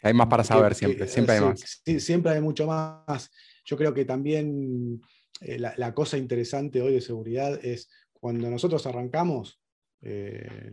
Hay 0.00 0.14
más 0.14 0.28
para 0.28 0.44
saber 0.44 0.76
siempre, 0.76 1.08
siempre 1.08 1.34
hay 1.34 1.40
más. 1.40 1.82
siempre 1.98 2.30
hay 2.30 2.40
mucho 2.40 2.64
más. 2.64 3.32
Yo 3.64 3.76
creo 3.76 3.92
que 3.92 4.04
también 4.04 5.00
la, 5.40 5.92
cosa 5.92 6.18
interesante 6.18 6.80
hoy 6.80 6.92
de 6.92 7.00
seguridad 7.00 7.58
es 7.64 7.90
cuando 8.12 8.48
nosotros 8.48 8.86
arrancamos, 8.86 9.60
de 10.00 10.70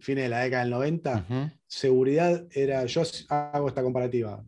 fines 0.00 0.22
de 0.22 0.28
la 0.28 0.42
década 0.42 0.62
del 0.62 0.70
90, 0.70 1.58
seguridad 1.66 2.46
era, 2.52 2.86
yo 2.86 3.02
hago 3.28 3.66
esta 3.66 3.82
comparativa, 3.82 4.40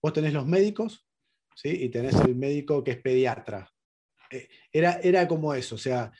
vos 0.00 0.12
tenés 0.14 0.32
los 0.32 0.46
médicos 0.46 1.06
¿sí? 1.54 1.68
y 1.68 1.90
tenés 1.90 2.14
el 2.14 2.34
médico 2.34 2.82
que 2.82 2.92
es 2.92 2.98
pediatra. 3.02 3.70
Eh, 4.30 4.48
era, 4.72 5.00
era 5.02 5.28
como 5.28 5.52
eso, 5.52 5.74
o 5.74 5.78
sea, 5.78 6.10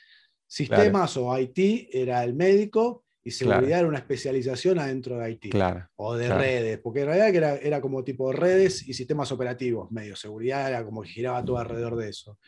sistemas 0.49 1.15
o 1.15 1.37
IT 1.37 1.89
era 1.93 2.23
el 2.23 2.33
médico 2.33 3.03
y 3.23 3.31
seguridad 3.31 3.79
era 3.79 3.87
una 3.87 3.99
especialización 3.99 4.79
adentro 4.79 5.19
de 5.19 5.31
IT 5.31 5.55
o 5.95 6.15
de 6.15 6.29
redes, 6.29 6.79
porque 6.79 7.01
en 7.01 7.05
realidad 7.05 7.35
era, 7.35 7.55
era 7.57 7.81
como 7.81 8.03
tipo 8.03 8.31
redes 8.31 8.87
y 8.87 8.93
sistemas 8.93 9.31
operativos, 9.31 9.91
medio 9.91 10.15
seguridad 10.15 10.67
era 10.67 10.83
como 10.83 11.03
que 11.03 11.09
giraba 11.09 11.45
todo 11.45 11.59
alrededor 11.59 11.95
de 11.95 12.09
eso. 12.09 12.39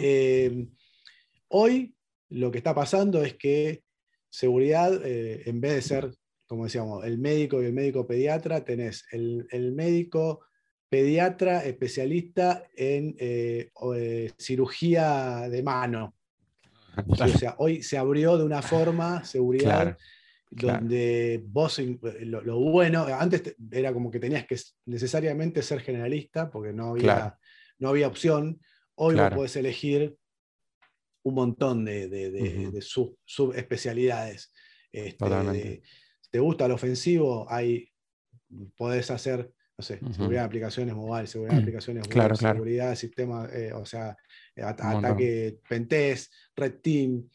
Eh, 0.00 0.66
hoy 1.48 1.94
lo 2.30 2.50
que 2.50 2.58
está 2.58 2.74
pasando 2.74 3.22
es 3.22 3.34
que 3.34 3.82
seguridad, 4.30 5.04
eh, 5.04 5.42
en 5.46 5.60
vez 5.60 5.74
de 5.74 5.82
ser, 5.82 6.14
como 6.46 6.64
decíamos, 6.64 7.04
el 7.04 7.18
médico 7.18 7.62
y 7.62 7.66
el 7.66 7.72
médico 7.72 8.06
pediatra, 8.06 8.64
tenés 8.64 9.04
el, 9.12 9.72
médico 9.74 10.40
pediatra 10.88 11.64
especialista 11.64 12.64
en 12.74 13.14
eh, 13.18 13.70
eh, 13.94 14.32
cirugía 14.38 15.48
de 15.50 15.62
mano. 15.62 16.14
O 17.08 17.28
sea, 17.28 17.54
hoy 17.58 17.82
se 17.82 17.98
abrió 17.98 18.36
de 18.36 18.44
una 18.44 18.62
forma 18.62 19.24
seguridad 19.24 19.96
donde 20.50 21.42
vos, 21.46 21.80
lo, 21.80 22.58
bueno, 22.58 23.06
antes 23.06 23.56
era 23.72 23.92
como 23.92 24.10
que 24.10 24.20
tenías 24.20 24.46
que 24.46 24.56
necesariamente 24.86 25.62
ser 25.62 25.80
generalista 25.80 26.50
porque 26.50 26.72
no 26.72 26.90
había, 26.90 27.38
no 27.78 27.88
había 27.88 28.06
opción. 28.06 28.60
Hoy 28.94 29.16
vos 29.16 29.30
podés 29.34 29.56
elegir 29.56 30.16
un 31.24 31.34
montón 31.34 31.84
de, 31.84 32.78
subespecialidades. 32.80 34.52
Este, 34.92 35.82
¿Te 36.30 36.38
gusta 36.38 36.66
el 36.66 36.72
ofensivo? 36.72 37.46
Hay, 37.50 37.90
podés 38.76 39.10
hacer, 39.10 39.52
no 39.76 39.84
sé, 39.84 39.98
seguridad 40.12 40.42
de 40.42 40.46
aplicaciones 40.46 40.94
mobile, 40.94 41.26
seguridad 41.26 41.56
de 41.56 41.62
aplicaciones 41.62 42.08
web, 42.08 42.36
seguridad 42.36 42.90
de 42.90 42.96
sistemas, 42.96 43.52
eh, 43.52 43.72
o 43.72 43.84
sea, 43.84 44.16
ataque 44.62 45.58
pentest, 45.68 46.32
red 46.54 46.74
team. 46.80 47.28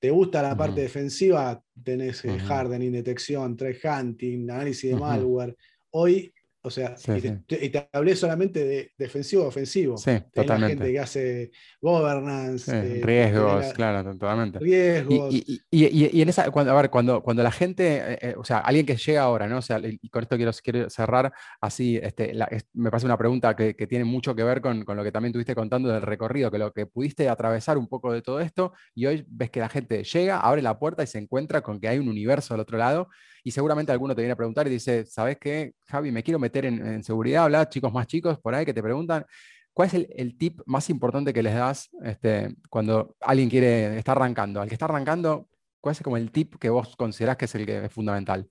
¿Te 0.00 0.10
gusta 0.10 0.42
la 0.42 0.56
parte 0.56 0.80
defensiva? 0.80 1.62
Tenés 1.82 2.24
eh, 2.24 2.38
hardening, 2.48 2.92
detección, 2.92 3.56
threat 3.56 3.76
hunting, 3.84 4.50
análisis 4.50 4.90
de 4.90 4.96
malware. 4.96 5.56
Hoy 5.90 6.33
o 6.66 6.70
sea, 6.70 6.94
y, 7.06 7.68
te, 7.68 7.88
hablé 7.92 8.16
solamente 8.16 8.64
de 8.64 8.90
defensivo 8.96 9.44
ofensivo. 9.44 9.98
Sí, 9.98 10.12
totalmente. 10.32 10.76
gente 10.78 10.92
que 10.92 10.98
hace 10.98 11.50
governance. 11.78 12.72
Eh, 12.74 13.02
riesgos, 13.04 13.70
claro, 13.74 14.02
totalmente. 14.12 14.60
Riesgos. 14.60 15.34
Y, 15.70 16.22
en 16.22 16.28
esa, 16.30 16.50
cuando, 16.50 16.72
a 16.72 16.76
ver, 16.76 16.88
cuando, 16.88 17.22
cuando 17.22 17.42
la 17.42 17.52
gente, 17.52 17.96
eh, 17.96 18.18
eh, 18.22 18.34
o 18.38 18.44
sea, 18.44 18.60
alguien 18.60 18.86
que 18.86 18.96
llega 18.96 19.20
ahora, 19.20 19.46
¿no? 19.46 19.58
O 19.58 19.62
sea, 19.62 19.78
y 19.84 20.08
con 20.08 20.22
esto 20.22 20.36
quiero, 20.36 20.52
quiero 20.62 20.88
cerrar 20.88 21.34
así, 21.60 21.98
este, 22.02 22.32
me 22.72 22.90
parece 22.90 23.04
una 23.04 23.18
pregunta 23.18 23.54
que, 23.54 23.76
que 23.76 23.86
tiene 23.86 24.06
mucho 24.06 24.34
que 24.34 24.42
ver 24.42 24.62
con, 24.62 24.86
con, 24.86 24.96
lo 24.96 25.04
que 25.04 25.12
también 25.12 25.34
tuviste 25.34 25.54
contando 25.54 25.90
del 25.90 26.00
recorrido, 26.00 26.50
que 26.50 26.56
lo 26.56 26.72
que 26.72 26.86
pudiste 26.86 27.28
atravesar 27.28 27.76
un 27.76 27.88
poco 27.88 28.10
de 28.10 28.22
todo 28.22 28.40
esto, 28.40 28.72
y 28.94 29.04
hoy 29.04 29.26
ves 29.28 29.50
que 29.50 29.60
la 29.60 29.68
gente 29.68 30.02
llega, 30.02 30.40
abre 30.40 30.62
la 30.62 30.78
puerta 30.78 31.02
y 31.02 31.06
se 31.06 31.18
encuentra 31.18 31.60
con 31.60 31.78
que 31.78 31.88
hay 31.88 31.98
un 31.98 32.08
universo 32.08 32.54
al 32.54 32.60
otro 32.60 32.78
lado 32.78 33.10
y 33.46 33.50
seguramente 33.50 33.92
alguno 33.92 34.14
te 34.14 34.22
viene 34.22 34.32
a 34.32 34.36
preguntar 34.36 34.66
y 34.66 34.70
dice, 34.70 35.04
¿sabes 35.04 35.36
qué, 35.38 35.74
Javi? 35.86 36.10
Me 36.10 36.22
quiero 36.22 36.38
meter 36.38 36.53
en, 36.56 37.02
seguridad, 37.02 37.44
habla 37.44 37.68
chicos 37.68 37.92
más 37.92 38.06
chicos 38.06 38.38
por 38.38 38.54
ahí 38.54 38.64
que 38.64 38.74
te 38.74 38.82
preguntan. 38.82 39.26
¿Cuál 39.72 39.88
es 39.88 40.06
el, 40.08 40.38
tip 40.38 40.60
más 40.66 40.88
importante 40.88 41.32
que 41.32 41.42
les 41.42 41.54
das 41.54 41.90
este, 42.04 42.54
cuando 42.70 43.16
alguien 43.20 43.50
quiere, 43.50 43.98
está 43.98 44.12
arrancando? 44.12 44.60
Al 44.60 44.68
que 44.68 44.74
está 44.74 44.84
arrancando, 44.84 45.48
¿cuál 45.80 45.94
es 45.94 46.02
como 46.02 46.16
el 46.16 46.30
tip 46.30 46.54
que 46.60 46.70
vos 46.70 46.94
considerás 46.96 47.36
que 47.36 47.46
es 47.46 47.54
el 47.56 47.66
que 47.66 47.84
es 47.86 47.92
fundamental? 47.92 48.48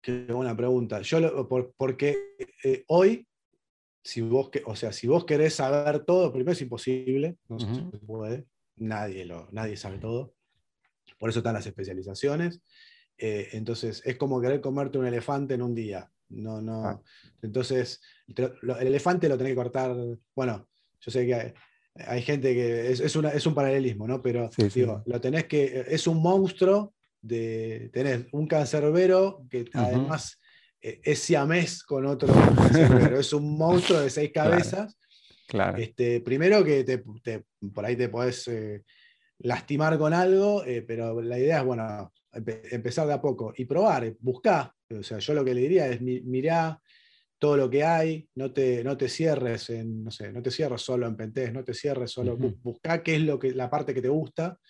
Qué 0.00 0.24
buena 0.32 0.56
pregunta. 0.56 1.02
Yo 1.02 1.48
porque 1.76 2.16
eh, 2.64 2.84
hoy, 2.88 3.28
si 4.02 4.22
vos, 4.22 4.50
o 4.64 4.74
sea, 4.74 4.92
si 4.92 5.06
vos 5.06 5.24
querés 5.24 5.54
saber 5.54 6.04
todo, 6.04 6.32
primero 6.32 6.52
es 6.52 6.62
imposible, 6.62 7.36
no 7.48 7.58
se 7.58 7.98
puede, 7.98 8.46
nadie, 8.76 9.26
lo, 9.26 9.48
nadie 9.52 9.76
sabe 9.76 9.98
todo. 9.98 10.34
Por 11.18 11.30
eso 11.30 11.40
están 11.40 11.54
las 11.54 11.66
especializaciones. 11.66 12.62
Eh, 13.16 13.50
entonces, 13.52 14.02
es 14.04 14.16
como 14.16 14.40
querer 14.40 14.60
comerte 14.60 14.98
un 14.98 15.06
elefante 15.06 15.54
en 15.54 15.62
un 15.62 15.74
día. 15.74 16.10
No, 16.32 16.60
no. 16.60 16.84
Ah. 16.84 17.02
Entonces, 17.42 18.00
el 18.28 18.86
elefante 18.86 19.28
lo 19.28 19.36
tenés 19.36 19.52
que 19.52 19.56
cortar. 19.56 19.94
Bueno, 20.34 20.68
yo 21.00 21.10
sé 21.10 21.26
que 21.26 21.54
hay, 21.94 22.22
gente 22.22 22.54
que 22.54 22.90
es, 22.90 23.00
es, 23.00 23.46
un 23.46 23.54
paralelismo, 23.54 24.06
¿no? 24.06 24.22
Pero 24.22 24.50
digo, 24.74 25.02
lo 25.06 25.20
tenés 25.20 25.44
que. 25.44 25.84
Es 25.88 26.06
un 26.06 26.22
monstruo 26.22 26.94
de 27.20 27.90
tener 27.92 28.28
un 28.32 28.46
cancerbero 28.46 29.46
que 29.48 29.64
además 29.74 30.40
eh, 30.80 31.00
es 31.04 31.20
siamés 31.20 31.82
con 31.84 32.06
otro 32.06 32.32
cancerbero. 32.56 33.20
es 33.20 33.32
un 33.32 33.56
monstruo 33.56 34.00
de 34.00 34.10
seis 34.10 34.30
cabezas. 34.32 34.98
Claro. 35.46 35.76
Este, 35.76 36.20
primero 36.20 36.64
que 36.64 36.82
te, 36.82 37.04
por 37.74 37.84
ahí 37.84 37.94
te 37.94 38.08
podés 38.08 38.48
eh, 38.48 38.82
lastimar 39.38 39.98
con 39.98 40.14
algo, 40.14 40.64
pero 40.86 41.20
la 41.20 41.38
idea 41.38 41.58
es, 41.58 41.64
bueno, 41.64 42.10
empezar 42.32 43.06
de 43.06 43.12
a 43.12 43.20
poco 43.20 43.52
y 43.56 43.64
probar, 43.64 44.14
buscar. 44.20 44.72
O 44.90 45.02
sea, 45.02 45.18
yo 45.18 45.34
lo 45.34 45.44
que 45.44 45.54
le 45.54 45.60
diría 45.62 45.88
es 45.88 46.00
mirá 46.00 46.80
todo 47.38 47.56
lo 47.56 47.68
que 47.68 47.82
hay, 47.82 48.28
no 48.36 48.52
te, 48.52 48.84
no 48.84 48.96
te 48.96 49.08
cierres 49.08 49.68
en, 49.70 50.04
no 50.04 50.12
sé, 50.12 50.32
no 50.32 50.40
te 50.40 50.52
cierres 50.52 50.80
solo 50.80 51.08
en 51.08 51.16
Pentés, 51.16 51.52
no 51.52 51.64
te 51.64 51.74
cierres 51.74 52.12
solo, 52.12 52.36
busca 52.36 53.02
qué 53.02 53.16
es 53.16 53.22
lo 53.22 53.36
que, 53.36 53.52
la 53.52 53.68
parte 53.68 53.92
que 53.92 54.00
te 54.00 54.08
gusta 54.08 54.60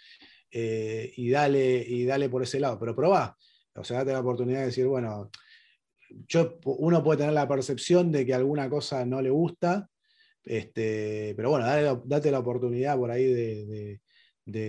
eh, 0.51 1.13
y, 1.17 1.29
dale, 1.29 1.85
y 1.87 2.07
dale 2.07 2.31
por 2.31 2.43
ese 2.43 2.59
lado, 2.59 2.79
pero 2.79 2.97
probá. 2.97 3.37
O 3.75 3.85
sea, 3.85 3.99
date 3.99 4.13
la 4.13 4.21
oportunidad 4.21 4.61
de 4.61 4.67
decir, 4.67 4.87
bueno, 4.87 5.31
yo, 6.27 6.59
uno 6.65 7.05
puede 7.05 7.19
tener 7.19 7.35
la 7.35 7.47
percepción 7.47 8.11
de 8.11 8.25
que 8.25 8.33
alguna 8.33 8.71
cosa 8.71 9.05
no 9.05 9.21
le 9.21 9.29
gusta, 9.29 9.91
este, 10.43 11.35
pero 11.37 11.51
bueno, 11.51 11.67
date 12.07 12.31
la 12.31 12.39
oportunidad 12.39 12.97
por 12.97 13.11
ahí 13.11 13.27
de, 13.27 13.67
de 13.67 14.01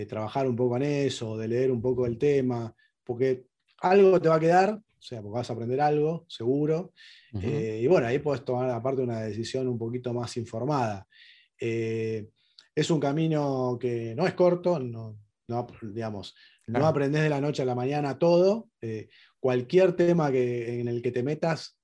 trabajar 0.07 0.47
un 0.47 0.55
poco 0.55 0.78
en 0.78 0.84
eso, 0.84 1.38
de 1.38 1.47
leer 1.47 1.71
un 1.71 1.82
poco 1.82 2.05
el 2.05 2.17
tema, 2.17 2.76
porque 3.03 3.45
algo 3.80 4.21
te 4.21 4.30
va 4.30 4.36
a 4.36 4.39
quedar, 4.39 4.74
o 4.74 5.01
sea, 5.01 5.21
porque 5.21 5.36
vas 5.36 5.49
a 5.49 5.53
aprender 5.53 5.82
algo, 5.82 6.26
seguro, 6.30 6.93
eh, 7.41 7.80
y 7.82 7.88
bueno, 7.88 8.07
ahí 8.07 8.19
puedes 8.19 8.45
tomar 8.45 8.69
aparte 8.69 9.01
una 9.01 9.21
decisión 9.21 9.67
un 9.67 9.78
poquito 9.78 10.13
más 10.13 10.38
informada. 10.38 11.07
Eh, 11.59 12.30
es 12.76 12.89
un 12.89 12.99
camino 12.99 13.78
que 13.80 14.15
no 14.15 14.26
es 14.26 14.34
corto, 14.34 14.80
no, 14.80 15.19
digamos, 15.82 16.36
no 16.67 16.88
aprendes 16.88 17.21
de 17.21 17.30
la 17.30 17.41
noche 17.41 17.61
a 17.61 17.65
la 17.65 17.76
mañana 17.76 18.17
todo. 18.17 18.69
Eh, 18.82 19.09
cualquier 19.39 19.93
tema 19.93 20.32
que, 20.32 20.80
en 20.80 20.88
el 20.88 21.01
que 21.01 21.11
te 21.11 21.24
metas, 21.24 21.78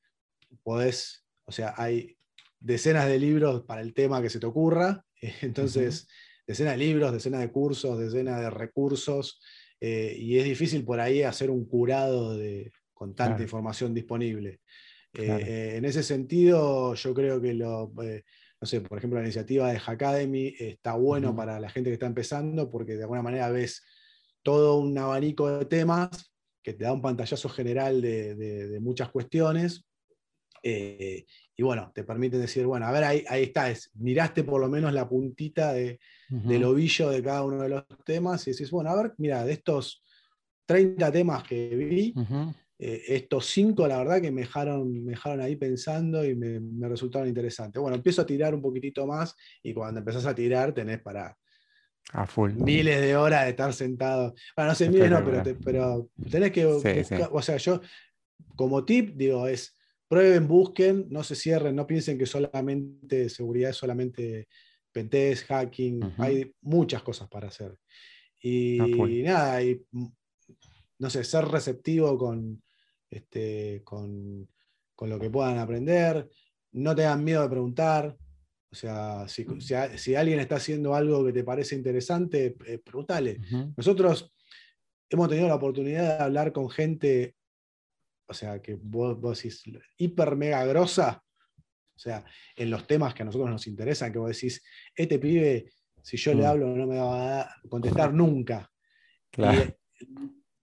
podés, 0.64 1.26
o 1.46 1.52
sea, 1.52 1.74
hay 1.78 2.18
decenas 2.60 3.08
de 3.08 3.20
libros 3.20 3.64
para 3.64 3.82
el 3.82 3.94
tema 3.94 4.22
que 4.22 4.30
se 4.30 4.40
te 4.40 4.46
ocurra. 4.46 5.06
Entonces, 5.42 6.08
decenas 6.50 6.74
de 6.74 6.80
libros, 6.80 7.14
decenas 7.14 7.42
de 7.42 7.52
cursos, 7.52 8.00
decenas 8.00 8.42
de 8.42 8.50
recursos. 8.50 9.40
eh, 9.80 10.16
y 10.18 10.40
es 10.40 10.46
difícil 10.46 10.84
por 10.84 11.00
ahí 11.00 11.22
hacer 11.22 11.52
un 11.52 11.66
curado 11.66 12.36
de, 12.36 12.72
con 12.92 13.14
tanta 13.14 13.44
información 13.44 13.94
disponible. 13.94 14.60
Eh, 15.14 15.76
en 15.78 15.86
ese 15.86 16.02
sentido, 16.02 16.96
yo 16.96 17.14
creo 17.14 17.40
que 17.40 17.54
lo, 17.54 17.94
no 17.96 18.68
sé, 18.68 18.82
por 18.82 18.98
ejemplo, 18.98 19.20
la 19.20 19.26
iniciativa 19.26 19.72
de 19.72 19.80
Hackademy 19.80 20.56
está 20.58 20.96
bueno 20.96 21.36
para 21.36 21.60
la 21.60 21.70
gente 21.70 21.92
que 21.92 21.94
está 21.94 22.08
empezando 22.08 22.70
porque 22.72 22.98
de 22.98 23.04
alguna 23.04 23.22
manera 23.22 23.50
ves 23.52 23.84
todo 24.42 24.78
un 24.80 24.98
abanico 24.98 25.50
de 25.50 25.66
temas 25.66 26.34
que 26.64 26.74
te 26.74 26.84
da 26.84 26.94
un 26.94 27.02
pantallazo 27.02 27.48
general 27.48 28.02
de, 28.02 28.80
muchas 28.82 29.10
cuestiones. 29.12 29.86
Eh, 30.64 31.26
y 31.60 31.62
bueno, 31.62 31.92
te 31.94 32.06
permite 32.06 32.38
decir, 32.38 32.66
bueno, 32.66 32.86
a 32.86 32.92
ver, 32.94 33.04
ahí, 33.04 33.26
ahí 33.28 33.44
está, 33.44 33.70
es, 33.70 33.92
miraste 33.96 34.46
por 34.46 34.62
lo 34.62 34.70
menos 34.70 34.94
la 34.94 35.10
puntita 35.10 35.74
de, 35.74 36.00
del 36.30 36.64
ovillo 36.64 37.10
de 37.10 37.22
cada 37.22 37.44
uno 37.44 37.62
de 37.62 37.68
los 37.68 37.84
temas 38.06 38.48
y 38.48 38.52
decís, 38.52 38.72
bueno, 38.72 38.92
a 38.92 38.96
ver, 38.96 39.14
mira, 39.18 39.44
de 39.44 39.52
estos 39.52 40.02
30 40.66 41.12
temas 41.12 41.44
que 41.44 41.76
vi, 41.76 42.14
eh, 42.78 43.04
estos 43.10 43.48
cinco, 43.48 43.86
la 43.90 43.98
verdad 43.98 44.22
que 44.22 44.32
me 44.32 44.44
dejaron, 44.44 45.04
me 45.04 45.12
dejaron 45.12 45.42
ahí 45.42 45.58
pensando 45.58 46.24
y 46.24 46.34
me, 46.34 46.88
resultaron 46.88 47.28
interesantes. 47.28 47.82
Bueno, 47.82 47.98
empiezo 47.98 48.22
a 48.22 48.26
tirar 48.26 48.56
un 48.56 48.62
poquitito 48.62 49.06
más 49.06 49.36
y 49.62 49.74
cuando 49.74 50.00
empezás 50.00 50.26
a 50.28 50.34
tirar 50.34 50.72
tenés 50.72 51.02
para 51.02 51.36
miles 52.56 53.02
de 53.02 53.18
horas 53.18 53.44
de 53.44 53.50
estar 53.50 53.74
sentado. 53.74 54.34
Bueno, 54.56 54.70
no 54.72 54.76
sé, 54.76 54.90
miles 54.90 55.12
no, 55.12 55.26
pero, 55.26 55.44
pero 55.62 56.10
tenés 56.32 56.54
que 56.54 56.66
buscar, 56.66 57.30
o 57.34 57.42
sea, 57.42 57.58
yo 57.58 57.82
como 58.56 58.86
tip 58.86 59.18
digo, 59.18 59.46
es 59.46 59.76
prueben, 60.10 60.48
busquen, 60.48 61.06
no 61.10 61.24
se 61.24 61.36
cierren, 61.36 61.76
no 61.76 61.86
piensen 61.86 62.18
que 62.18 62.26
solamente 62.26 63.30
seguridad 63.30 63.70
es 63.70 63.78
solamente 63.78 64.48
pentest, 64.92 65.46
hacking, 65.46 66.16
hay 66.18 66.52
muchas 66.62 67.04
cosas 67.04 67.30
para 67.30 67.48
hacer. 67.48 67.78
Y, 68.42 68.80
nada, 69.24 69.62
y, 69.62 69.80
no 70.98 71.10
sé, 71.10 71.24
ser 71.24 71.46
receptivo 71.46 72.18
con, 72.18 72.62
este, 73.10 73.82
con, 73.84 74.50
lo 75.02 75.20
que 75.20 75.30
puedan 75.30 75.60
aprender, 75.60 76.28
no 76.74 76.96
tengan 76.96 77.24
miedo 77.24 77.44
de 77.44 77.50
preguntar, 77.50 78.18
o 78.72 78.76
sea, 78.76 79.28
si, 79.28 80.16
alguien 80.16 80.40
está 80.40 80.56
haciendo 80.56 80.96
algo 80.96 81.24
que 81.24 81.34
te 81.34 81.44
parece 81.44 81.76
interesante, 81.76 82.56
eh, 82.66 82.80
pregúntale. 82.80 83.40
Nosotros 83.78 84.34
hemos 85.10 85.30
tenido 85.30 85.48
la 85.48 85.56
oportunidad 85.56 86.18
de 86.18 86.24
hablar 86.24 86.52
con 86.52 86.70
gente, 86.70 87.36
o 88.30 88.34
sea, 88.34 88.62
que 88.62 88.78
vos, 88.80 89.18
decís, 89.36 89.64
hiper 89.98 90.36
mega 90.36 90.64
grosa, 90.66 91.22
o 91.96 92.00
sea, 92.00 92.24
en 92.56 92.70
los 92.70 92.88
temas 92.88 93.14
que 93.14 93.24
a 93.24 93.26
nosotros 93.26 93.50
nos 93.50 93.68
interesan, 93.68 94.14
que 94.14 94.20
vos 94.20 94.30
decís, 94.30 94.64
este 94.96 95.20
pibe, 95.20 95.72
si 96.02 96.16
yo 96.16 96.34
le 96.34 96.44
mm. 96.44 96.46
hablo, 96.46 96.68
no 96.68 96.88
me 96.88 96.98
va 96.98 97.42
a 97.42 97.56
contestar 97.68 98.14
nunca. 98.14 98.70
Claro 99.30 99.76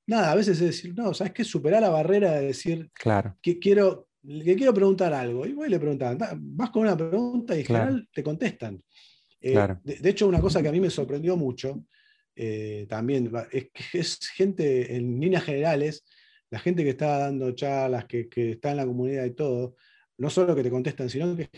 nada, 0.06 0.32
a 0.32 0.34
veces 0.34 0.60
es 0.60 0.66
decir, 0.66 0.94
no, 0.96 1.12
¿sabes 1.12 1.32
qué? 1.32 1.44
Superar 1.44 1.82
la 1.82 1.88
barrera 1.88 2.32
de 2.34 2.46
decir, 2.46 2.90
claro. 2.94 3.36
que 3.42 3.58
quiero, 3.58 4.08
que 4.22 4.56
quiero 4.56 4.72
preguntar 4.72 5.12
algo. 5.12 5.46
Y 5.46 5.52
voy 5.52 5.68
y 5.68 5.70
le 5.70 5.80
preguntan, 5.80 6.18
vas 6.40 6.70
con 6.70 6.82
una 6.82 6.96
pregunta 6.96 7.56
y 7.56 7.60
en 7.60 7.66
general 7.66 8.08
te 8.12 8.22
contestan. 8.22 8.82
Eh, 9.40 9.56
de, 9.82 10.10
hecho, 10.10 10.26
una 10.26 10.40
cosa 10.40 10.62
que 10.62 10.68
a 10.68 10.72
mí 10.72 10.80
me 10.80 10.90
sorprendió 10.90 11.36
mucho, 11.36 11.84
eh, 12.34 12.86
también, 12.88 13.30
es 13.50 13.70
que 13.72 13.98
es 13.98 14.18
gente, 14.34 14.96
en 14.96 15.20
líneas 15.20 15.44
generales, 15.44 16.04
la 16.50 16.58
gente 16.58 16.84
que 16.84 16.90
está 16.90 17.18
dando 17.18 17.52
charlas, 17.52 18.04
que, 18.06 18.28
que, 18.28 18.52
está 18.52 18.70
en 18.70 18.76
la 18.78 18.86
comunidad 18.86 19.24
y 19.24 19.34
todo, 19.34 19.76
no 20.18 20.30
solo 20.30 20.54
que 20.54 20.62
te 20.62 20.70
contestan, 20.70 21.10
sino 21.10 21.36
que 21.36 21.50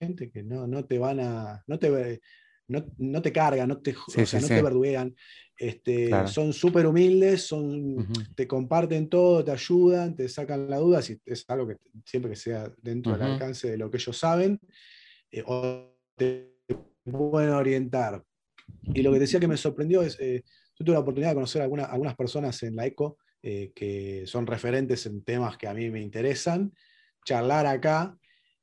gente 0.00 0.30
que 0.30 0.42
no, 0.42 0.66
no 0.66 0.84
te 0.84 0.98
van 0.98 1.20
a, 1.20 1.62
no 1.66 1.78
te, 1.78 2.20
no, 2.68 3.22
te 3.22 3.32
cargan, 3.32 3.68
no 3.68 3.78
te, 3.78 3.92
no 3.92 4.48
te 4.48 4.62
verduegan. 4.62 5.14
Este, 5.56 6.10
son 6.26 6.52
súper 6.52 6.86
humildes, 6.86 7.46
son, 7.46 8.08
te 8.34 8.48
comparten 8.48 9.08
todo, 9.08 9.44
te 9.44 9.52
ayudan, 9.52 10.16
te 10.16 10.28
sacan 10.28 10.68
la 10.68 10.78
duda, 10.78 11.02
si 11.02 11.20
es 11.24 11.44
algo 11.48 11.68
que 11.68 11.76
siempre 12.04 12.30
que 12.30 12.36
sea 12.36 12.72
dentro 12.78 13.12
del 13.12 13.22
alcance 13.22 13.70
de 13.70 13.78
lo 13.78 13.90
que 13.90 13.98
ellos 13.98 14.16
saben, 14.18 14.58
eh, 15.30 15.44
o 15.46 15.94
te 16.16 16.56
pueden 17.04 17.50
orientar. 17.50 18.24
Y 18.82 19.02
lo 19.02 19.12
que 19.12 19.20
decía 19.20 19.38
que 19.38 19.46
me 19.46 19.56
sorprendió 19.56 20.02
es, 20.02 20.18
eh, 20.18 20.42
yo 20.78 20.84
tuve 20.84 20.94
la 20.94 21.00
oportunidad 21.00 21.30
de 21.30 21.36
conocer 21.36 21.62
a 21.62 21.64
algunas 21.64 22.16
personas 22.16 22.60
en 22.64 22.74
la 22.74 22.86
ECO 22.86 23.18
eh, 23.42 23.72
que 23.74 24.24
son 24.26 24.46
referentes 24.46 25.04
en 25.06 25.22
temas 25.22 25.56
que 25.56 25.66
a 25.66 25.74
mí 25.74 25.90
me 25.90 26.00
interesan, 26.00 26.72
charlar 27.24 27.66
acá 27.66 28.16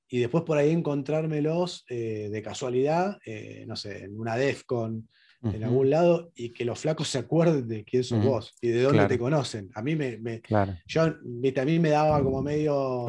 y 0.08 0.20
después 0.20 0.44
por 0.44 0.58
ahí 0.58 0.72
encontrármelos 0.72 1.86
eh, 1.90 2.30
de 2.32 2.42
casualidad, 2.42 3.20
eh, 3.26 3.66
no 3.68 3.76
sé, 3.76 4.06
en 4.06 4.20
una 4.20 4.36
DEFCON, 4.36 5.08
en 5.42 5.64
algún 5.64 5.90
lado, 5.90 6.32
y 6.36 6.50
que 6.50 6.66
los 6.66 6.80
flacos 6.80 7.08
se 7.08 7.20
acuerden 7.20 7.66
de 7.68 7.86
quién 7.86 8.04
sos 8.04 8.22
vos 8.22 8.58
y 8.60 8.70
de 8.70 8.82
dónde 8.82 9.06
te 9.06 9.18
conocen. 9.18 9.70
A 9.74 9.82
mí 9.82 9.96
me, 9.96 10.42
yo, 10.86 11.04
a 11.04 11.66
mí 11.66 11.80
me 11.80 11.90
daba 11.90 12.22
como 12.22 12.42
medio 12.42 13.06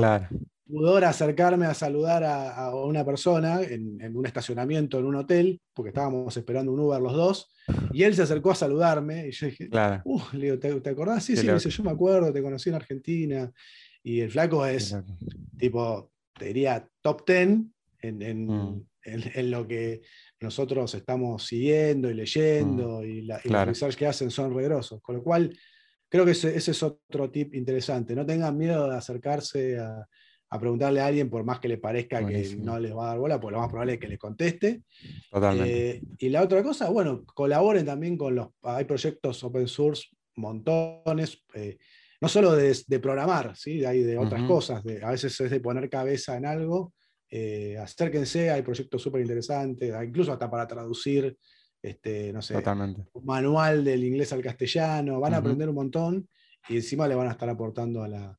pudor 0.70 1.04
acercarme 1.04 1.66
a 1.66 1.74
saludar 1.74 2.24
a, 2.24 2.74
una 2.74 3.04
persona 3.04 3.60
en, 3.62 4.16
un 4.16 4.26
estacionamiento, 4.26 4.98
en 4.98 5.06
un 5.06 5.16
hotel, 5.16 5.60
porque 5.74 5.88
estábamos 5.88 6.36
esperando 6.36 6.72
un 6.72 6.80
Uber 6.80 7.00
los 7.00 7.12
dos, 7.12 7.52
y 7.92 8.02
él 8.02 8.14
se 8.14 8.22
acercó 8.22 8.52
a 8.52 8.54
saludarme, 8.54 9.28
y 9.28 9.32
yo 9.32 9.46
dije, 9.46 9.68
uh, 10.04 10.20
le 10.32 10.56
digo, 10.56 10.80
¿te, 10.80 10.90
acordás? 10.90 11.24
Sí, 11.24 11.36
sí, 11.36 11.46
dice, 11.46 11.70
yo 11.70 11.84
me 11.84 11.90
acuerdo, 11.90 12.32
te 12.32 12.42
conocí 12.42 12.68
en 12.68 12.76
Argentina, 12.76 13.50
y 14.02 14.20
el 14.20 14.30
flaco 14.30 14.64
es 14.64 14.96
tipo 15.58 16.10
te 16.40 16.46
diría, 16.46 16.88
top 17.02 17.22
10 17.26 17.58
mm. 18.02 18.80
en, 19.04 19.50
lo 19.50 19.68
que 19.68 20.00
nosotros 20.40 20.94
estamos 20.94 21.46
siguiendo 21.46 22.10
y 22.10 22.14
leyendo 22.14 23.00
mm. 23.00 23.04
y, 23.04 23.22
la, 23.22 23.40
los 23.44 23.66
research 23.66 23.94
que 23.94 24.06
hacen 24.06 24.30
son 24.30 24.54
regrosos. 24.54 25.02
Con 25.02 25.16
lo 25.16 25.22
cual, 25.22 25.56
creo 26.08 26.24
que 26.24 26.30
ese, 26.30 26.56
es 26.56 26.82
otro 26.82 27.30
tip 27.30 27.54
interesante. 27.54 28.14
No 28.14 28.24
tengan 28.24 28.56
miedo 28.56 28.88
de 28.88 28.96
acercarse 28.96 29.78
a, 29.78 30.08
preguntarle 30.58 31.00
a 31.00 31.06
alguien, 31.06 31.30
por 31.30 31.44
más 31.44 31.60
que 31.60 31.68
le 31.68 31.78
parezca 31.78 32.26
que 32.26 32.56
no 32.56 32.78
les 32.80 32.94
va 32.94 33.04
a 33.04 33.08
dar 33.10 33.18
bola, 33.18 33.40
porque 33.40 33.52
lo 33.52 33.60
más 33.60 33.68
probable 33.68 33.94
es 33.94 34.00
que 34.00 34.08
les 34.08 34.18
conteste. 34.18 34.82
Totalmente. 35.30 35.90
Eh, 35.90 36.02
y 36.18 36.28
la 36.28 36.42
otra 36.42 36.62
cosa, 36.62 36.90
bueno, 36.90 37.24
colaboren 37.24 37.86
también 37.86 38.16
con 38.16 38.34
los. 38.34 38.48
Hay 38.62 38.84
proyectos 38.84 39.44
open 39.44 39.68
source, 39.68 40.08
montones. 40.34 41.44
Eh, 41.54 41.78
no 42.20 42.28
solo 42.28 42.54
de, 42.54 43.00
programar, 43.00 43.56
¿sí? 43.56 43.84
hay 43.84 44.02
de 44.02 44.18
otras 44.18 44.42
cosas, 44.42 44.82
a 45.02 45.10
veces 45.10 45.40
es 45.40 45.50
de 45.50 45.60
poner 45.60 45.88
cabeza 45.88 46.36
en 46.36 46.44
algo. 46.44 46.92
Eh, 47.30 47.78
acérquense, 47.78 48.50
hay 48.50 48.60
proyectos 48.60 49.00
súper 49.00 49.22
interesantes, 49.22 49.94
incluso 50.04 50.32
hasta 50.32 50.50
para 50.50 50.66
traducir, 50.66 51.38
este, 51.80 52.30
no 52.32 52.42
sé, 52.42 52.56
un 52.56 53.24
manual 53.24 53.84
del 53.84 54.04
inglés 54.04 54.34
al 54.34 54.42
castellano, 54.42 55.18
van 55.18 55.32
a 55.32 55.38
aprender 55.38 55.68
un 55.68 55.76
montón 55.76 56.28
y 56.68 56.76
encima 56.76 57.08
le 57.08 57.14
van 57.14 57.28
a 57.28 57.30
estar 57.30 57.48
aportando 57.48 58.02
a 58.02 58.08
la, 58.08 58.38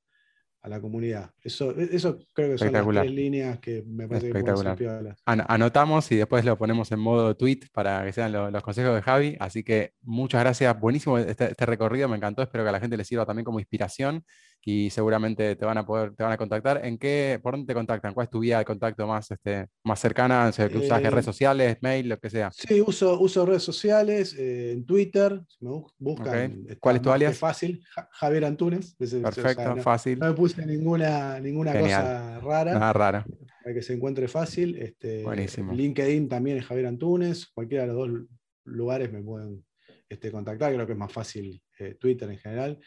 a 0.62 0.70
la 0.70 0.80
comunidad. 0.80 1.32
Eso, 1.44 1.72
e, 1.72 1.90
eso 1.92 2.20
creo 2.34 2.52
que 2.52 2.58
son 2.58 2.72
las 2.72 2.86
tres 2.86 3.12
líneas 3.12 3.60
que 3.60 3.84
me 3.86 4.08
parece 4.08 4.32
que 4.32 5.14
Anotamos 5.26 6.12
y 6.12 6.16
después 6.16 6.46
lo 6.46 6.58
ponemos 6.58 6.92
en 6.92 7.00
modo 7.00 7.36
tweet 7.36 7.62
para 7.74 8.06
que 8.06 8.14
sean 8.14 8.32
los 8.32 8.64
consejos 8.64 8.94
de 8.96 9.02
Javi. 9.02 9.38
Así 9.40 9.64
que 9.64 9.94
muchas 10.02 10.42
gracias. 10.42 10.80
Buenísimo 10.80 11.18
este, 11.18 11.52
este, 11.52 11.66
recorrido, 11.66 12.08
me 12.08 12.18
encantó. 12.18 12.42
Espero 12.42 12.64
que 12.64 12.70
a 12.70 12.74
la 12.74 12.80
gente 12.80 12.98
le 12.98 13.04
sirva 13.04 13.26
también 13.26 13.46
como 13.46 13.60
inspiración 13.60 14.24
y 14.64 14.90
seguramente 14.90 15.56
te 15.56 15.66
van 15.66 15.78
a 15.78 15.86
poder, 15.86 16.14
te 16.16 16.24
van 16.24 16.32
a 16.32 16.38
contactar. 16.38 16.86
¿En 16.86 16.98
qué, 16.98 17.40
por 17.42 17.54
dónde 17.54 17.68
te 17.68 17.74
contactan? 17.74 18.14
¿Cuál 18.14 18.26
es 18.26 18.32
tu 18.32 18.40
vía 18.40 18.60
de 18.60 18.66
contacto 18.66 19.08
más, 19.08 19.32
este, 19.32 19.68
más 19.84 20.00
cercana? 20.00 20.46
O 20.46 20.50
usas 20.50 21.02
redes 21.02 21.20
eh, 21.20 21.24
sociales, 21.24 21.78
mail, 21.82 22.10
lo 22.10 22.20
que 22.20 22.30
sea. 22.30 22.52
Sí, 22.52 22.82
uso, 22.82 23.20
uso 23.20 23.46
redes 23.46 23.64
sociales, 23.64 24.36
eh, 24.38 24.74
en 24.74 24.86
Twitter, 24.86 25.42
me 25.60 25.84
buscan. 25.98 26.66
¿Cuál 26.80 26.96
es 26.98 27.02
tu 27.02 27.12
alias? 27.12 27.32
Es 27.34 27.40
fácil, 27.40 27.84
Javier 28.12 28.46
Antunes. 28.46 28.96
Perfecto, 28.98 29.78
fácil. 29.78 30.20
No 30.20 30.28
me 30.28 30.34
puse 30.34 30.66
ninguna, 30.66 31.40
ninguna 31.40 31.78
cosa 31.80 32.40
rara. 32.40 32.74
Nada 32.74 32.94
raro. 32.94 33.26
Para 33.64 33.76
que 33.76 33.82
se 33.82 33.94
encuentre 33.94 34.28
fácil. 34.28 34.76
Este, 34.76 35.24
Buenísimo. 35.24 35.74
LinkedIn 35.74 36.30
también 36.30 36.58
es 36.58 36.66
Javier 36.66 36.88
Antunes. 36.88 37.48
Cualquiera 37.48 37.84
de 37.84 37.94
los 37.94 37.98
dos 37.98 38.22
lugares 38.66 39.12
me 39.12 39.22
pueden 39.22 39.64
este, 40.12 40.32
contactar, 40.32 40.74
creo 40.74 40.86
que 40.86 40.92
es 40.92 41.00
más 41.00 41.12
fácil 41.12 41.62
eh, 41.80 41.96
Twitter 42.00 42.30
en 42.30 42.38
general. 42.38 42.80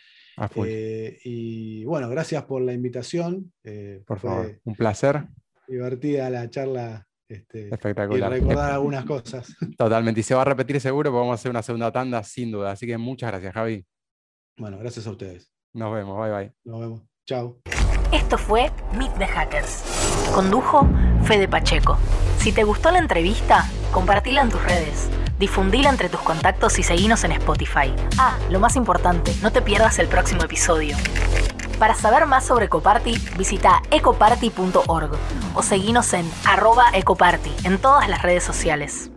Eh, 0.67 1.19
y 1.25 1.85
bueno, 1.85 2.09
gracias 2.09 2.45
por 2.45 2.63
la 2.63 2.73
invitación. 2.73 3.53
Eh, 3.63 4.03
por 4.07 4.19
favor, 4.19 4.61
un 4.65 4.75
placer. 4.75 5.25
Divertida 5.69 6.31
la 6.31 6.49
charla. 6.51 7.07
Este, 7.27 7.69
Espectacular. 7.73 8.33
Y 8.33 8.41
recordar 8.41 8.73
algunas 8.75 9.05
cosas. 9.05 9.55
Totalmente. 9.79 10.21
Y 10.21 10.23
se 10.23 10.35
va 10.35 10.43
a 10.43 10.47
repetir 10.47 10.81
seguro, 10.81 11.11
porque 11.11 11.21
vamos 11.21 11.33
a 11.33 11.41
hacer 11.41 11.51
una 11.51 11.63
segunda 11.63 11.91
tanda 11.91 12.23
sin 12.23 12.51
duda. 12.51 12.73
Así 12.73 12.87
que 12.87 12.99
muchas 12.99 13.31
gracias, 13.31 13.55
Javi. 13.55 13.85
Bueno, 14.59 14.79
gracias 14.79 15.07
a 15.07 15.11
ustedes. 15.11 15.51
Nos 15.73 15.93
vemos. 15.95 16.19
Bye 16.21 16.37
bye. 16.37 16.53
Nos 16.65 16.81
vemos. 16.81 17.03
Chao. 17.27 17.61
Esto 18.13 18.39
fue 18.39 18.71
Meet 18.97 19.19
the 19.19 19.27
Hackers. 19.27 19.83
Condujo 20.35 20.87
Fede 21.25 21.49
Pacheco. 21.49 21.99
Si 22.39 22.53
te 22.53 22.63
gustó 22.63 22.91
la 22.91 22.99
entrevista, 22.99 23.69
compartila 23.93 24.43
en 24.43 24.51
tus 24.51 24.63
redes 24.63 25.09
difundila 25.39 25.91
entre 25.91 26.09
tus 26.09 26.21
contactos 26.21 26.79
y 26.79 26.83
seguinos 26.83 27.25
en 27.25 27.33
Spotify. 27.33 27.95
Ah, 28.19 28.37
lo 28.51 28.61
más 28.61 28.77
importante, 28.77 29.35
no 29.43 29.53
te 29.53 29.63
pierdas 29.63 29.99
el 29.99 30.09
próximo 30.09 30.43
episodio. 30.43 30.97
Para 31.79 31.95
saber 31.95 32.27
más 32.27 32.45
sobre 32.45 32.67
Ecoparty, 32.67 33.19
visita 33.37 33.83
ecoparty.org 33.91 35.11
o 35.55 35.63
seguinos 35.63 36.13
en 36.13 36.31
arroba 36.45 36.87
ecoparty 36.93 37.53
en 37.65 37.79
todas 37.79 38.09
las 38.09 38.23
redes 38.23 38.45
sociales. 38.45 39.11